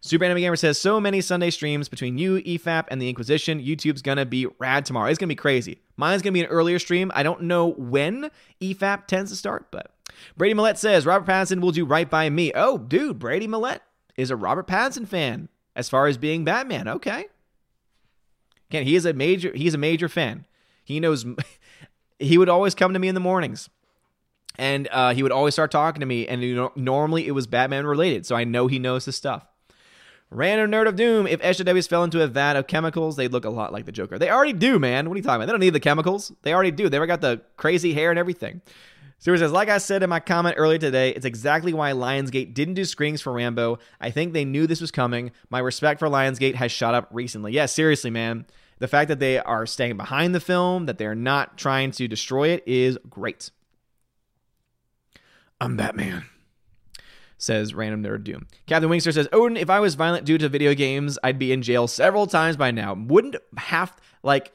[0.00, 3.60] Super Anime Gamer says, so many Sunday streams between you, EFAP, and the Inquisition.
[3.60, 5.10] YouTube's gonna be rad tomorrow.
[5.10, 5.80] It's gonna be crazy.
[5.96, 7.10] Mine's gonna be an earlier stream.
[7.14, 8.30] I don't know when
[8.60, 9.90] EFAP tends to start, but
[10.36, 12.52] Brady Millett says, Robert Pattinson will do right by me.
[12.54, 13.82] Oh, dude, Brady Millett
[14.16, 16.86] is a Robert Pattinson fan as far as being Batman.
[16.86, 17.26] Okay.
[18.70, 20.44] Again, he is a major he's a major fan.
[20.84, 21.26] He knows
[22.20, 23.68] he would always come to me in the mornings
[24.58, 27.46] and uh, he would always start talking to me and you know, normally it was
[27.46, 29.46] batman related so i know he knows his stuff
[30.30, 31.26] Random Nerd of Doom.
[31.26, 34.18] If SJWs fell into a vat of chemicals, they'd look a lot like the Joker.
[34.18, 35.08] They already do, man.
[35.08, 35.46] What are you talking about?
[35.46, 36.32] They don't need the chemicals.
[36.42, 36.90] They already do.
[36.90, 38.60] They already got the crazy hair and everything.
[39.20, 42.74] Stewart says, like I said in my comment earlier today, it's exactly why Lionsgate didn't
[42.74, 43.78] do screenings for Rambo.
[44.00, 45.32] I think they knew this was coming.
[45.50, 47.52] My respect for Lionsgate has shot up recently.
[47.52, 48.46] Yeah, seriously, man.
[48.78, 52.50] The fact that they are staying behind the film, that they're not trying to destroy
[52.50, 53.50] it, is great.
[55.60, 56.24] I'm Batman
[57.38, 58.46] says Random Nerd Doom.
[58.66, 61.62] Captain Wingster says, Odin, if I was violent due to video games, I'd be in
[61.62, 62.94] jail several times by now.
[62.94, 64.52] Wouldn't have, like,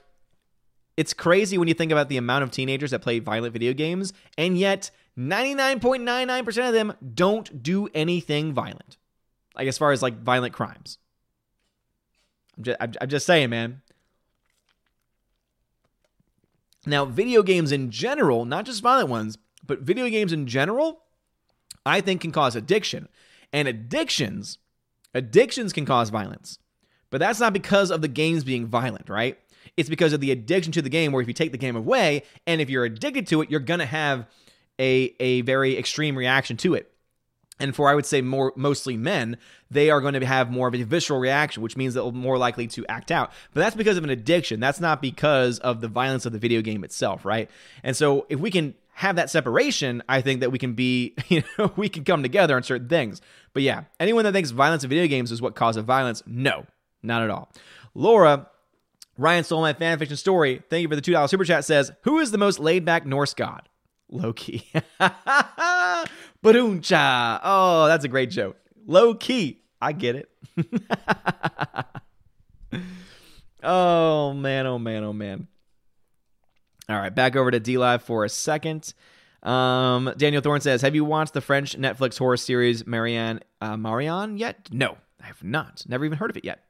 [0.98, 4.14] it's crazy when you think about the amount of teenagers that play violent video games,
[4.38, 8.98] and yet 99.99% of them don't do anything violent.
[9.56, 10.98] Like, as far as, like, violent crimes.
[12.58, 13.82] I'm just, I'm just saying, man.
[16.86, 21.04] Now, video games in general, not just violent ones, but video games in general
[21.86, 23.08] I think can cause addiction.
[23.52, 24.58] And addictions,
[25.14, 26.60] addictions can cause violence.
[27.10, 29.38] But that's not because of the games being violent, right?
[29.78, 32.24] It's because of the addiction to the game, where if you take the game away
[32.48, 34.26] and if you're addicted to it, you're going to have
[34.80, 36.90] a, a very extreme reaction to it.
[37.60, 39.38] And for I would say more mostly men,
[39.70, 42.66] they are going to have more of a visceral reaction, which means they're more likely
[42.70, 43.32] to act out.
[43.54, 44.60] But that's because of an addiction.
[44.60, 47.50] That's not because of the violence of the video game itself, right?
[47.84, 51.44] And so if we can have that separation, I think that we can be, you
[51.58, 53.22] know, we can come together on certain things.
[53.54, 56.66] But yeah, anyone that thinks violence in video games is what causes violence, no,
[57.02, 57.52] not at all.
[57.94, 58.48] Laura,
[59.18, 60.62] Ryan stole my fanfiction story.
[60.70, 61.66] Thank you for the $2 super chat.
[61.66, 63.68] Says, Who is the most laid back Norse god?
[64.10, 64.72] Loki.
[66.44, 67.40] Baduncha.
[67.44, 68.58] Oh, that's a great joke.
[68.86, 69.62] Low key.
[69.82, 70.30] I get it.
[73.64, 74.66] oh, man.
[74.66, 75.04] Oh, man.
[75.04, 75.48] Oh, man.
[76.90, 78.94] All right, back over to D Live for a second.
[79.42, 84.38] Um, Daniel Thorne says, "Have you watched the French Netflix horror series Marianne uh, Marianne
[84.38, 84.70] yet?
[84.72, 85.84] No, I have not.
[85.88, 86.64] Never even heard of it yet."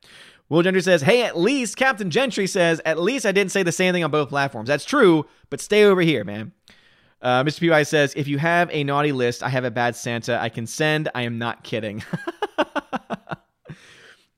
[0.49, 3.72] Will Gentry says, "Hey, at least Captain Gentry says, at least I didn't say the
[3.72, 4.68] same thing on both platforms.
[4.68, 6.51] That's true, but stay over here, man."
[7.22, 7.70] Uh, Mr.
[7.70, 10.68] PY says, "If you have a naughty list, I have a bad Santa I can
[10.68, 11.09] send.
[11.16, 12.03] I am not kidding."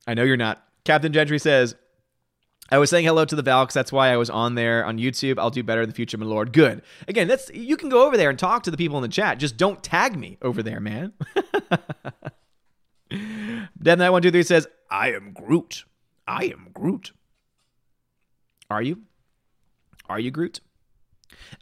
[0.07, 0.63] I know you're not.
[0.83, 1.75] Captain Gentry says,
[2.71, 3.75] I was saying hello to the Valks.
[3.75, 5.37] That's why I was on there on YouTube.
[5.37, 6.51] I'll do better in the future, my lord.
[6.51, 6.81] Good.
[7.07, 9.37] Again, that's you can go over there and talk to the people in the chat.
[9.37, 11.13] Just don't tag me over there, man.
[13.81, 15.85] Dead Knight One Two Three says, "I am Groot.
[16.27, 17.11] I am Groot."
[18.69, 19.03] Are you?
[20.09, 20.59] Are you Groot?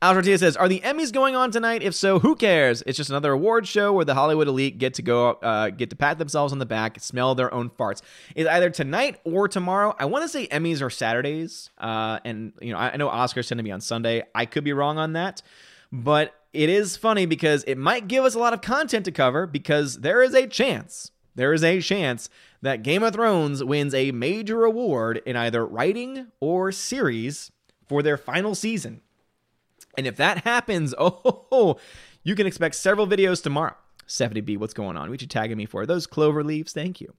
[0.01, 1.83] Al Tortilla says, "Are the Emmys going on tonight?
[1.83, 2.83] If so, who cares?
[2.85, 5.95] It's just another award show where the Hollywood elite get to go, uh, get to
[5.95, 8.01] pat themselves on the back, smell their own farts.
[8.35, 9.95] It's either tonight or tomorrow.
[9.99, 13.47] I want to say Emmys are Saturdays, uh, and you know, I, I know Oscars
[13.47, 14.23] tend to be on Sunday.
[14.35, 15.41] I could be wrong on that,
[15.91, 19.47] but it is funny because it might give us a lot of content to cover
[19.47, 22.29] because there is a chance, there is a chance
[22.61, 27.51] that Game of Thrones wins a major award in either writing or series
[27.87, 29.01] for their final season."
[29.97, 31.77] And if that happens, oh,
[32.23, 33.75] you can expect several videos tomorrow.
[34.07, 35.09] 70B, what's going on?
[35.09, 35.85] What you tagging me for?
[35.85, 36.73] Those clover leaves?
[36.73, 37.13] Thank you.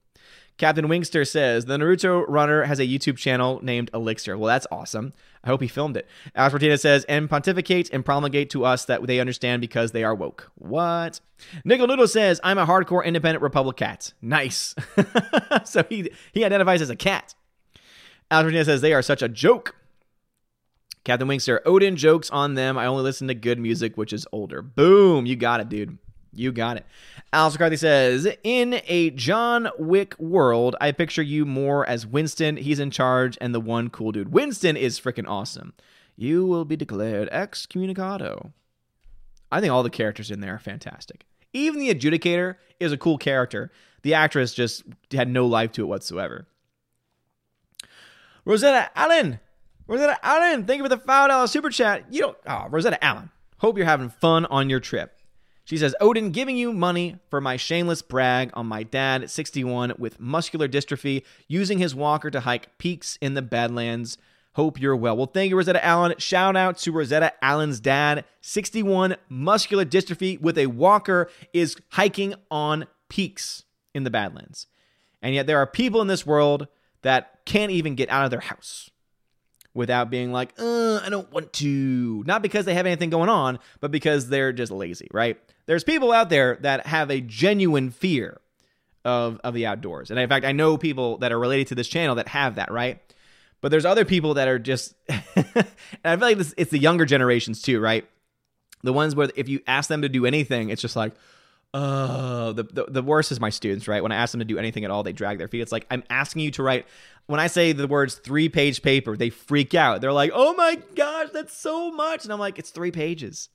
[0.56, 4.38] Captain Wingster says the Naruto runner has a YouTube channel named Elixir.
[4.38, 5.12] Well, that's awesome.
[5.42, 6.06] I hope he filmed it.
[6.36, 10.50] Alex says, and pontificate and promulgate to us that they understand because they are woke.
[10.54, 11.20] What?
[11.64, 14.12] Nickel Noodle says, I'm a hardcore independent Republic cat.
[14.22, 14.76] Nice.
[15.64, 17.34] so he he identifies as a cat.
[18.30, 19.74] Alex says, they are such a joke.
[21.04, 22.78] Captain Wingster, Odin jokes on them.
[22.78, 24.62] I only listen to good music, which is older.
[24.62, 25.26] Boom.
[25.26, 25.98] You got it, dude.
[26.32, 26.86] You got it.
[27.32, 32.56] Alex McCarthy says, In a John Wick world, I picture you more as Winston.
[32.56, 34.32] He's in charge and the one cool dude.
[34.32, 35.74] Winston is freaking awesome.
[36.16, 38.52] You will be declared excommunicado.
[39.52, 41.26] I think all the characters in there are fantastic.
[41.52, 43.70] Even the adjudicator is a cool character.
[44.02, 44.82] The actress just
[45.12, 46.46] had no life to it whatsoever.
[48.44, 49.40] Rosetta Allen
[49.86, 52.06] Rosetta Allen, thank you for the $5 super chat.
[52.10, 55.18] You don't, oh, Rosetta Allen, hope you're having fun on your trip.
[55.66, 59.94] She says, Odin giving you money for my shameless brag on my dad at 61
[59.98, 64.16] with muscular dystrophy, using his walker to hike peaks in the Badlands.
[64.54, 65.16] Hope you're well.
[65.16, 66.14] Well, thank you, Rosetta Allen.
[66.18, 68.24] Shout out to Rosetta Allen's dad.
[68.40, 73.64] 61 muscular dystrophy with a walker is hiking on peaks
[73.94, 74.66] in the Badlands.
[75.20, 76.68] And yet there are people in this world
[77.02, 78.90] that can't even get out of their house
[79.74, 82.24] without being like, uh, I don't want to.
[82.26, 85.38] Not because they have anything going on, but because they're just lazy, right?
[85.66, 88.40] There's people out there that have a genuine fear
[89.04, 90.10] of, of the outdoors.
[90.10, 92.70] And in fact, I know people that are related to this channel that have that,
[92.70, 93.00] right?
[93.60, 95.66] But there's other people that are just, and
[96.04, 98.06] I feel like this, it's the younger generations too, right?
[98.82, 101.14] The ones where if you ask them to do anything, it's just like,
[101.72, 104.02] uh, the, the, the worst is my students, right?
[104.02, 105.60] When I ask them to do anything at all, they drag their feet.
[105.60, 106.86] It's like, I'm asking you to write
[107.26, 110.00] when I say the words three page paper, they freak out.
[110.00, 112.24] They're like, oh my gosh, that's so much.
[112.24, 113.48] And I'm like, it's three pages.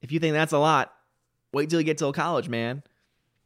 [0.00, 0.92] If you think that's a lot,
[1.52, 2.82] wait till you get to college, man.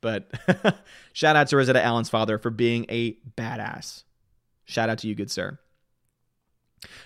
[0.01, 0.31] But
[1.13, 4.05] shout out to Rosetta Allen's father for being a badass.
[4.65, 5.59] Shout out to you, good sir.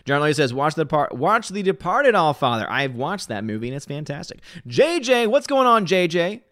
[0.05, 2.67] John Lee says, watch the part watch The Departed All Father.
[2.69, 4.41] I've watched that movie and it's fantastic.
[4.67, 6.43] JJ, what's going on, JJ?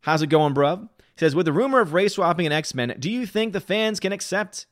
[0.00, 0.88] How's it going, bruv?
[0.98, 4.00] He says, with the rumor of race swapping in X-Men, do you think the fans
[4.00, 4.66] can accept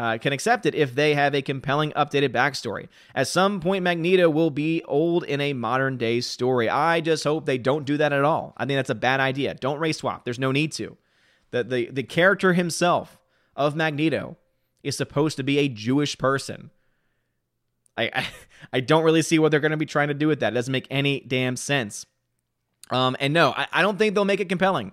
[0.00, 2.88] uh, can accept it if they have a compelling updated backstory.
[3.14, 6.70] At some point, Magneto will be old in a modern day story.
[6.70, 8.54] I just hope they don't do that at all.
[8.56, 9.52] I think that's a bad idea.
[9.52, 10.24] Don't race swap.
[10.24, 10.96] There's no need to.
[11.50, 13.20] The, the, the character himself
[13.54, 14.38] of Magneto
[14.82, 16.70] is supposed to be a Jewish person.
[17.98, 18.26] I, I,
[18.72, 20.54] I don't really see what they're going to be trying to do with that.
[20.54, 22.06] It doesn't make any damn sense.
[22.88, 24.92] Um, and no, I, I don't think they'll make it compelling.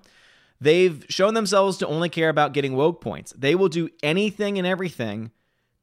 [0.60, 3.34] They've shown themselves to only care about getting woke points.
[3.38, 5.32] They will do anything and everything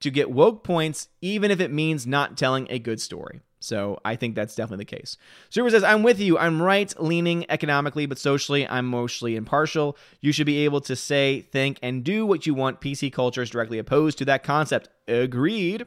[0.00, 3.40] to get woke points, even if it means not telling a good story.
[3.64, 5.16] So I think that's definitely the case.
[5.48, 6.36] Super says, I'm with you.
[6.36, 9.96] I'm right leaning economically, but socially, I'm mostly impartial.
[10.20, 12.82] You should be able to say, think, and do what you want.
[12.82, 14.90] PC culture is directly opposed to that concept.
[15.08, 15.86] Agreed.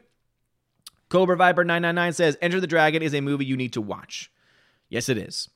[1.08, 4.32] Cobra Viper 999 says, Enter the Dragon is a movie you need to watch.
[4.88, 5.48] Yes, it is.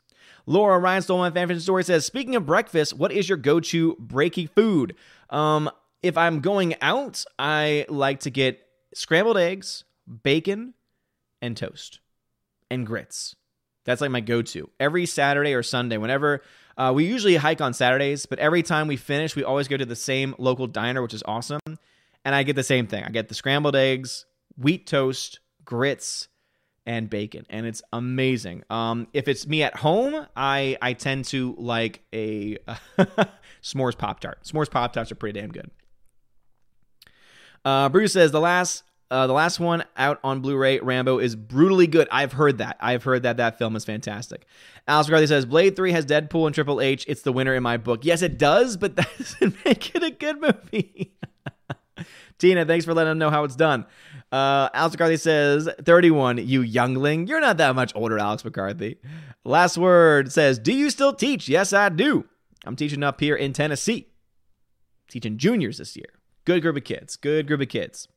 [0.47, 3.97] Laura Ryan stole my fanfiction story says, Speaking of breakfast, what is your go to
[3.97, 4.97] breaky food?
[5.31, 5.71] Um,
[6.03, 8.61] if I'm going out, I like to get
[8.95, 9.85] scrambled eggs,
[10.23, 10.75] bacon,
[11.41, 12.01] and toast,
[12.71, 13.37] and grits.
[13.85, 14.71] That's like my go to.
[14.79, 16.43] Every Saturday or Sunday, whenever
[16.77, 19.85] uh, we usually hike on Saturdays, but every time we finish, we always go to
[19.85, 21.61] the same local diner, which is awesome.
[22.25, 24.27] And I get the same thing I get the scrambled eggs,
[24.57, 26.29] wheat toast, grits,
[26.87, 28.65] and bacon, and it's amazing.
[28.71, 32.59] Um, if it's me at home, I I tend to like a
[33.63, 34.43] s'mores pop tart.
[34.45, 35.71] S'mores pop tarts are pretty damn good.
[37.65, 41.87] Uh, Bruce says the last uh, the last one out on Blu-ray, Rambo, is brutally
[41.87, 42.09] good.
[42.11, 42.79] I've heard that.
[42.81, 44.47] I've heard that that film is fantastic.
[44.89, 47.05] Alex McCarthy says Blade Three has Deadpool and Triple H.
[47.07, 48.07] It's the winner in my book.
[48.07, 51.13] Yes, it does, but that doesn't make it a good movie.
[52.43, 53.87] Tina, thanks for letting them know how it's done.
[54.33, 57.29] Uh, Alex McCarthy says, 31, you youngling.
[57.29, 58.99] You're not that much older, Alex McCarthy.
[59.45, 61.49] Last word says, Do you still teach?
[61.49, 62.25] Yes, I do.
[62.65, 64.09] I'm teaching up here in Tennessee,
[65.09, 66.09] teaching juniors this year.
[66.45, 67.17] Good group of kids.
[67.17, 68.09] Good group of kids.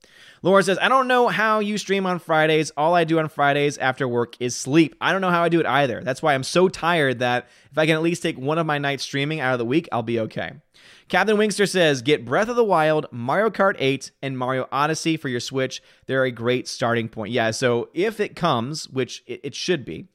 [0.42, 2.72] Laura says, I don't know how you stream on Fridays.
[2.72, 4.96] All I do on Fridays after work is sleep.
[5.00, 6.02] I don't know how I do it either.
[6.04, 8.78] That's why I'm so tired that if I can at least take one of my
[8.78, 10.54] nights streaming out of the week, I'll be okay.
[11.08, 15.30] Captain Wingster says, get Breath of the Wild, Mario Kart 8, and Mario Odyssey for
[15.30, 15.82] your Switch.
[16.08, 17.32] They're a great starting point.
[17.32, 20.08] Yeah, so if it comes, which it, should be,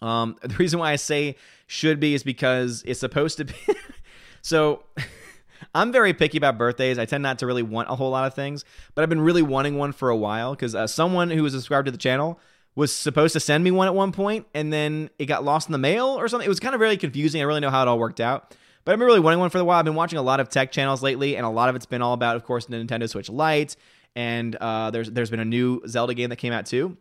[0.00, 3.54] um, the reason why I say should be is because it's supposed to be.
[4.42, 4.82] so
[5.74, 6.98] I'm very picky about birthdays.
[6.98, 8.64] I tend not to really want a whole lot of things,
[8.94, 11.86] but I've been really wanting one for a while because uh, someone who was subscribed
[11.86, 12.40] to the channel
[12.74, 15.72] was supposed to send me one at one point, and then it got lost in
[15.72, 16.44] the mail or something.
[16.44, 17.40] It was kind of really confusing.
[17.40, 18.54] I really know how it all worked out.
[18.84, 19.80] But I've been really wanting one for a while.
[19.80, 22.02] I've been watching a lot of tech channels lately, and a lot of it's been
[22.02, 23.74] all about, of course, the Nintendo Switch Lite.
[24.14, 26.96] And uh, there's there's been a new Zelda game that came out too.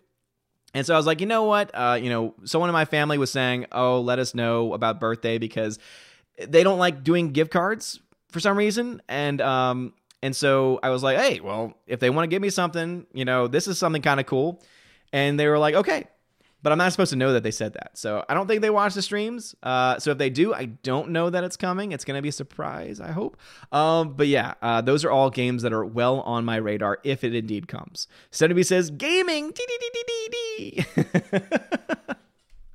[0.74, 1.72] And so I was like, you know what?
[1.74, 5.38] Uh, you know, someone in my family was saying, "Oh, let us know about birthday
[5.38, 5.78] because
[6.38, 8.00] they don't like doing gift cards
[8.36, 12.26] for some reason." And um, and so I was like, "Hey, well, if they want
[12.26, 14.62] to give me something, you know, this is something kind of cool."
[15.12, 16.06] And they were like, "Okay."
[16.66, 17.96] but I'm not supposed to know that they said that.
[17.96, 19.54] So I don't think they watch the streams.
[19.62, 21.92] Uh, so if they do, I don't know that it's coming.
[21.92, 23.38] It's going to be a surprise, I hope.
[23.72, 27.24] Um, but yeah, uh, those are all games that are well on my radar if
[27.24, 28.08] it indeed comes.
[28.32, 29.54] Steady says, gaming.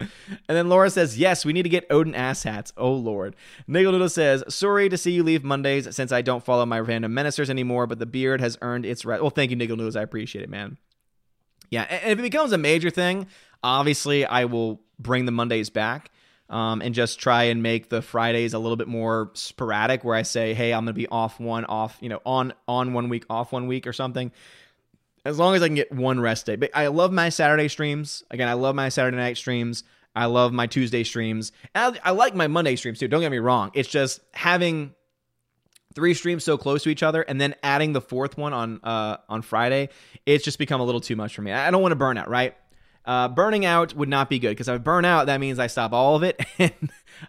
[0.01, 0.09] and
[0.49, 2.73] then Laura says, Yes, we need to get Odin ass hats.
[2.77, 3.37] Oh, Lord.
[3.69, 7.51] Niggle says, Sorry to see you leave Mondays since I don't follow my random menacers
[7.51, 9.21] anymore, but the beard has earned its right.
[9.21, 9.97] Well, thank you, Niggle Noodles.
[9.97, 10.79] I appreciate it, man.
[11.71, 13.29] Yeah, and if it becomes a major thing,
[13.63, 16.11] Obviously, I will bring the Mondays back.
[16.49, 20.23] Um, and just try and make the Fridays a little bit more sporadic, where I
[20.23, 23.25] say, "Hey, I'm going to be off one, off, you know, on on one week,
[23.31, 24.33] off one week, or something."
[25.25, 26.57] As long as I can get one rest day.
[26.57, 28.23] But I love my Saturday streams.
[28.31, 29.85] Again, I love my Saturday night streams.
[30.15, 31.53] I love my Tuesday streams.
[31.75, 33.09] I, I like my Monday streams too.
[33.09, 33.71] Don't get me wrong.
[33.75, 34.95] It's just having
[35.95, 39.19] three streams so close to each other and then adding the fourth one on uh,
[39.29, 39.89] on Friday.
[40.27, 41.53] It's just become a little too much for me.
[41.53, 42.57] I don't want to burn out, right?
[43.05, 45.69] Uh, burning out would not be good because if I burn out, that means I
[45.69, 46.73] stop all of it, and,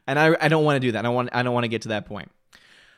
[0.05, 1.05] and I, I don't want to do that.
[1.05, 2.29] I want I don't want to get to that point.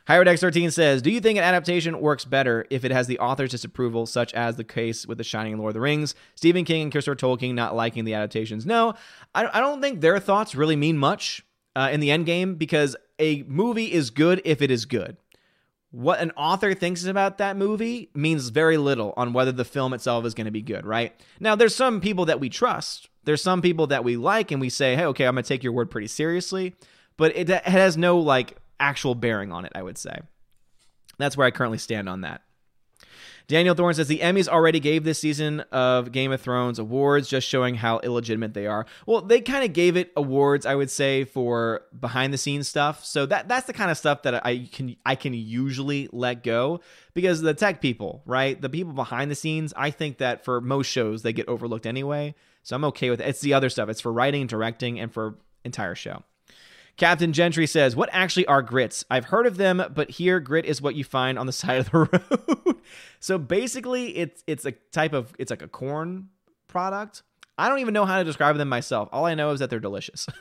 [0.08, 4.06] Hyrodex13 says, Do you think an adaptation works better if it has the author's disapproval,
[4.06, 6.14] such as the case with The Shining and Lord of the Rings?
[6.36, 8.66] Stephen King and Christopher Tolkien not liking the adaptations.
[8.66, 8.96] No,
[9.34, 11.46] I, don't think their thoughts really mean much
[11.76, 15.18] uh, in the end game because a movie is good if it is good
[15.94, 20.26] what an author thinks about that movie means very little on whether the film itself
[20.26, 21.14] is going to be good, right?
[21.40, 23.10] Now, there's some people that we trust.
[23.26, 25.64] There's some people that we like and we say, hey, okay, I'm going to take
[25.64, 26.74] your word pretty seriously.
[27.16, 30.20] But it has no like actual bearing on it, I would say.
[31.18, 32.42] That's where I currently stand on that.
[33.48, 37.48] Daniel Thorne says the Emmys already gave this season of Game of Thrones awards, just
[37.48, 38.86] showing how illegitimate they are.
[39.06, 43.04] Well, they kind of gave it awards, I would say, for behind the scenes stuff.
[43.04, 46.80] So that that's the kind of stuff that I can I can usually let go
[47.14, 50.88] because the tech people, right, the people behind the scenes, I think that for most
[50.88, 52.36] shows they get overlooked anyway.
[52.64, 53.28] So I'm okay with it.
[53.28, 53.90] It's the other stuff.
[53.90, 56.24] It's for writing, directing, and for entire show.
[56.98, 59.04] Captain Gentry says, What actually are grits?
[59.10, 61.92] I've heard of them, but here grit is what you find on the side of
[61.92, 62.76] the road.
[63.20, 66.30] so basically it's it's a type of it's like a corn
[66.68, 67.24] product.
[67.58, 69.10] I don't even know how to describe them myself.
[69.12, 70.28] All I know is that they're delicious.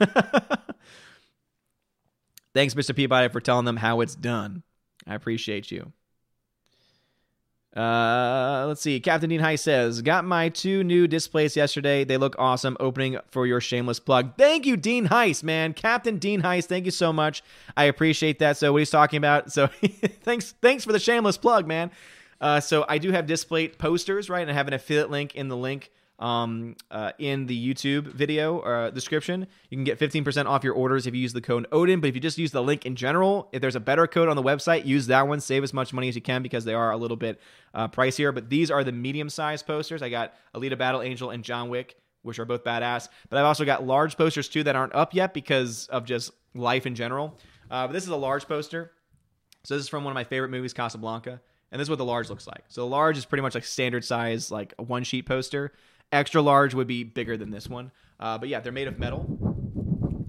[2.54, 2.94] Thanks, Mr.
[2.94, 4.62] Peabody, for telling them how it's done.
[5.06, 5.92] I appreciate you.
[7.74, 9.00] Uh, let's see.
[9.00, 12.04] Captain Dean Heist says, Got my two new displays yesterday.
[12.04, 12.76] They look awesome.
[12.80, 14.36] Opening for your shameless plug.
[14.36, 15.72] Thank you, Dean Heist, man.
[15.72, 17.42] Captain Dean Heist, thank you so much.
[17.76, 18.58] I appreciate that.
[18.58, 19.52] So, what he's talking about.
[19.52, 19.66] So,
[20.22, 21.90] thanks thanks for the shameless plug, man.
[22.40, 24.42] Uh, so, I do have display posters, right?
[24.42, 25.90] And I have an affiliate link in the link
[26.22, 29.46] um, uh, in the YouTube video uh, description.
[29.68, 32.00] You can get 15% off your orders if you use the code Odin.
[32.00, 34.36] But if you just use the link in general, if there's a better code on
[34.36, 35.40] the website, use that one.
[35.40, 37.40] Save as much money as you can because they are a little bit
[37.74, 38.32] uh, pricier.
[38.32, 40.00] But these are the medium sized posters.
[40.00, 43.08] I got Alita Battle Angel and John Wick, which are both badass.
[43.28, 46.86] But I've also got large posters too that aren't up yet because of just life
[46.86, 47.36] in general.
[47.68, 48.92] Uh, but this is a large poster.
[49.64, 51.40] So this is from one of my favorite movies, Casablanca.
[51.72, 52.64] And this is what the large looks like.
[52.68, 55.72] So the large is pretty much like standard size, like a one sheet poster.
[56.12, 57.90] Extra large would be bigger than this one.
[58.20, 59.26] Uh, but yeah, they're made of metal,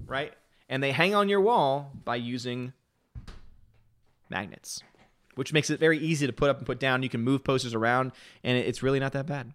[0.06, 0.32] right?
[0.68, 2.72] And they hang on your wall by using
[4.30, 4.82] magnets,
[5.34, 7.02] which makes it very easy to put up and put down.
[7.02, 8.12] You can move posters around,
[8.42, 9.52] and it's really not that bad.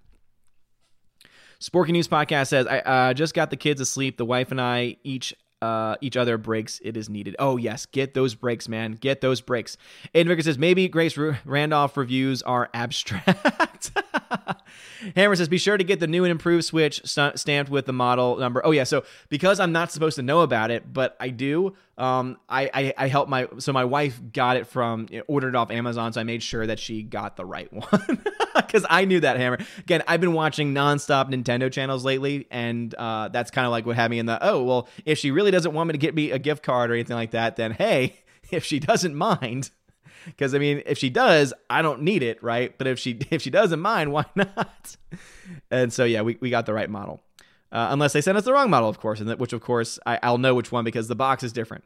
[1.59, 4.17] Sporky News Podcast says, I uh, just got the kids asleep.
[4.17, 7.35] The wife and I each uh, each other breaks it is needed.
[7.39, 8.93] Oh yes, get those breaks, man.
[8.93, 9.75] Get those breaks.
[10.15, 13.91] Aiden Vicker says maybe Grace Randolph reviews are abstract.
[15.15, 17.93] Hammer says be sure to get the new and improved Switch st- stamped with the
[17.93, 18.61] model number.
[18.65, 21.75] Oh yeah, so because I'm not supposed to know about it, but I do.
[21.97, 25.71] Um, I, I I help my so my wife got it from ordered it off
[25.71, 28.23] Amazon, so I made sure that she got the right one
[28.55, 29.59] because I knew that Hammer.
[29.79, 33.95] Again, I've been watching nonstop Nintendo channels lately, and uh, that's kind of like what
[33.95, 34.87] had me in the oh well.
[35.05, 37.31] If she really doesn't want me to get me a gift card or anything like
[37.31, 38.21] that, then hey,
[38.51, 39.71] if she doesn't mind,
[40.25, 42.77] because I mean, if she does, I don't need it, right?
[42.77, 44.95] But if she if she doesn't mind, why not?
[45.71, 47.21] And so yeah, we we got the right model.
[47.71, 49.99] Uh, unless they send us the wrong model, of course, and that, which of course
[50.05, 51.83] I, I'll know which one because the box is different.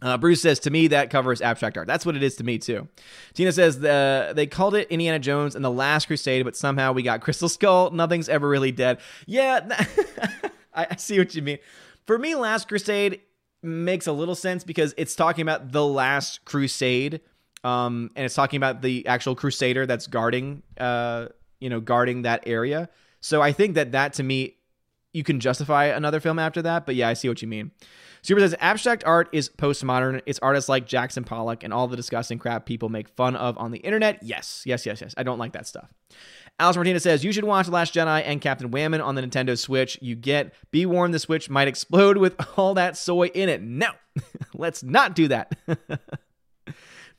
[0.00, 1.88] Uh, Bruce says, to me, that covers abstract art.
[1.88, 2.86] That's what it is to me, too.
[3.34, 7.02] Tina says, the, they called it Indiana Jones and the Last Crusade, but somehow we
[7.02, 7.90] got Crystal Skull.
[7.90, 8.98] Nothing's ever really dead.
[9.26, 9.68] Yeah,
[10.74, 11.58] I see what you mean.
[12.06, 13.22] For me, Last Crusade
[13.62, 17.20] makes a little sense because it's talking about the Last Crusade,
[17.64, 21.26] um, and it's talking about the actual Crusader that's guarding, uh,
[21.60, 22.88] you know, guarding that area.
[23.20, 24.54] So I think that that to me
[25.12, 26.86] you can justify another film after that.
[26.86, 27.72] But yeah, I see what you mean.
[28.22, 30.22] Super says abstract art is postmodern.
[30.26, 33.70] It's artists like Jackson Pollock and all the disgusting crap people make fun of on
[33.70, 34.22] the internet.
[34.22, 35.14] Yes, yes, yes, yes.
[35.16, 35.92] I don't like that stuff.
[36.60, 39.98] Alex Martinez says you should watch Last Jedi and Captain Whammon on the Nintendo Switch.
[40.02, 43.62] You get be warned the Switch might explode with all that soy in it.
[43.62, 43.90] No,
[44.54, 45.56] let's not do that.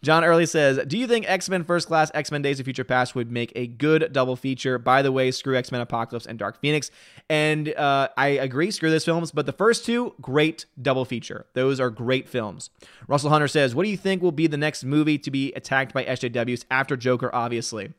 [0.02, 2.86] John Early says, Do you think X Men First Class, X Men Days of Future
[2.86, 4.78] Past would make a good double feature?
[4.80, 6.90] By the way, screw X Men Apocalypse and Dark Phoenix.
[7.30, 11.46] And uh, I agree, screw those films, but the first two, great double feature.
[11.54, 12.70] Those are great films.
[13.08, 15.94] Russell Hunter says, What do you think will be the next movie to be attacked
[15.94, 17.94] by SJWs after Joker, obviously?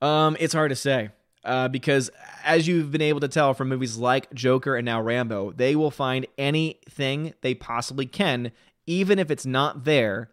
[0.00, 1.10] Um, it's hard to say.
[1.44, 2.08] Uh, because
[2.44, 5.90] as you've been able to tell from movies like Joker and now Rambo, they will
[5.90, 8.52] find anything they possibly can,
[8.86, 10.30] even if it's not there,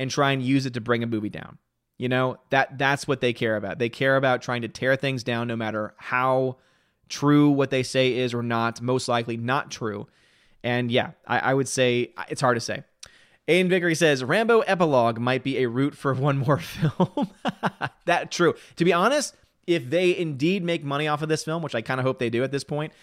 [0.00, 1.58] and try and use it to bring a movie down.
[1.98, 3.78] You know, that that's what they care about.
[3.78, 6.56] They care about trying to tear things down no matter how
[7.10, 10.08] true what they say is or not, most likely not true.
[10.64, 12.82] And yeah, I, I would say it's hard to say.
[13.46, 17.28] Aiden Vickery says Rambo epilogue might be a route for one more film.
[18.06, 18.54] that true.
[18.76, 19.36] To be honest,
[19.66, 22.30] if they indeed make money off of this film, which I kind of hope they
[22.30, 22.94] do at this point,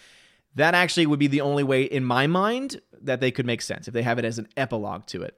[0.55, 3.87] that actually would be the only way in my mind that they could make sense
[3.87, 5.37] if they have it as an epilogue to it.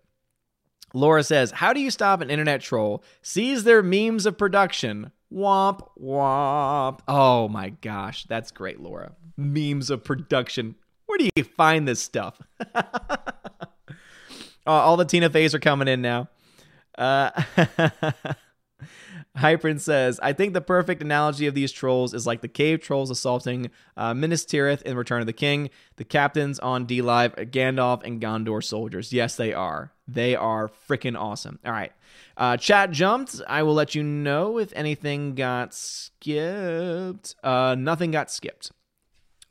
[0.93, 3.03] Laura says, How do you stop an internet troll?
[3.21, 5.11] sees their memes of production.
[5.31, 6.99] Womp, womp.
[7.07, 9.13] Oh my gosh, that's great, Laura.
[9.37, 10.75] Memes of production.
[11.05, 12.41] Where do you find this stuff?
[14.65, 16.29] all the Tina Feys are coming in now.
[16.97, 17.31] Uh,
[19.37, 23.09] Hyprin says, I think the perfect analogy of these trolls is like the cave trolls
[23.09, 25.69] assaulting uh, Minas Tirith in Return of the King.
[25.95, 29.13] The captains on D Live, Gandalf and Gondor soldiers.
[29.13, 29.93] Yes, they are.
[30.13, 31.59] They are freaking awesome.
[31.65, 31.91] All right.
[32.35, 33.41] Uh, chat jumped.
[33.47, 37.35] I will let you know if anything got skipped.
[37.43, 38.71] Uh, nothing got skipped.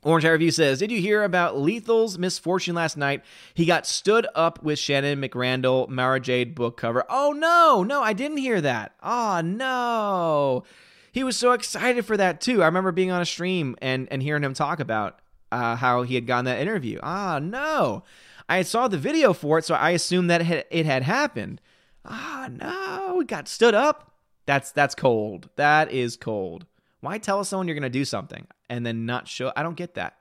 [0.02, 3.24] Orange Hat Review says, Did you hear about Lethal's misfortune last night?
[3.54, 7.04] He got stood up with Shannon McRandle, Mara Jade book cover.
[7.10, 8.94] Oh, no, no, I didn't hear that.
[9.02, 10.64] Oh, no.
[11.10, 12.62] He was so excited for that, too.
[12.62, 15.18] I remember being on a stream and, and hearing him talk about
[15.50, 17.00] uh, how he had gotten that interview.
[17.02, 18.04] Ah, no.
[18.48, 21.60] I saw the video for it, so I assumed that it had happened.
[22.04, 23.20] Ah, no.
[23.20, 24.12] He got stood up.
[24.46, 25.50] That's that's cold.
[25.56, 26.64] That is cold.
[27.00, 29.52] Why tell someone you're going to do something and then not show?
[29.54, 30.16] I don't get that.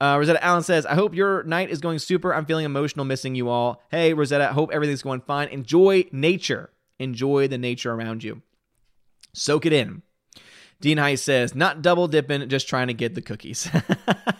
[0.00, 2.34] Uh, Rosetta Allen says, I hope your night is going super.
[2.34, 3.82] I'm feeling emotional missing you all.
[3.90, 5.48] Hey, Rosetta, I hope everything's going fine.
[5.48, 6.70] Enjoy nature.
[6.98, 8.42] Enjoy the nature around you.
[9.32, 10.02] Soak it in.
[10.80, 13.70] Dean Heist says, not double dipping, just trying to get the cookies.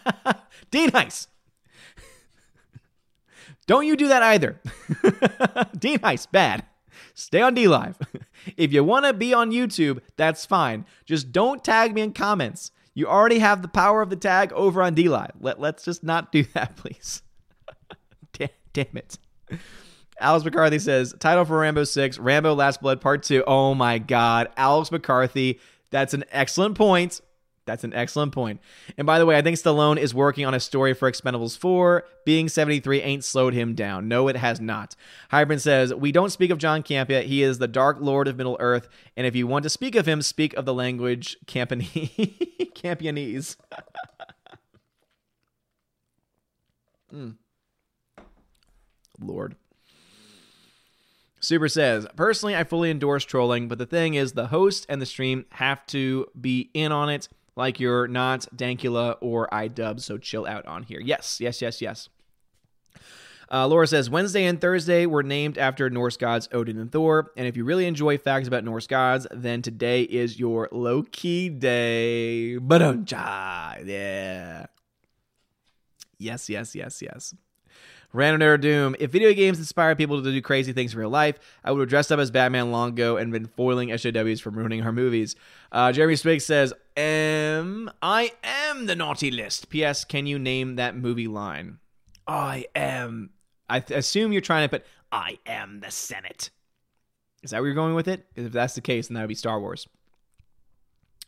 [0.70, 1.28] Dean Heist.
[3.66, 4.60] Don't you do that either.
[5.78, 6.64] Dean Heist, bad.
[7.14, 7.98] Stay on D Live.
[8.56, 10.84] if you want to be on YouTube, that's fine.
[11.04, 12.70] Just don't tag me in comments.
[12.94, 15.32] You already have the power of the tag over on D Live.
[15.40, 17.22] Let, let's just not do that, please.
[18.32, 19.18] damn, damn it.
[20.18, 23.44] Alex McCarthy says, title for Rambo 6, Rambo Last Blood Part 2.
[23.46, 24.48] Oh my God.
[24.56, 25.60] Alex McCarthy,
[25.90, 27.20] that's an excellent point.
[27.66, 28.60] That's an excellent point.
[28.96, 32.04] And by the way, I think Stallone is working on a story for Expendables 4.
[32.24, 34.06] Being 73 ain't slowed him down.
[34.06, 34.94] No, it has not.
[35.30, 37.24] Hybrid says, We don't speak of John Campea.
[37.24, 38.88] He is the Dark Lord of Middle Earth.
[39.16, 42.16] And if you want to speak of him, speak of the language Campanese.
[47.12, 47.34] mm.
[49.20, 49.56] Lord.
[51.40, 55.06] Super says, personally, I fully endorse trolling, but the thing is, the host and the
[55.06, 60.46] stream have to be in on it like you're not Dankula or iDub, so chill
[60.46, 61.00] out on here.
[61.00, 62.08] Yes, yes, yes, yes.
[63.50, 67.30] Uh, Laura says Wednesday and Thursday were named after Norse gods Odin and Thor.
[67.36, 72.56] And if you really enjoy facts about Norse gods, then today is your Loki day.
[72.58, 73.86] Baduncha.
[73.86, 74.66] Yeah.
[76.18, 77.34] Yes, yes, yes, yes.
[78.12, 78.96] Random Nerd Doom.
[78.98, 81.88] If video games inspire people to do crazy things in real life, I would have
[81.88, 85.36] dressed up as Batman long ago and been foiling SJWs from ruining our movies.
[85.72, 89.68] Uh, Jeremy Spiggs says, um, I am the naughty list.
[89.68, 90.04] P.S.
[90.04, 91.78] Can you name that movie line?
[92.26, 93.30] I am.
[93.68, 96.50] I th- assume you're trying to put, I am the Senate.
[97.42, 98.26] Is that where you're going with it?
[98.34, 99.86] If that's the case, then that would be Star Wars.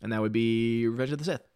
[0.01, 1.48] And that would be Revenge of the Sith.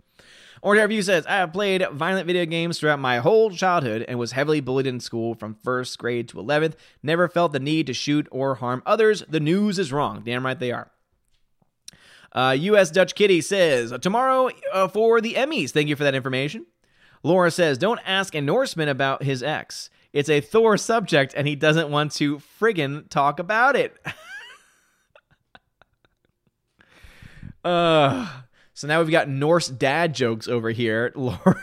[0.63, 4.31] Orange Review says, I have played violent video games throughout my whole childhood and was
[4.31, 6.75] heavily bullied in school from first grade to 11th.
[7.03, 9.25] Never felt the need to shoot or harm others.
[9.27, 10.23] The news is wrong.
[10.25, 10.89] Damn right they are.
[12.31, 12.91] Uh, U.S.
[12.91, 15.71] Dutch Kitty says, tomorrow uh, for the Emmys.
[15.71, 16.65] Thank you for that information.
[17.23, 19.89] Laura says, don't ask a Norseman about his ex.
[20.13, 23.97] It's a Thor subject and he doesn't want to friggin' talk about it.
[27.65, 28.42] uh,
[28.73, 31.11] so now we've got Norse dad jokes over here.
[31.15, 31.59] Laura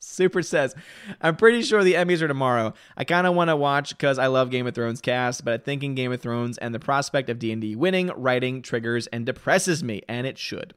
[0.00, 0.74] Super says,
[1.20, 2.74] I'm pretty sure the Emmys are tomorrow.
[2.96, 5.58] I kind of want to watch because I love Game of Thrones cast, but I
[5.58, 9.82] think in Game of Thrones and the prospect of D&D winning, writing triggers and depresses
[9.82, 10.74] me, and it should.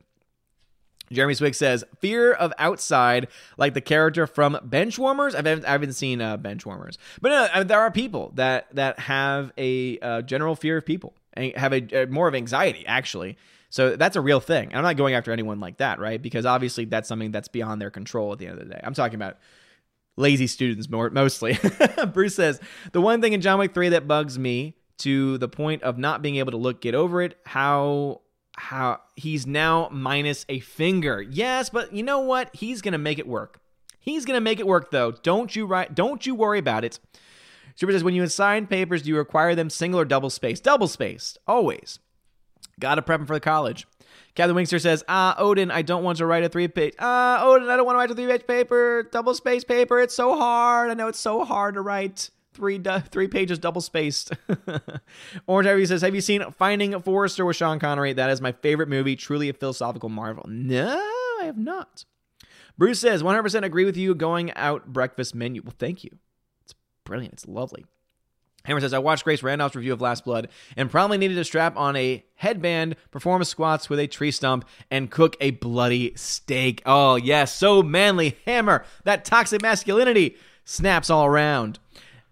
[1.11, 3.27] Jeremy Swig says, fear of outside,
[3.57, 5.33] like the character from Benchwarmers.
[5.33, 6.97] I haven't, I haven't seen uh, Benchwarmers.
[7.21, 11.55] But uh, there are people that, that have a uh, general fear of people and
[11.55, 13.37] have a, a more of anxiety, actually.
[13.69, 14.69] So that's a real thing.
[14.69, 16.21] And I'm not going after anyone like that, right?
[16.21, 18.79] Because obviously that's something that's beyond their control at the end of the day.
[18.83, 19.37] I'm talking about
[20.15, 21.57] lazy students more mostly.
[22.13, 22.59] Bruce says,
[22.91, 26.21] "The one thing in John Wick 3 that bugs me to the point of not
[26.21, 28.21] being able to look get over it, how
[28.57, 31.21] how he's now minus a finger.
[31.21, 32.55] Yes, but you know what?
[32.55, 33.61] He's going to make it work.
[33.99, 35.11] He's going to make it work though.
[35.11, 36.99] Don't you right don't you worry about it."
[37.75, 40.63] Super says, when you assign papers, do you require them single or double spaced?
[40.63, 41.99] Double spaced, always.
[42.79, 43.87] Gotta prep him for the college.
[44.35, 46.93] Captain Wingster says, Ah, Odin, I don't want to write a three page.
[46.99, 49.99] Ah, Odin, I don't want to write a three page paper, double space paper.
[49.99, 50.91] It's so hard.
[50.91, 54.33] I know it's so hard to write three three pages double spaced.
[55.47, 58.13] Orange Ivy says, Have you seen Finding Forrester with Sean Connery?
[58.13, 59.15] That is my favorite movie.
[59.15, 60.45] Truly a philosophical marvel.
[60.47, 60.87] No,
[61.41, 62.05] I have not.
[62.77, 64.13] Bruce says, 100% agree with you.
[64.13, 65.63] Going out breakfast menu.
[65.63, 66.11] Well, thank you.
[66.63, 67.33] It's brilliant.
[67.33, 67.85] It's lovely.
[68.67, 71.77] Hammer says, I watched Grace Randolph's review of Last Blood and probably needed to strap
[71.77, 76.81] on a headband, perform squats with a tree stump, and cook a bloody steak.
[76.85, 78.37] Oh, yes, so manly.
[78.45, 81.79] Hammer, that toxic masculinity snaps all around.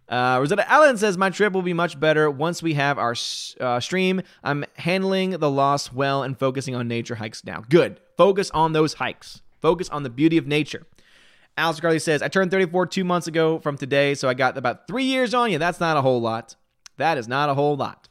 [0.09, 3.15] Uh, Rosetta Allen says, My trip will be much better once we have our
[3.61, 4.21] uh, stream.
[4.43, 7.63] I'm handling the loss well and focusing on nature hikes now.
[7.69, 8.01] Good.
[8.17, 10.85] Focus on those hikes, focus on the beauty of nature.
[11.57, 14.87] Alex Garley says, I turned 34 two months ago from today, so I got about
[14.87, 15.57] three years on you.
[15.57, 16.55] That's not a whole lot.
[16.97, 18.09] That is not a whole lot.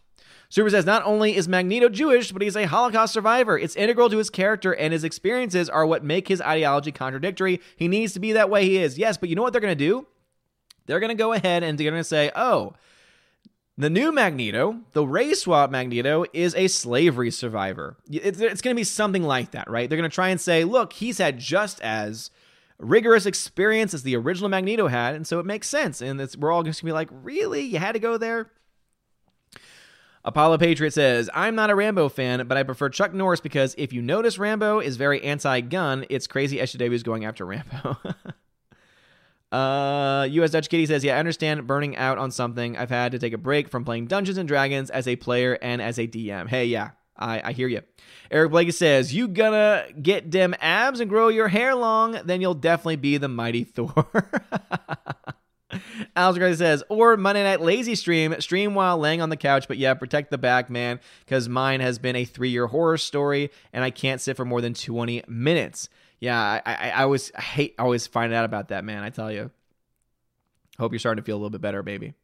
[0.49, 3.59] Super says, not only is Magneto Jewish, but he's a Holocaust survivor.
[3.59, 7.61] It's integral to his character, and his experiences are what make his ideology contradictory.
[7.77, 8.97] He needs to be that way he is.
[8.97, 10.07] Yes, but you know what they're going to do?
[10.87, 12.75] They're going to go ahead and they're going to say, oh,
[13.77, 17.97] the new Magneto, the race swap Magneto, is a slavery survivor.
[18.09, 19.89] It's, it's going to be something like that, right?
[19.89, 22.31] They're going to try and say, look, he's had just as
[22.85, 26.01] rigorous experience as the original Magneto had, and so it makes sense.
[26.01, 27.62] And we're all just gonna be like, really?
[27.62, 28.51] You had to go there?
[30.27, 33.93] Apollo Patriot says, I'm not a Rambo fan, but I prefer Chuck Norris because if
[33.93, 37.98] you notice Rambo is very anti gun, it's crazy SJW is going after Rambo.
[39.52, 42.74] uh, US Dutch Kitty says, Yeah, I understand burning out on something.
[42.74, 45.82] I've had to take a break from playing Dungeons and Dragons as a player and
[45.82, 46.48] as a DM.
[46.48, 47.82] Hey, yeah, I, I hear you.
[48.31, 52.55] Eric Blake says, You gonna get dem abs and grow your hair long, then you'll
[52.55, 54.07] definitely be the mighty Thor.
[56.16, 59.77] Alex Gray says, or Monday Night Lazy Stream, stream while laying on the couch, but
[59.77, 63.82] yeah, protect the back, man, because mine has been a three year horror story and
[63.82, 65.89] I can't sit for more than 20 minutes.
[66.20, 69.03] Yeah, I, I, I always I hate always finding out about that, man.
[69.03, 69.51] I tell you.
[70.78, 72.15] Hope you're starting to feel a little bit better, baby.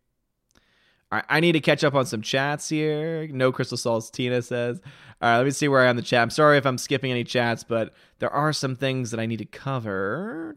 [1.13, 3.27] I need to catch up on some chats here.
[3.29, 4.81] No crystal salts, Tina says.
[5.21, 6.23] All right, let me see where I am in the chat.
[6.23, 9.39] I'm sorry if I'm skipping any chats, but there are some things that I need
[9.39, 10.55] to cover.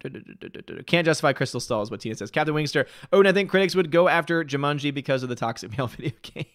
[0.85, 2.29] Can't justify crystal stalls, what Tina says.
[2.29, 2.85] Captain Wingster.
[3.11, 6.11] Oh, and I think critics would go after Jumanji because of the toxic male video
[6.21, 6.45] game.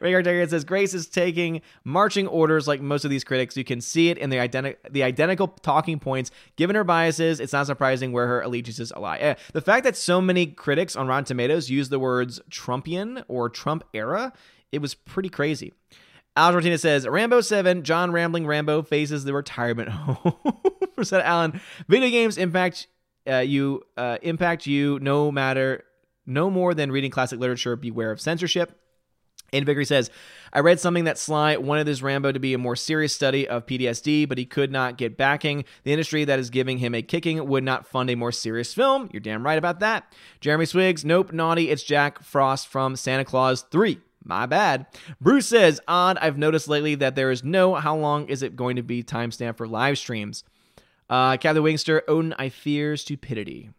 [0.00, 3.56] Rhaegar Targaryen says Grace is taking marching orders like most of these critics.
[3.56, 6.30] You can see it in the, identi- the identical talking points.
[6.56, 9.18] Given her biases, it's not surprising where her allegiances lie.
[9.18, 13.48] Eh, the fact that so many critics on Rotten Tomatoes use the words Trumpian or
[13.48, 14.32] Trump era,
[14.72, 15.72] it was pretty crazy.
[16.36, 20.34] Alex Martinez says Rambo 7, John Rambling Rambo faces the retirement home.
[21.02, 22.88] Said Alan, video games impact
[23.28, 25.84] uh, you uh, impact you no matter
[26.26, 27.76] no more than reading classic literature.
[27.76, 28.78] Beware of censorship.
[29.52, 30.10] And Vickery says,
[30.52, 33.66] I read something that Sly wanted his Rambo to be a more serious study of
[33.66, 35.64] PTSD, but he could not get backing.
[35.84, 39.08] The industry that is giving him a kicking would not fund a more serious film.
[39.12, 40.12] You're damn right about that.
[40.40, 41.70] Jeremy Swiggs, nope, naughty.
[41.70, 44.00] It's Jack Frost from Santa Claus 3.
[44.24, 44.86] My bad.
[45.20, 48.76] Bruce says, odd, I've noticed lately that there is no how long is it going
[48.76, 50.44] to be timestamp for live streams.
[51.10, 53.70] Uh, Captain Wingster, Odin, I fear stupidity.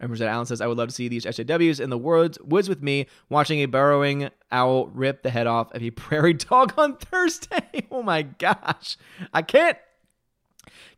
[0.00, 2.68] Remember that Allen says, I would love to see these SJWs in the woods, woods
[2.68, 6.96] with me, watching a burrowing owl rip the head off of a prairie dog on
[6.96, 7.86] Thursday.
[7.92, 8.96] oh my gosh.
[9.32, 9.78] I can't.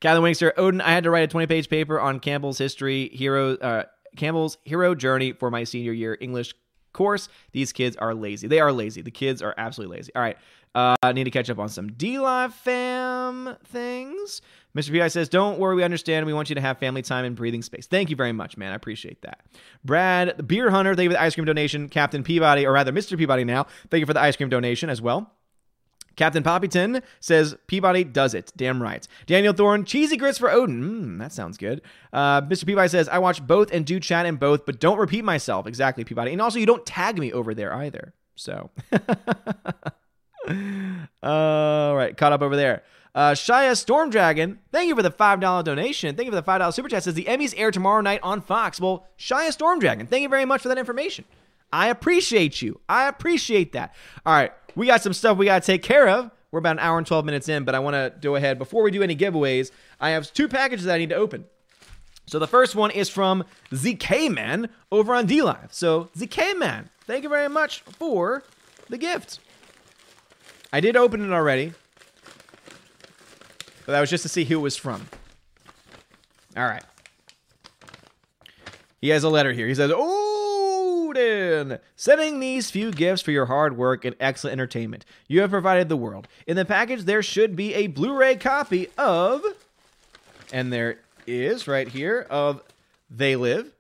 [0.01, 3.57] Captain Wingster, Odin, I had to write a 20 page paper on Campbell's history, hero,
[3.57, 3.85] uh,
[4.17, 6.55] Campbell's hero journey for my senior year English
[6.97, 7.29] course.
[7.53, 8.49] These kids are lazy.
[8.49, 9.03] They are lazy.
[9.03, 10.15] The kids are absolutely lazy.
[10.15, 10.37] All right.
[10.75, 14.43] Uh, I need to catch up on some DLive fam things.
[14.77, 14.93] Mr.
[14.93, 15.09] P.I.
[15.09, 16.27] says, Don't worry, we understand.
[16.27, 17.87] We want you to have family time and breathing space.
[17.87, 18.73] Thank you very much, man.
[18.73, 19.41] I appreciate that.
[19.85, 21.89] Brad, the beer hunter, thank you for the ice cream donation.
[21.89, 23.17] Captain Peabody, or rather, Mr.
[23.17, 25.33] Peabody now, thank you for the ice cream donation as well.
[26.17, 28.53] Captain Poppyton says Peabody does it.
[28.57, 29.07] Damn right.
[29.27, 30.83] Daniel Thorne, cheesy grits for Odin.
[30.83, 31.83] Mm, that sounds good.
[32.13, 32.67] Uh, Mr.
[32.67, 35.67] Peabody says I watch both and do chat in both, but don't repeat myself.
[35.67, 36.33] Exactly, Peabody.
[36.33, 38.15] And also, you don't tag me over there either.
[38.35, 38.71] So.
[41.23, 42.83] All right, caught up over there.
[43.15, 46.15] Uh, Shia Stormdragon, thank you for the $5 donation.
[46.15, 47.03] Thank you for the $5 super chat.
[47.03, 48.79] Says the Emmys air tomorrow night on Fox.
[48.79, 51.25] Well, Shia Stormdragon, thank you very much for that information.
[51.77, 52.81] I appreciate you.
[52.89, 53.95] I appreciate that.
[54.25, 56.31] All right, we got some stuff we got to take care of.
[56.51, 58.59] We're about an hour and 12 minutes in, but I want to go ahead.
[58.59, 61.45] Before we do any giveaways, I have two packages that I need to open.
[62.25, 65.71] So the first one is from ZK Man over on DLive.
[65.71, 68.43] So ZK Man, thank you very much for
[68.89, 69.39] the gift.
[70.73, 71.75] I did open it already.
[73.85, 75.07] But that was just to see who it was from.
[76.57, 76.85] All right.
[79.03, 79.69] He has a letter here.
[79.69, 79.93] He says,
[81.11, 85.05] Odin, sending these few gifts for your hard work and excellent entertainment.
[85.29, 86.29] You have provided the world.
[86.47, 89.43] In the package, there should be a Blu ray copy of,
[90.53, 92.63] and there is right here, of
[93.11, 93.73] They Live.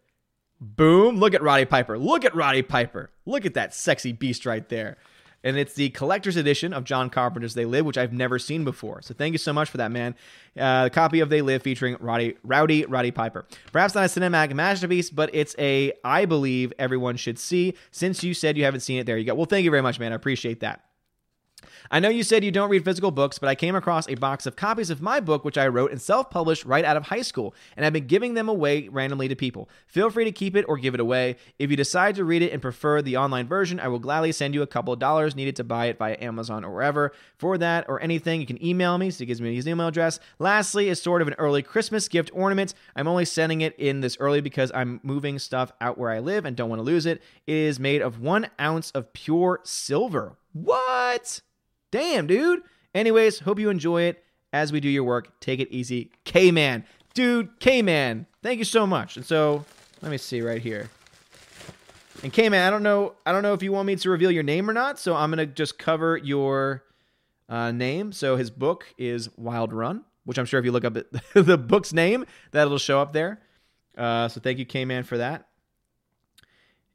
[0.61, 1.19] Boom.
[1.19, 1.98] Look at Roddy Piper.
[1.98, 3.11] Look at Roddy Piper.
[3.27, 4.97] Look at that sexy beast right there
[5.45, 9.03] and it's the collector's edition of John Carpenter's They Live, which I've never seen before.
[9.03, 10.15] So thank you so much for that, man.
[10.59, 13.47] Uh, a copy of They Live featuring Roddy, Rowdy Roddy Piper.
[13.73, 17.75] Perhaps not a cinematic masterpiece, but it's a I believe everyone should see.
[17.91, 19.35] Since you said you haven't seen it, there you go.
[19.35, 20.13] Well, thank you very much, man.
[20.13, 20.83] I appreciate that.
[21.90, 24.47] I know you said you don't read physical books, but I came across a box
[24.47, 27.22] of copies of my book, which I wrote and self published right out of high
[27.22, 29.68] school, and I've been giving them away randomly to people.
[29.86, 31.36] Feel free to keep it or give it away.
[31.59, 34.55] If you decide to read it and prefer the online version, I will gladly send
[34.55, 37.12] you a couple of dollars needed to buy it via Amazon or wherever.
[37.38, 40.20] For that or anything, you can email me, so it gives me his email address.
[40.38, 42.74] Lastly, is sort of an early Christmas gift ornament.
[42.94, 46.44] I'm only sending it in this early because I'm moving stuff out where I live
[46.44, 47.22] and don't want to lose it.
[47.47, 50.36] It is made of one ounce of pure silver.
[50.52, 51.40] What?
[51.91, 52.63] Damn, dude.
[52.95, 55.41] Anyways, hope you enjoy it as we do your work.
[55.41, 56.11] Take it easy.
[56.25, 56.85] K Man.
[57.15, 59.17] Dude, K Man, thank you so much.
[59.17, 59.65] And so,
[60.03, 60.91] let me see right here.
[62.23, 64.31] And K Man, I don't know, I don't know if you want me to reveal
[64.31, 66.85] your name or not, so I'm gonna just cover your
[67.49, 68.13] uh, name.
[68.13, 70.95] So his book is Wild Run, which I'm sure if you look up
[71.35, 73.41] the book's name, that'll show up there.
[73.97, 75.49] Uh, so thank you, K Man, for that.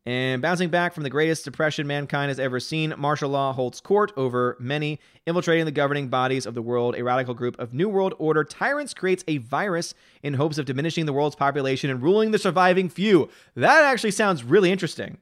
[0.06, 4.11] And bouncing back from the greatest depression mankind has ever seen, martial law holds court
[4.18, 6.95] over many, infiltrating the governing bodies of the world.
[6.95, 11.06] A radical group of New World Order tyrants creates a virus in hopes of diminishing
[11.06, 13.30] the world's population and ruling the surviving few.
[13.56, 15.19] That actually sounds really interesting.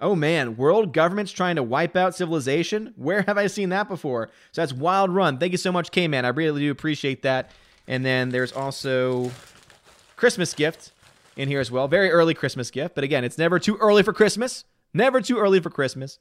[0.00, 2.92] Oh man, world governments trying to wipe out civilization?
[2.96, 4.30] Where have I seen that before?
[4.52, 5.38] So that's Wild Run.
[5.38, 6.24] Thank you so much, K Man.
[6.24, 7.50] I really do appreciate that.
[7.88, 9.32] And then there's also
[10.14, 10.92] Christmas gift
[11.36, 11.88] in here as well.
[11.88, 14.64] Very early Christmas gift, but again, it's never too early for Christmas.
[14.94, 16.18] Never too early for Christmas.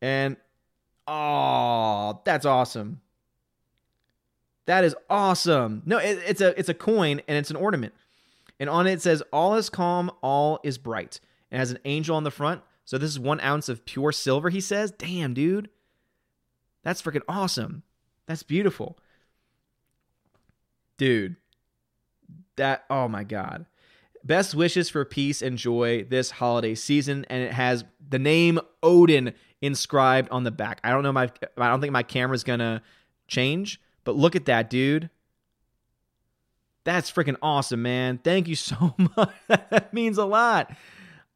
[0.00, 0.36] And
[1.06, 3.00] oh, that's awesome.
[4.66, 5.82] That is awesome.
[5.86, 7.94] No, it, it's a it's a coin and it's an ornament.
[8.60, 11.20] And on it, says, All is calm, all is bright.
[11.50, 12.62] It has an angel on the front.
[12.84, 14.90] So this is one ounce of pure silver, he says.
[14.90, 15.68] Damn, dude.
[16.82, 17.82] That's freaking awesome.
[18.26, 18.98] That's beautiful.
[20.96, 21.36] Dude.
[22.56, 23.66] That, oh my God.
[24.24, 27.24] Best wishes for peace and joy this holiday season.
[27.30, 30.80] And it has the name Odin inscribed on the back.
[30.84, 32.82] I don't know my, I don't think my camera's gonna
[33.26, 35.10] change, but look at that, dude.
[36.84, 38.18] That's freaking awesome, man.
[38.18, 39.34] Thank you so much.
[39.48, 40.70] that means a lot.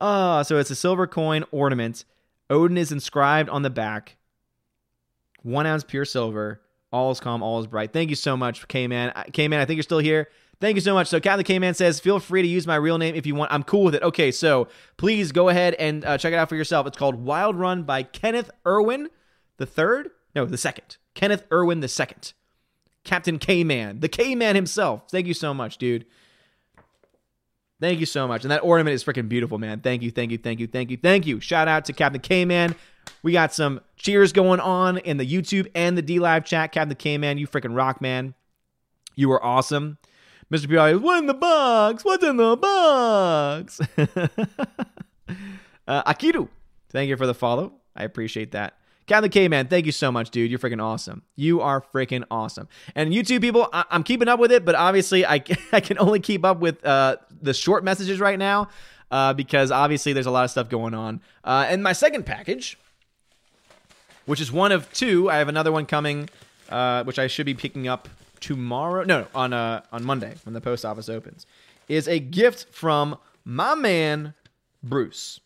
[0.00, 2.04] Uh, so it's a silver coin ornament.
[2.50, 4.16] Odin is inscribed on the back.
[5.42, 6.60] One ounce pure silver.
[6.92, 7.92] All is calm, all is bright.
[7.92, 9.12] Thank you so much, K Man.
[9.32, 10.28] K Man, I think you're still here.
[10.62, 11.08] Thank you so much.
[11.08, 13.52] So, Captain K Man says, feel free to use my real name if you want.
[13.52, 14.02] I'm cool with it.
[14.04, 16.86] Okay, so please go ahead and uh, check it out for yourself.
[16.86, 19.08] It's called Wild Run by Kenneth Irwin
[19.56, 20.10] the third.
[20.36, 20.98] No, the second.
[21.14, 22.32] Kenneth Irwin the second.
[23.02, 25.10] Captain K Man, the K Man himself.
[25.10, 26.06] Thank you so much, dude.
[27.80, 28.44] Thank you so much.
[28.44, 29.80] And that ornament is freaking beautiful, man.
[29.80, 31.40] Thank you, thank you, thank you, thank you, thank you.
[31.40, 32.76] Shout out to Captain K Man.
[33.24, 36.70] We got some cheers going on in the YouTube and the D Live chat.
[36.70, 38.34] Captain K Man, you freaking rock, man.
[39.16, 39.98] You are awesome.
[40.52, 40.68] Mr.
[40.68, 40.96] P.
[40.98, 42.04] what in the box?
[42.04, 43.80] What's in the box?
[45.88, 46.46] uh, Akiru,
[46.90, 47.72] thank you for the follow.
[47.96, 48.76] I appreciate that.
[49.06, 50.50] Captain K Man, thank you so much, dude.
[50.50, 51.22] You're freaking awesome.
[51.36, 52.68] You are freaking awesome.
[52.94, 55.42] And YouTube people, I- am keeping up with it, but obviously I,
[55.72, 58.68] I can only keep up with uh, the short messages right now
[59.10, 61.22] uh, because obviously there's a lot of stuff going on.
[61.42, 62.78] Uh, and my second package,
[64.26, 66.28] which is one of two, I have another one coming,
[66.68, 68.06] uh, which I should be picking up
[68.42, 69.04] tomorrow.
[69.04, 71.46] No, on uh, on Monday when the post office opens,
[71.88, 74.34] is a gift from my man
[74.82, 75.40] Bruce.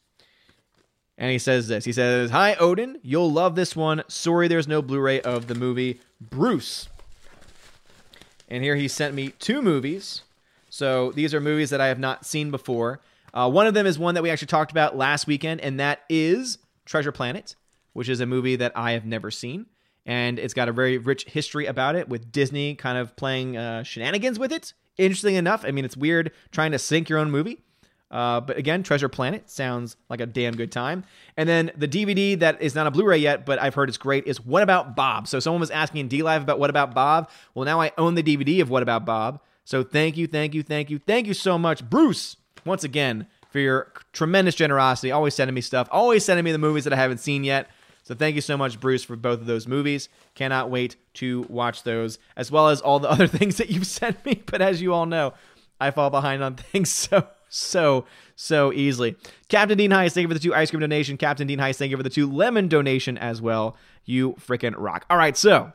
[1.19, 1.85] And he says this.
[1.85, 2.99] He says, Hi, Odin.
[3.03, 4.03] You'll love this one.
[4.09, 6.89] Sorry there's no Blu ray of the movie Bruce.
[8.49, 10.23] And here he sent me two movies.
[10.69, 13.01] So these are movies that I have not seen before.
[13.33, 16.01] Uh, one of them is one that we actually talked about last weekend, and that
[16.09, 17.55] is Treasure Planet,
[17.93, 19.67] which is a movie that I have never seen.
[20.07, 23.83] And it's got a very rich history about it, with Disney kind of playing uh,
[23.83, 24.73] shenanigans with it.
[24.97, 25.65] Interesting enough.
[25.67, 27.63] I mean, it's weird trying to sync your own movie.
[28.11, 31.05] Uh, but again, Treasure Planet sounds like a damn good time.
[31.37, 33.99] And then the DVD that is not a Blu ray yet, but I've heard it's
[33.99, 35.27] great, is What About Bob?
[35.27, 37.29] So someone was asking in D Live about What About Bob.
[37.55, 39.41] Well, now I own the DVD of What About Bob.
[39.65, 43.59] So thank you, thank you, thank you, thank you so much, Bruce, once again, for
[43.59, 45.11] your tremendous generosity.
[45.11, 47.69] Always sending me stuff, always sending me the movies that I haven't seen yet.
[48.07, 50.09] So thank you so much, Bruce, for both of those movies.
[50.37, 54.25] Cannot wait to watch those, as well as all the other things that you've sent
[54.25, 54.45] me.
[54.47, 55.35] But as you all know,
[55.81, 56.91] I fall behind on things.
[56.93, 58.05] So so,
[58.37, 59.17] so easily.
[59.49, 61.17] Captain Dean Heist, thank you for the two ice cream donation.
[61.17, 63.77] Captain Dean Heist, thank you for the two lemon donation as well.
[64.05, 65.05] You freaking rock.
[65.11, 65.73] All right, so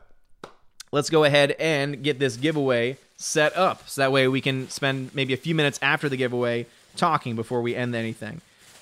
[0.90, 3.88] let's go ahead and get this giveaway set up.
[3.88, 7.62] So that way we can spend maybe a few minutes after the giveaway talking before
[7.62, 8.40] we end anything.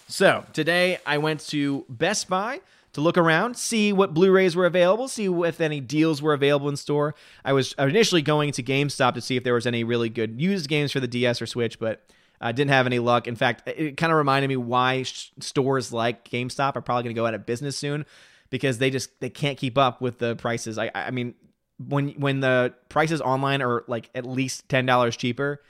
[0.09, 2.61] So today I went to Best Buy
[2.93, 6.77] to look around, see what Blu-rays were available, see if any deals were available in
[6.77, 7.15] store.
[7.45, 10.69] I was initially going to GameStop to see if there was any really good used
[10.69, 12.05] games for the DS or Switch, but
[12.41, 13.29] I didn't have any luck.
[13.29, 17.15] In fact, it kind of reminded me why sh- stores like GameStop are probably going
[17.15, 18.07] to go out of business soon
[18.49, 20.79] because they just they can't keep up with the prices.
[20.79, 21.35] I I mean,
[21.79, 25.63] when when the prices online are like at least ten dollars cheaper,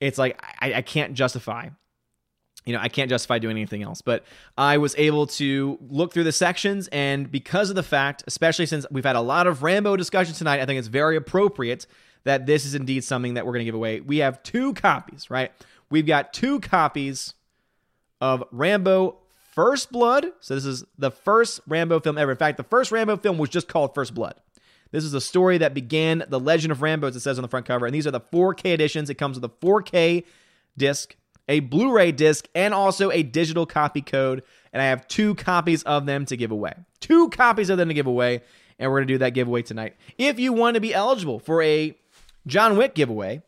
[0.00, 1.70] it's like I, I can't justify.
[2.68, 4.02] You know, I can't justify doing anything else.
[4.02, 4.24] But
[4.58, 8.84] I was able to look through the sections, and because of the fact, especially since
[8.90, 11.86] we've had a lot of Rambo discussion tonight, I think it's very appropriate
[12.24, 14.00] that this is indeed something that we're going to give away.
[14.00, 15.50] We have two copies, right?
[15.88, 17.32] We've got two copies
[18.20, 19.16] of Rambo
[19.54, 20.26] First Blood.
[20.40, 22.32] So this is the first Rambo film ever.
[22.32, 24.34] In fact, the first Rambo film was just called First Blood.
[24.90, 27.48] This is a story that began the legend of Rambo, as it says on the
[27.48, 27.86] front cover.
[27.86, 29.08] And these are the 4K editions.
[29.08, 30.24] It comes with a 4K
[30.76, 31.16] disc,
[31.48, 34.42] a Blu ray disc, and also a digital copy code.
[34.72, 36.74] And I have two copies of them to give away.
[37.00, 38.42] Two copies of them to give away.
[38.78, 39.96] And we're going to do that giveaway tonight.
[40.18, 41.96] If you want to be eligible for a
[42.46, 43.42] John Wick giveaway,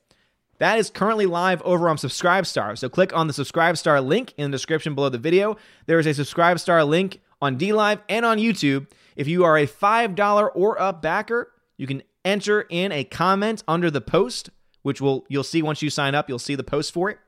[0.59, 2.77] that is currently live over on Subscribestar.
[2.77, 5.57] So click on the Subscribestar link in the description below the video.
[5.87, 8.89] There is a Subscribestar link on DLive and on YouTube.
[9.17, 13.91] If you are a $5 or up backer, you can enter in a comment under
[13.91, 14.51] the post,
[14.83, 17.19] which will you'll see once you sign up, you'll see the post for it.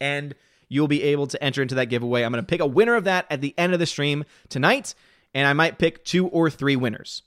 [0.00, 0.34] And
[0.68, 2.22] you'll be able to enter into that giveaway.
[2.22, 4.94] I'm going to pick a winner of that at the end of the stream tonight,
[5.34, 7.22] and I might pick two or three winners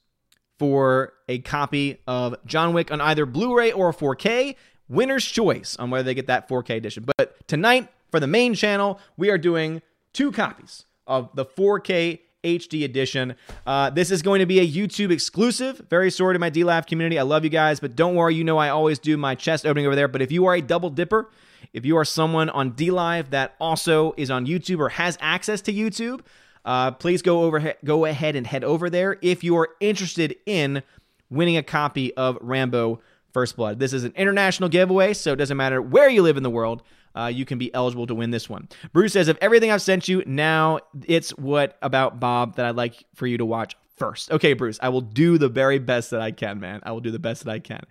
[0.58, 4.56] for a copy of John Wick on either Blu ray or 4K
[4.88, 7.06] winner's choice on whether they get that 4K edition.
[7.18, 9.82] But tonight, for the main channel, we are doing
[10.14, 13.36] two copies of the 4K HD edition.
[13.66, 15.82] Uh, this is going to be a YouTube exclusive.
[15.90, 17.18] Very sorry to my D Live community.
[17.18, 18.36] I love you guys, but don't worry.
[18.36, 20.08] You know I always do my chest opening over there.
[20.08, 21.30] But if you are a double dipper,
[21.74, 25.74] if you are someone on DLive that also is on YouTube or has access to
[25.74, 26.22] YouTube,
[26.66, 30.82] uh, please go over go ahead and head over there if you are interested in
[31.30, 33.02] winning a copy of Rambo
[33.34, 33.80] First Blood.
[33.80, 36.84] This is an international giveaway, so it doesn't matter where you live in the world.
[37.16, 38.68] Uh, you can be eligible to win this one.
[38.92, 43.04] Bruce says, of everything I've sent you, now it's what about Bob that I'd like
[43.14, 44.32] for you to watch first.
[44.32, 46.80] Okay, Bruce, I will do the very best that I can, man.
[46.84, 47.82] I will do the best that I can.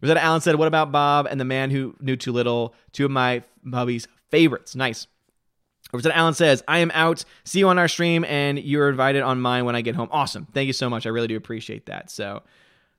[0.00, 2.74] That Alan said, what about Bob and the man who knew too little?
[2.92, 3.42] Two of my
[3.72, 4.74] hubby's favorites.
[4.76, 5.06] Nice.
[5.92, 7.24] Representative Allen says, I am out.
[7.44, 10.08] See you on our stream, and you're invited on mine when I get home.
[10.12, 10.46] Awesome.
[10.52, 11.06] Thank you so much.
[11.06, 12.10] I really do appreciate that.
[12.10, 12.42] So,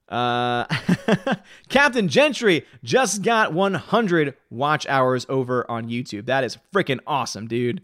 [0.09, 0.65] uh,
[1.69, 6.25] Captain Gentry just got 100 watch hours over on YouTube.
[6.25, 7.81] That is freaking awesome, dude.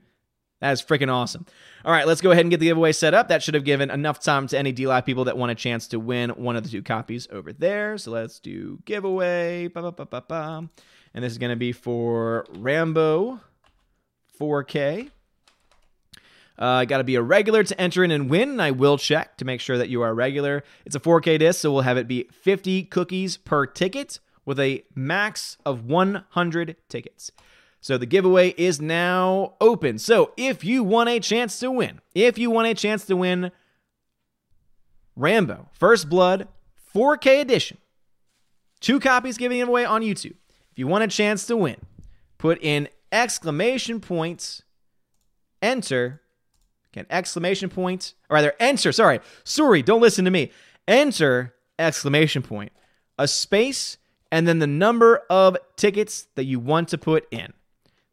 [0.61, 1.45] That is freaking awesome.
[1.83, 3.27] All right, let's go ahead and get the giveaway set up.
[3.27, 5.99] That should have given enough time to any DLive people that want a chance to
[5.99, 7.97] win one of the two copies over there.
[7.97, 9.67] So let's do giveaway.
[9.67, 10.69] Ba-ba-ba-ba-ba.
[11.13, 13.41] And this is going to be for Rambo
[14.39, 15.11] 4K.
[16.57, 18.59] Uh, Got to be a regular to enter in and win.
[18.61, 20.63] I will check to make sure that you are a regular.
[20.85, 24.83] It's a 4K disc, so we'll have it be 50 cookies per ticket with a
[24.93, 27.31] max of 100 tickets.
[27.85, 29.99] So the giveaway is now open.
[29.99, 33.51] So if you want a chance to win, if you want a chance to win
[35.15, 36.47] Rambo First Blood
[36.95, 37.77] 4K edition,
[38.79, 40.33] two copies giving away on YouTube.
[40.71, 41.75] If you want a chance to win,
[42.39, 44.63] put in exclamation points,
[45.61, 46.23] enter
[46.91, 50.51] Again, exclamation point, or rather, enter, sorry, sorry, don't listen to me.
[50.87, 52.71] Enter, exclamation point,
[53.19, 53.97] a space,
[54.31, 57.53] and then the number of tickets that you want to put in.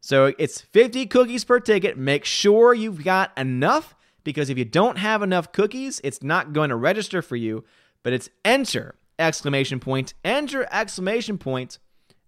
[0.02, 1.96] So it's 50 cookies per ticket.
[1.96, 6.70] Make sure you've got enough because if you don't have enough cookies, it's not going
[6.70, 7.64] to register for you.
[8.02, 11.78] But it's enter, exclamation point, enter, exclamation point.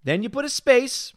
[0.04, 1.14] Then you put a space.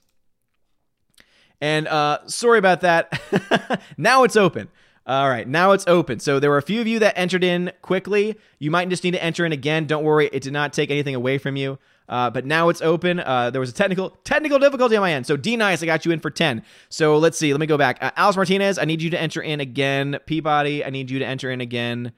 [1.62, 3.82] And uh, sorry about that.
[3.98, 4.70] now it's open.
[5.06, 6.20] All right, now it's open.
[6.20, 8.36] So there were a few of you that entered in quickly.
[8.58, 9.86] You might just need to enter in again.
[9.86, 11.78] Don't worry, it did not take anything away from you.
[12.10, 13.20] Uh, but now it's open.
[13.20, 15.26] Uh, there was a technical technical difficulty on my end.
[15.26, 16.64] So D Nice, I got you in for ten.
[16.90, 17.52] So let's see.
[17.54, 17.98] Let me go back.
[18.02, 20.18] Uh, Alex Martinez, I need you to enter in again.
[20.26, 22.14] Peabody, I need you to enter in again.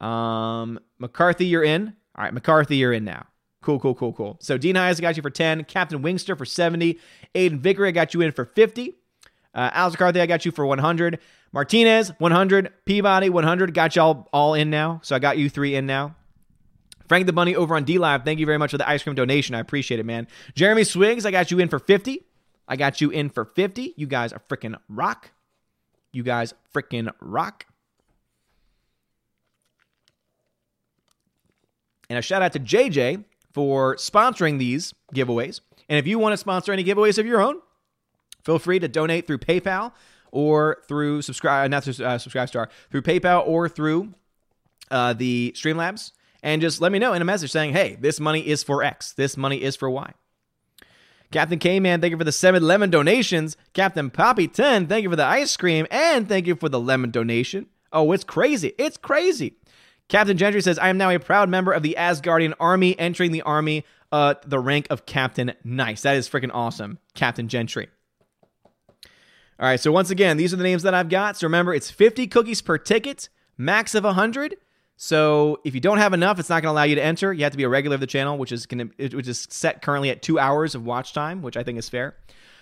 [0.00, 1.94] Um, McCarthy, you're in.
[2.16, 3.26] All right, McCarthy, you're in now.
[3.62, 4.36] Cool, cool, cool, cool.
[4.40, 5.64] So Dean Heist, I got you for 10.
[5.64, 6.98] Captain Wingster for 70.
[7.34, 8.96] Aiden Vickery, I got you in for 50.
[9.54, 11.20] Uh, Alex McCarthy, I got you for 100.
[11.52, 12.72] Martinez, 100.
[12.84, 13.74] Peabody, 100.
[13.74, 15.00] Got y'all all in now.
[15.04, 16.16] So I got you three in now.
[17.12, 19.54] Frank the Bunny over on DLive, thank you very much for the ice cream donation.
[19.54, 20.26] I appreciate it, man.
[20.54, 22.24] Jeremy Swigs, I got you in for 50.
[22.66, 23.92] I got you in for 50.
[23.98, 25.30] You guys are freaking rock.
[26.10, 27.66] You guys freaking rock.
[32.08, 35.60] And a shout out to JJ for sponsoring these giveaways.
[35.90, 37.56] And if you want to sponsor any giveaways of your own,
[38.42, 39.92] feel free to donate through PayPal
[40.30, 44.14] or through subscribe, not through uh, subscribe star, through PayPal or through
[44.90, 46.12] uh, the Streamlabs,
[46.42, 49.12] and just let me know in a message saying, "Hey, this money is for X.
[49.12, 50.12] This money is for Y."
[51.32, 53.56] Captain K Man, thank you for the seven lemon donations.
[53.72, 55.86] Captain Poppy 10, thank you for the ice cream.
[55.90, 57.66] And thank you for the lemon donation.
[57.92, 58.74] Oh, it's crazy.
[58.78, 59.56] It's crazy.
[60.08, 63.42] Captain Gentry says, I am now a proud member of the Asgardian army, entering the
[63.42, 66.02] army, uh, the rank of Captain Nice.
[66.02, 67.88] That is freaking awesome, Captain Gentry.
[69.58, 71.38] All right, so once again, these are the names that I've got.
[71.38, 74.56] So remember, it's 50 cookies per ticket, max of 100.
[75.04, 77.32] So if you don't have enough, it's not going to allow you to enter.
[77.32, 79.48] You have to be a regular of the channel, which is going to which is
[79.50, 82.14] set currently at two hours of watch time, which I think is fair.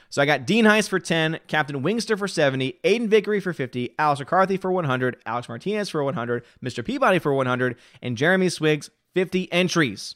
[0.09, 3.95] So I got Dean Heist for 10, Captain Wingster for 70, Aiden Vickery for 50,
[3.99, 6.83] Alex McCarthy for 100, Alex Martinez for 100, Mr.
[6.83, 10.15] Peabody for 100, and Jeremy Swiggs 50 entries.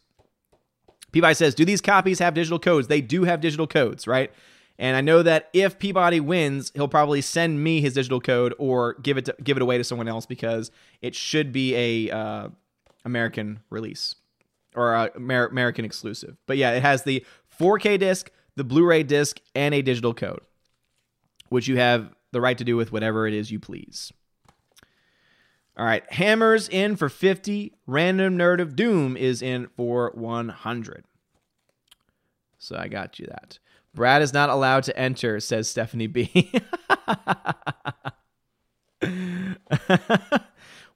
[1.13, 2.89] Peabody says, Do these copies have digital codes?
[2.89, 4.33] They do have digital codes, right?
[4.79, 8.95] And I know that if Peabody wins, he'll probably send me his digital code or
[8.95, 10.71] give it to, give it away to someone else because
[11.01, 12.49] it should be a uh,
[13.05, 14.17] American release
[14.75, 16.37] or Amer- American exclusive.
[16.47, 17.25] But yeah, it has the
[17.61, 20.41] 4K disc, the Blu-ray disc, and a digital code,
[21.51, 24.13] which you have the right to do with whatever it is you please.
[25.77, 27.75] All right, Hammers in for 50.
[27.87, 31.05] Random Nerd of Doom is in for 100.
[32.59, 33.59] So I got you that.
[33.95, 36.53] Brad is not allowed to enter, says Stephanie B.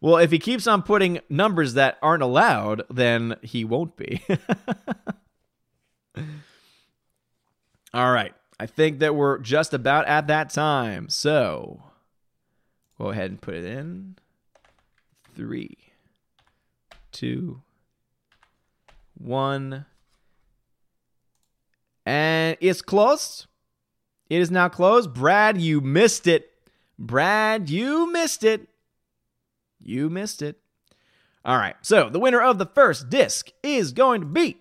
[0.01, 4.23] well, if he keeps on putting numbers that aren't allowed, then he won't be.
[7.95, 8.35] All right.
[8.61, 11.09] I think that we're just about at that time.
[11.09, 11.85] So
[12.99, 14.17] go ahead and put it in.
[15.37, 15.79] Three,
[17.13, 17.63] two,
[19.15, 19.87] one.
[22.09, 23.49] And it's closed.
[24.31, 25.13] It is now closed.
[25.13, 26.51] Brad, you missed it.
[26.99, 28.67] Brad, you missed it.
[29.79, 30.59] You missed it.
[31.45, 31.77] All right.
[31.83, 34.57] So the winner of the first disc is going to be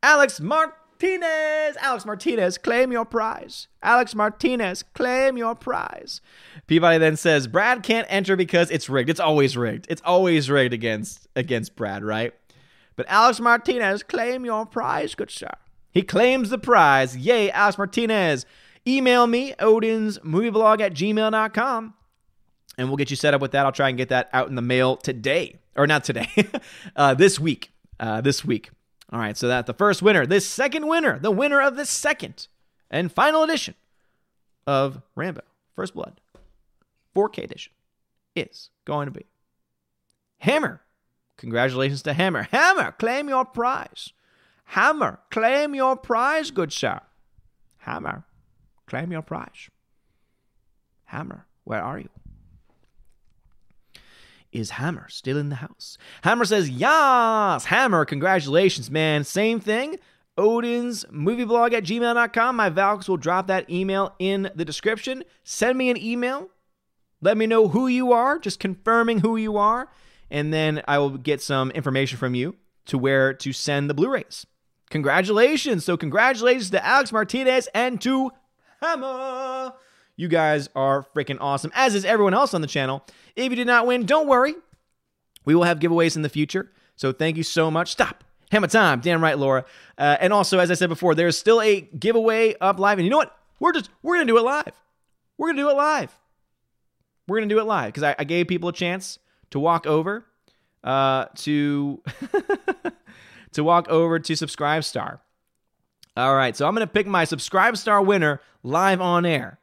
[0.00, 1.76] Alex Martinez.
[1.80, 3.66] Alex Martinez, claim your prize.
[3.82, 6.20] Alex Martinez, claim your prize.
[6.68, 9.10] Peabody then says Brad can't enter because it's rigged.
[9.10, 9.86] It's always rigged.
[9.88, 12.32] It's always rigged against against Brad, right?
[12.94, 15.50] But Alex Martinez, claim your prize, good sir.
[15.94, 17.16] He claims the prize.
[17.16, 18.44] Yay, Alex Martinez.
[18.86, 21.94] Email me, odinsmovieblog at gmail.com,
[22.76, 23.64] and we'll get you set up with that.
[23.64, 25.56] I'll try and get that out in the mail today.
[25.76, 26.28] Or not today,
[26.96, 27.72] uh, this week.
[27.98, 28.70] Uh, this week.
[29.12, 32.48] All right, so that the first winner, this second winner, the winner of the second
[32.90, 33.74] and final edition
[34.66, 35.42] of Rambo
[35.76, 36.20] First Blood
[37.14, 37.72] 4K edition
[38.34, 39.26] is going to be
[40.38, 40.80] Hammer.
[41.36, 42.48] Congratulations to Hammer.
[42.50, 44.12] Hammer, claim your prize.
[44.64, 47.00] Hammer, claim your prize, good sir.
[47.78, 48.24] Hammer,
[48.86, 49.70] claim your prize.
[51.04, 52.08] Hammer, where are you?
[54.52, 55.98] Is Hammer still in the house?
[56.22, 57.64] Hammer says, Yas!
[57.66, 59.24] Hammer, congratulations, man.
[59.24, 59.98] Same thing.
[60.38, 62.56] Odin's movieblog at gmail.com.
[62.56, 65.24] My Valks will drop that email in the description.
[65.42, 66.50] Send me an email.
[67.20, 69.88] Let me know who you are, just confirming who you are.
[70.30, 74.10] And then I will get some information from you to where to send the Blu
[74.10, 74.46] rays.
[74.90, 75.84] Congratulations.
[75.84, 78.30] So, congratulations to Alex Martinez and to
[78.80, 79.72] Hammer.
[80.16, 83.04] You guys are freaking awesome, as is everyone else on the channel.
[83.34, 84.54] If you did not win, don't worry.
[85.44, 86.70] We will have giveaways in the future.
[86.96, 87.90] So, thank you so much.
[87.92, 88.24] Stop.
[88.52, 89.00] Hammer time.
[89.00, 89.64] Damn right, Laura.
[89.98, 92.98] Uh, and also, as I said before, there's still a giveaway up live.
[92.98, 93.36] And you know what?
[93.58, 94.72] We're just, we're going to do it live.
[95.38, 96.16] We're going to do it live.
[97.26, 99.18] We're going to do it live because I, I gave people a chance
[99.50, 100.26] to walk over
[100.84, 102.02] uh, to
[103.54, 105.20] to walk over to Subscribe Star.
[106.16, 109.58] All right, so I'm going to pick my Subscribe Star winner live on air.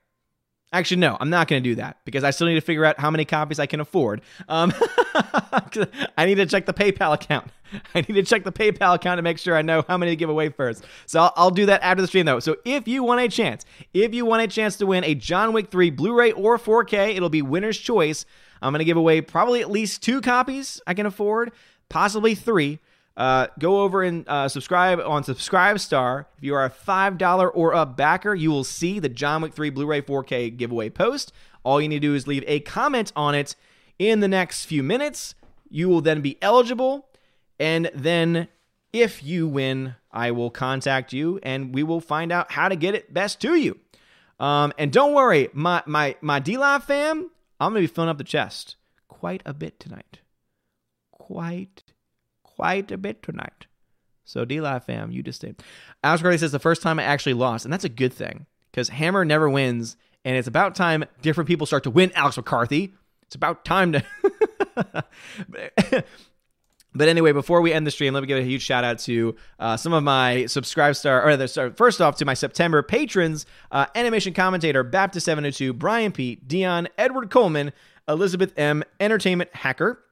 [0.74, 2.98] Actually, no, I'm not going to do that because I still need to figure out
[2.98, 4.22] how many copies I can afford.
[4.48, 4.74] Um,
[6.18, 7.52] I need to check the PayPal account.
[7.96, 10.16] I need to check the PayPal account to make sure I know how many to
[10.16, 10.86] give away first.
[11.08, 12.40] So I'll, I'll do that after the stream, though.
[12.40, 15.52] So if you want a chance, if you want a chance to win a John
[15.52, 18.26] Wick 3 Blu ray or 4K, it'll be winner's choice.
[18.62, 21.52] I'm going to give away probably at least two copies I can afford,
[21.90, 22.80] possibly three.
[23.22, 26.26] Uh, go over and uh, subscribe on Subscribe Star.
[26.39, 29.69] If you are a $5 or up backer, you will see the John Wick 3
[29.69, 31.31] Blu ray 4K giveaway post.
[31.64, 33.56] All you need to do is leave a comment on it
[33.99, 35.35] in the next few minutes.
[35.69, 37.10] You will then be eligible.
[37.60, 38.48] And then,
[38.91, 42.95] if you win, I will contact you and we will find out how to get
[42.95, 43.77] it best to you.
[44.39, 47.30] Um, and don't worry, my my my D Live fam,
[47.60, 48.77] I'm gonna be filling up the chest
[49.07, 50.22] quite a bit tonight.
[51.11, 51.84] Quite
[52.62, 53.66] quite a bit tonight.
[54.24, 55.56] So D Live fam, you just stay.
[56.04, 58.90] Alex Carly says the first time I actually lost, and that's a good thing because
[58.90, 62.12] Hammer never wins, and it's about time different people start to win.
[62.14, 62.94] Alex McCarthy,
[63.24, 64.04] it's about time to.
[66.94, 69.34] But anyway, before we end the stream, let me give a huge shout out to
[69.58, 73.86] uh, some of my subscribe star, or sorry, first off to my September patrons: uh,
[73.96, 77.72] animation commentator Baptist seven hundred two, Brian Pete, Dion, Edward Coleman,
[78.10, 80.04] Elizabeth M, entertainment hacker,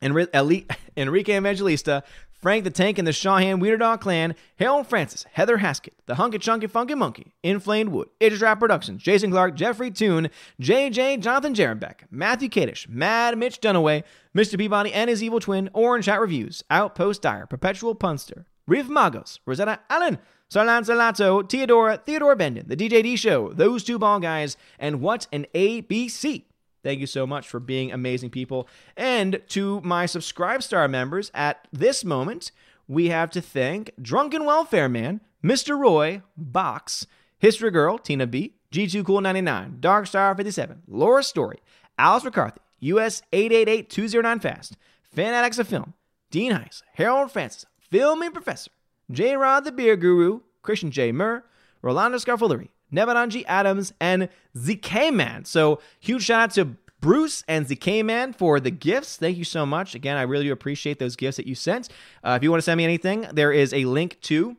[0.00, 2.02] Enrique Evangelista,
[2.40, 6.38] Frank the Tank and the Shawhan Weird Dog Clan, Harold Francis, Heather Haskett, The Hunky
[6.38, 10.30] Chunky Funky Monkey, Inflamed Wood, Idris Productions, Jason Clark, Jeffrey Toon,
[10.60, 14.04] JJ, Jonathan Jarenbeck, Matthew Kadish, Mad Mitch Dunaway,
[14.36, 14.56] Mr.
[14.56, 19.80] Peabody and his evil twin, Orange Hat Reviews, Outpost Dyer, Perpetual Punster, Riff Magos, Rosetta
[19.90, 20.18] Allen,
[20.48, 25.46] Sarlan Salato, Theodora, Theodore Bendon, The DJD Show, Those Two Ball Guys, and What an
[25.54, 26.44] ABC.
[26.82, 28.68] Thank you so much for being amazing people.
[28.96, 32.52] And to my Subscribe Star members, at this moment,
[32.86, 35.78] we have to thank Drunken Welfare Man, Mr.
[35.78, 37.06] Roy, Box,
[37.38, 41.58] History Girl, Tina B, G2 Cool 99, Dark Star 57, Laura Story,
[41.98, 45.94] Alex McCarthy, US 888209 Fast, Fanatics of Film,
[46.30, 48.70] Dean Heist, Harold Francis, Filming Professor,
[49.10, 51.12] J Rod the Beer Guru, Christian J.
[51.12, 51.44] Murr,
[51.80, 55.44] Rolando Scarfullery, Nebananji Adams, and ZK Man.
[55.44, 59.16] So huge shout out to Bruce and ZK Man for the gifts.
[59.16, 59.94] Thank you so much.
[59.94, 61.88] Again, I really do appreciate those gifts that you sent.
[62.24, 64.56] Uh, if you want to send me anything, there is a link to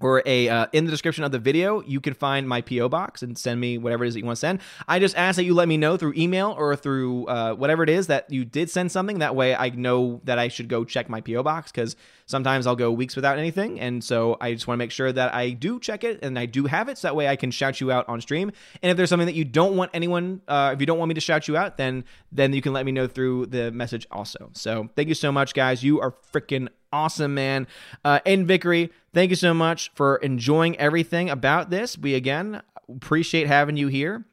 [0.00, 3.22] or a uh, in the description of the video you can find my po box
[3.22, 4.60] and send me whatever it is that you want to send.
[4.88, 7.88] I just ask that you let me know through email or through uh, whatever it
[7.88, 9.18] is that you did send something.
[9.18, 11.96] That way i know that i should go check my po box because
[12.26, 13.80] sometimes i'll go weeks without anything.
[13.80, 16.46] And so i just want to make sure that i do check it and i
[16.46, 18.52] do have it so that way i can shout you out on stream.
[18.82, 21.14] And if there's something that you don't want anyone uh, if you don't want me
[21.14, 24.50] to shout you out then then you can let me know through the message also.
[24.52, 25.82] So thank you so much guys.
[25.82, 27.66] You are freaking awesome, man.
[28.04, 31.98] Uh, Aiden Vickery, thank you so much for enjoying everything about this.
[31.98, 34.24] We again appreciate having you here.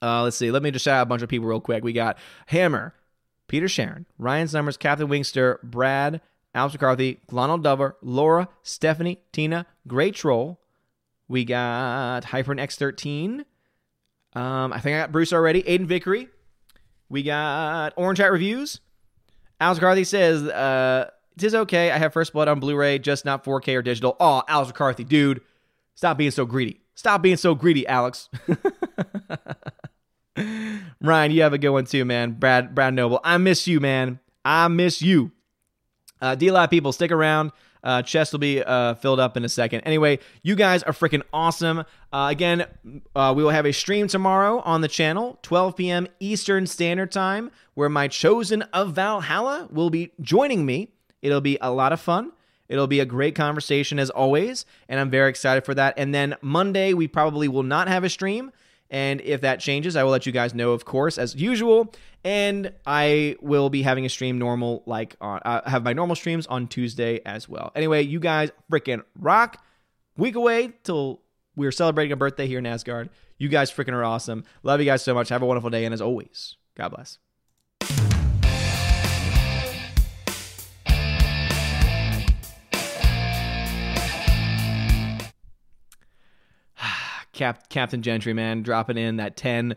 [0.00, 0.50] Uh, let's see.
[0.50, 1.82] Let me just shout out a bunch of people real quick.
[1.82, 2.94] We got Hammer,
[3.48, 6.20] Peter Sharon, Ryan Summers, Captain Wingster, Brad,
[6.54, 10.60] Alex McCarthy, Glonald Dover, Laura, Stephanie, Tina, Great Troll.
[11.28, 13.44] We got Hyper X13.
[14.34, 15.62] Um, I think I got Bruce already.
[15.64, 16.28] Aiden Vickery.
[17.08, 18.80] We got Orange Hat Reviews.
[19.60, 21.10] Alex McCarthy says, uh,
[21.42, 21.90] it is okay.
[21.90, 24.16] I have First Blood on Blu-ray, just not 4K or digital.
[24.20, 25.40] Oh, Alex McCarthy, dude,
[25.94, 26.80] stop being so greedy.
[26.94, 28.28] Stop being so greedy, Alex.
[31.00, 32.32] Ryan, you have a good one too, man.
[32.32, 34.20] Brad, Brad Noble, I miss you, man.
[34.44, 35.32] I miss you.
[36.20, 37.52] Uh, D Live people, stick around.
[37.82, 39.80] Uh, chest will be uh, filled up in a second.
[39.82, 41.78] Anyway, you guys are freaking awesome.
[42.12, 42.66] Uh, again,
[43.16, 46.06] uh, we will have a stream tomorrow on the channel, 12 p.m.
[46.20, 50.90] Eastern Standard Time, where my chosen of Valhalla will be joining me
[51.22, 52.32] It'll be a lot of fun.
[52.68, 55.94] It'll be a great conversation as always, and I'm very excited for that.
[55.96, 58.52] And then Monday, we probably will not have a stream.
[58.90, 61.92] And if that changes, I will let you guys know, of course, as usual.
[62.24, 66.46] And I will be having a stream normal, like on, uh, have my normal streams
[66.46, 67.72] on Tuesday as well.
[67.74, 69.62] Anyway, you guys freaking rock.
[70.16, 71.22] Week away till
[71.56, 73.10] we're celebrating a birthday here in Asgard.
[73.38, 74.44] You guys freaking are awesome.
[74.62, 75.28] Love you guys so much.
[75.28, 75.84] Have a wonderful day.
[75.84, 77.18] And as always, God bless.
[87.40, 89.74] Cap- Captain Gentry, man, dropping in that 10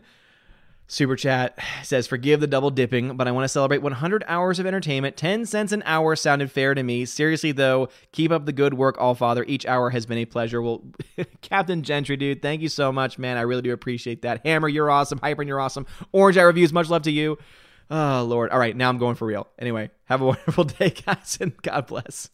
[0.86, 4.66] super chat says, Forgive the double dipping, but I want to celebrate 100 hours of
[4.66, 5.16] entertainment.
[5.16, 7.06] 10 cents an hour sounded fair to me.
[7.06, 9.44] Seriously, though, keep up the good work, All Father.
[9.48, 10.60] Each hour has been a pleasure.
[10.60, 10.82] Well,
[11.40, 13.38] Captain Gentry, dude, thank you so much, man.
[13.38, 14.44] I really do appreciate that.
[14.44, 15.18] Hammer, you're awesome.
[15.18, 15.86] Hyper, you're awesome.
[16.12, 17.38] Orange Eye Reviews, much love to you.
[17.90, 18.50] Oh, Lord.
[18.50, 19.48] All right, now I'm going for real.
[19.58, 22.28] Anyway, have a wonderful day, guys, and God bless.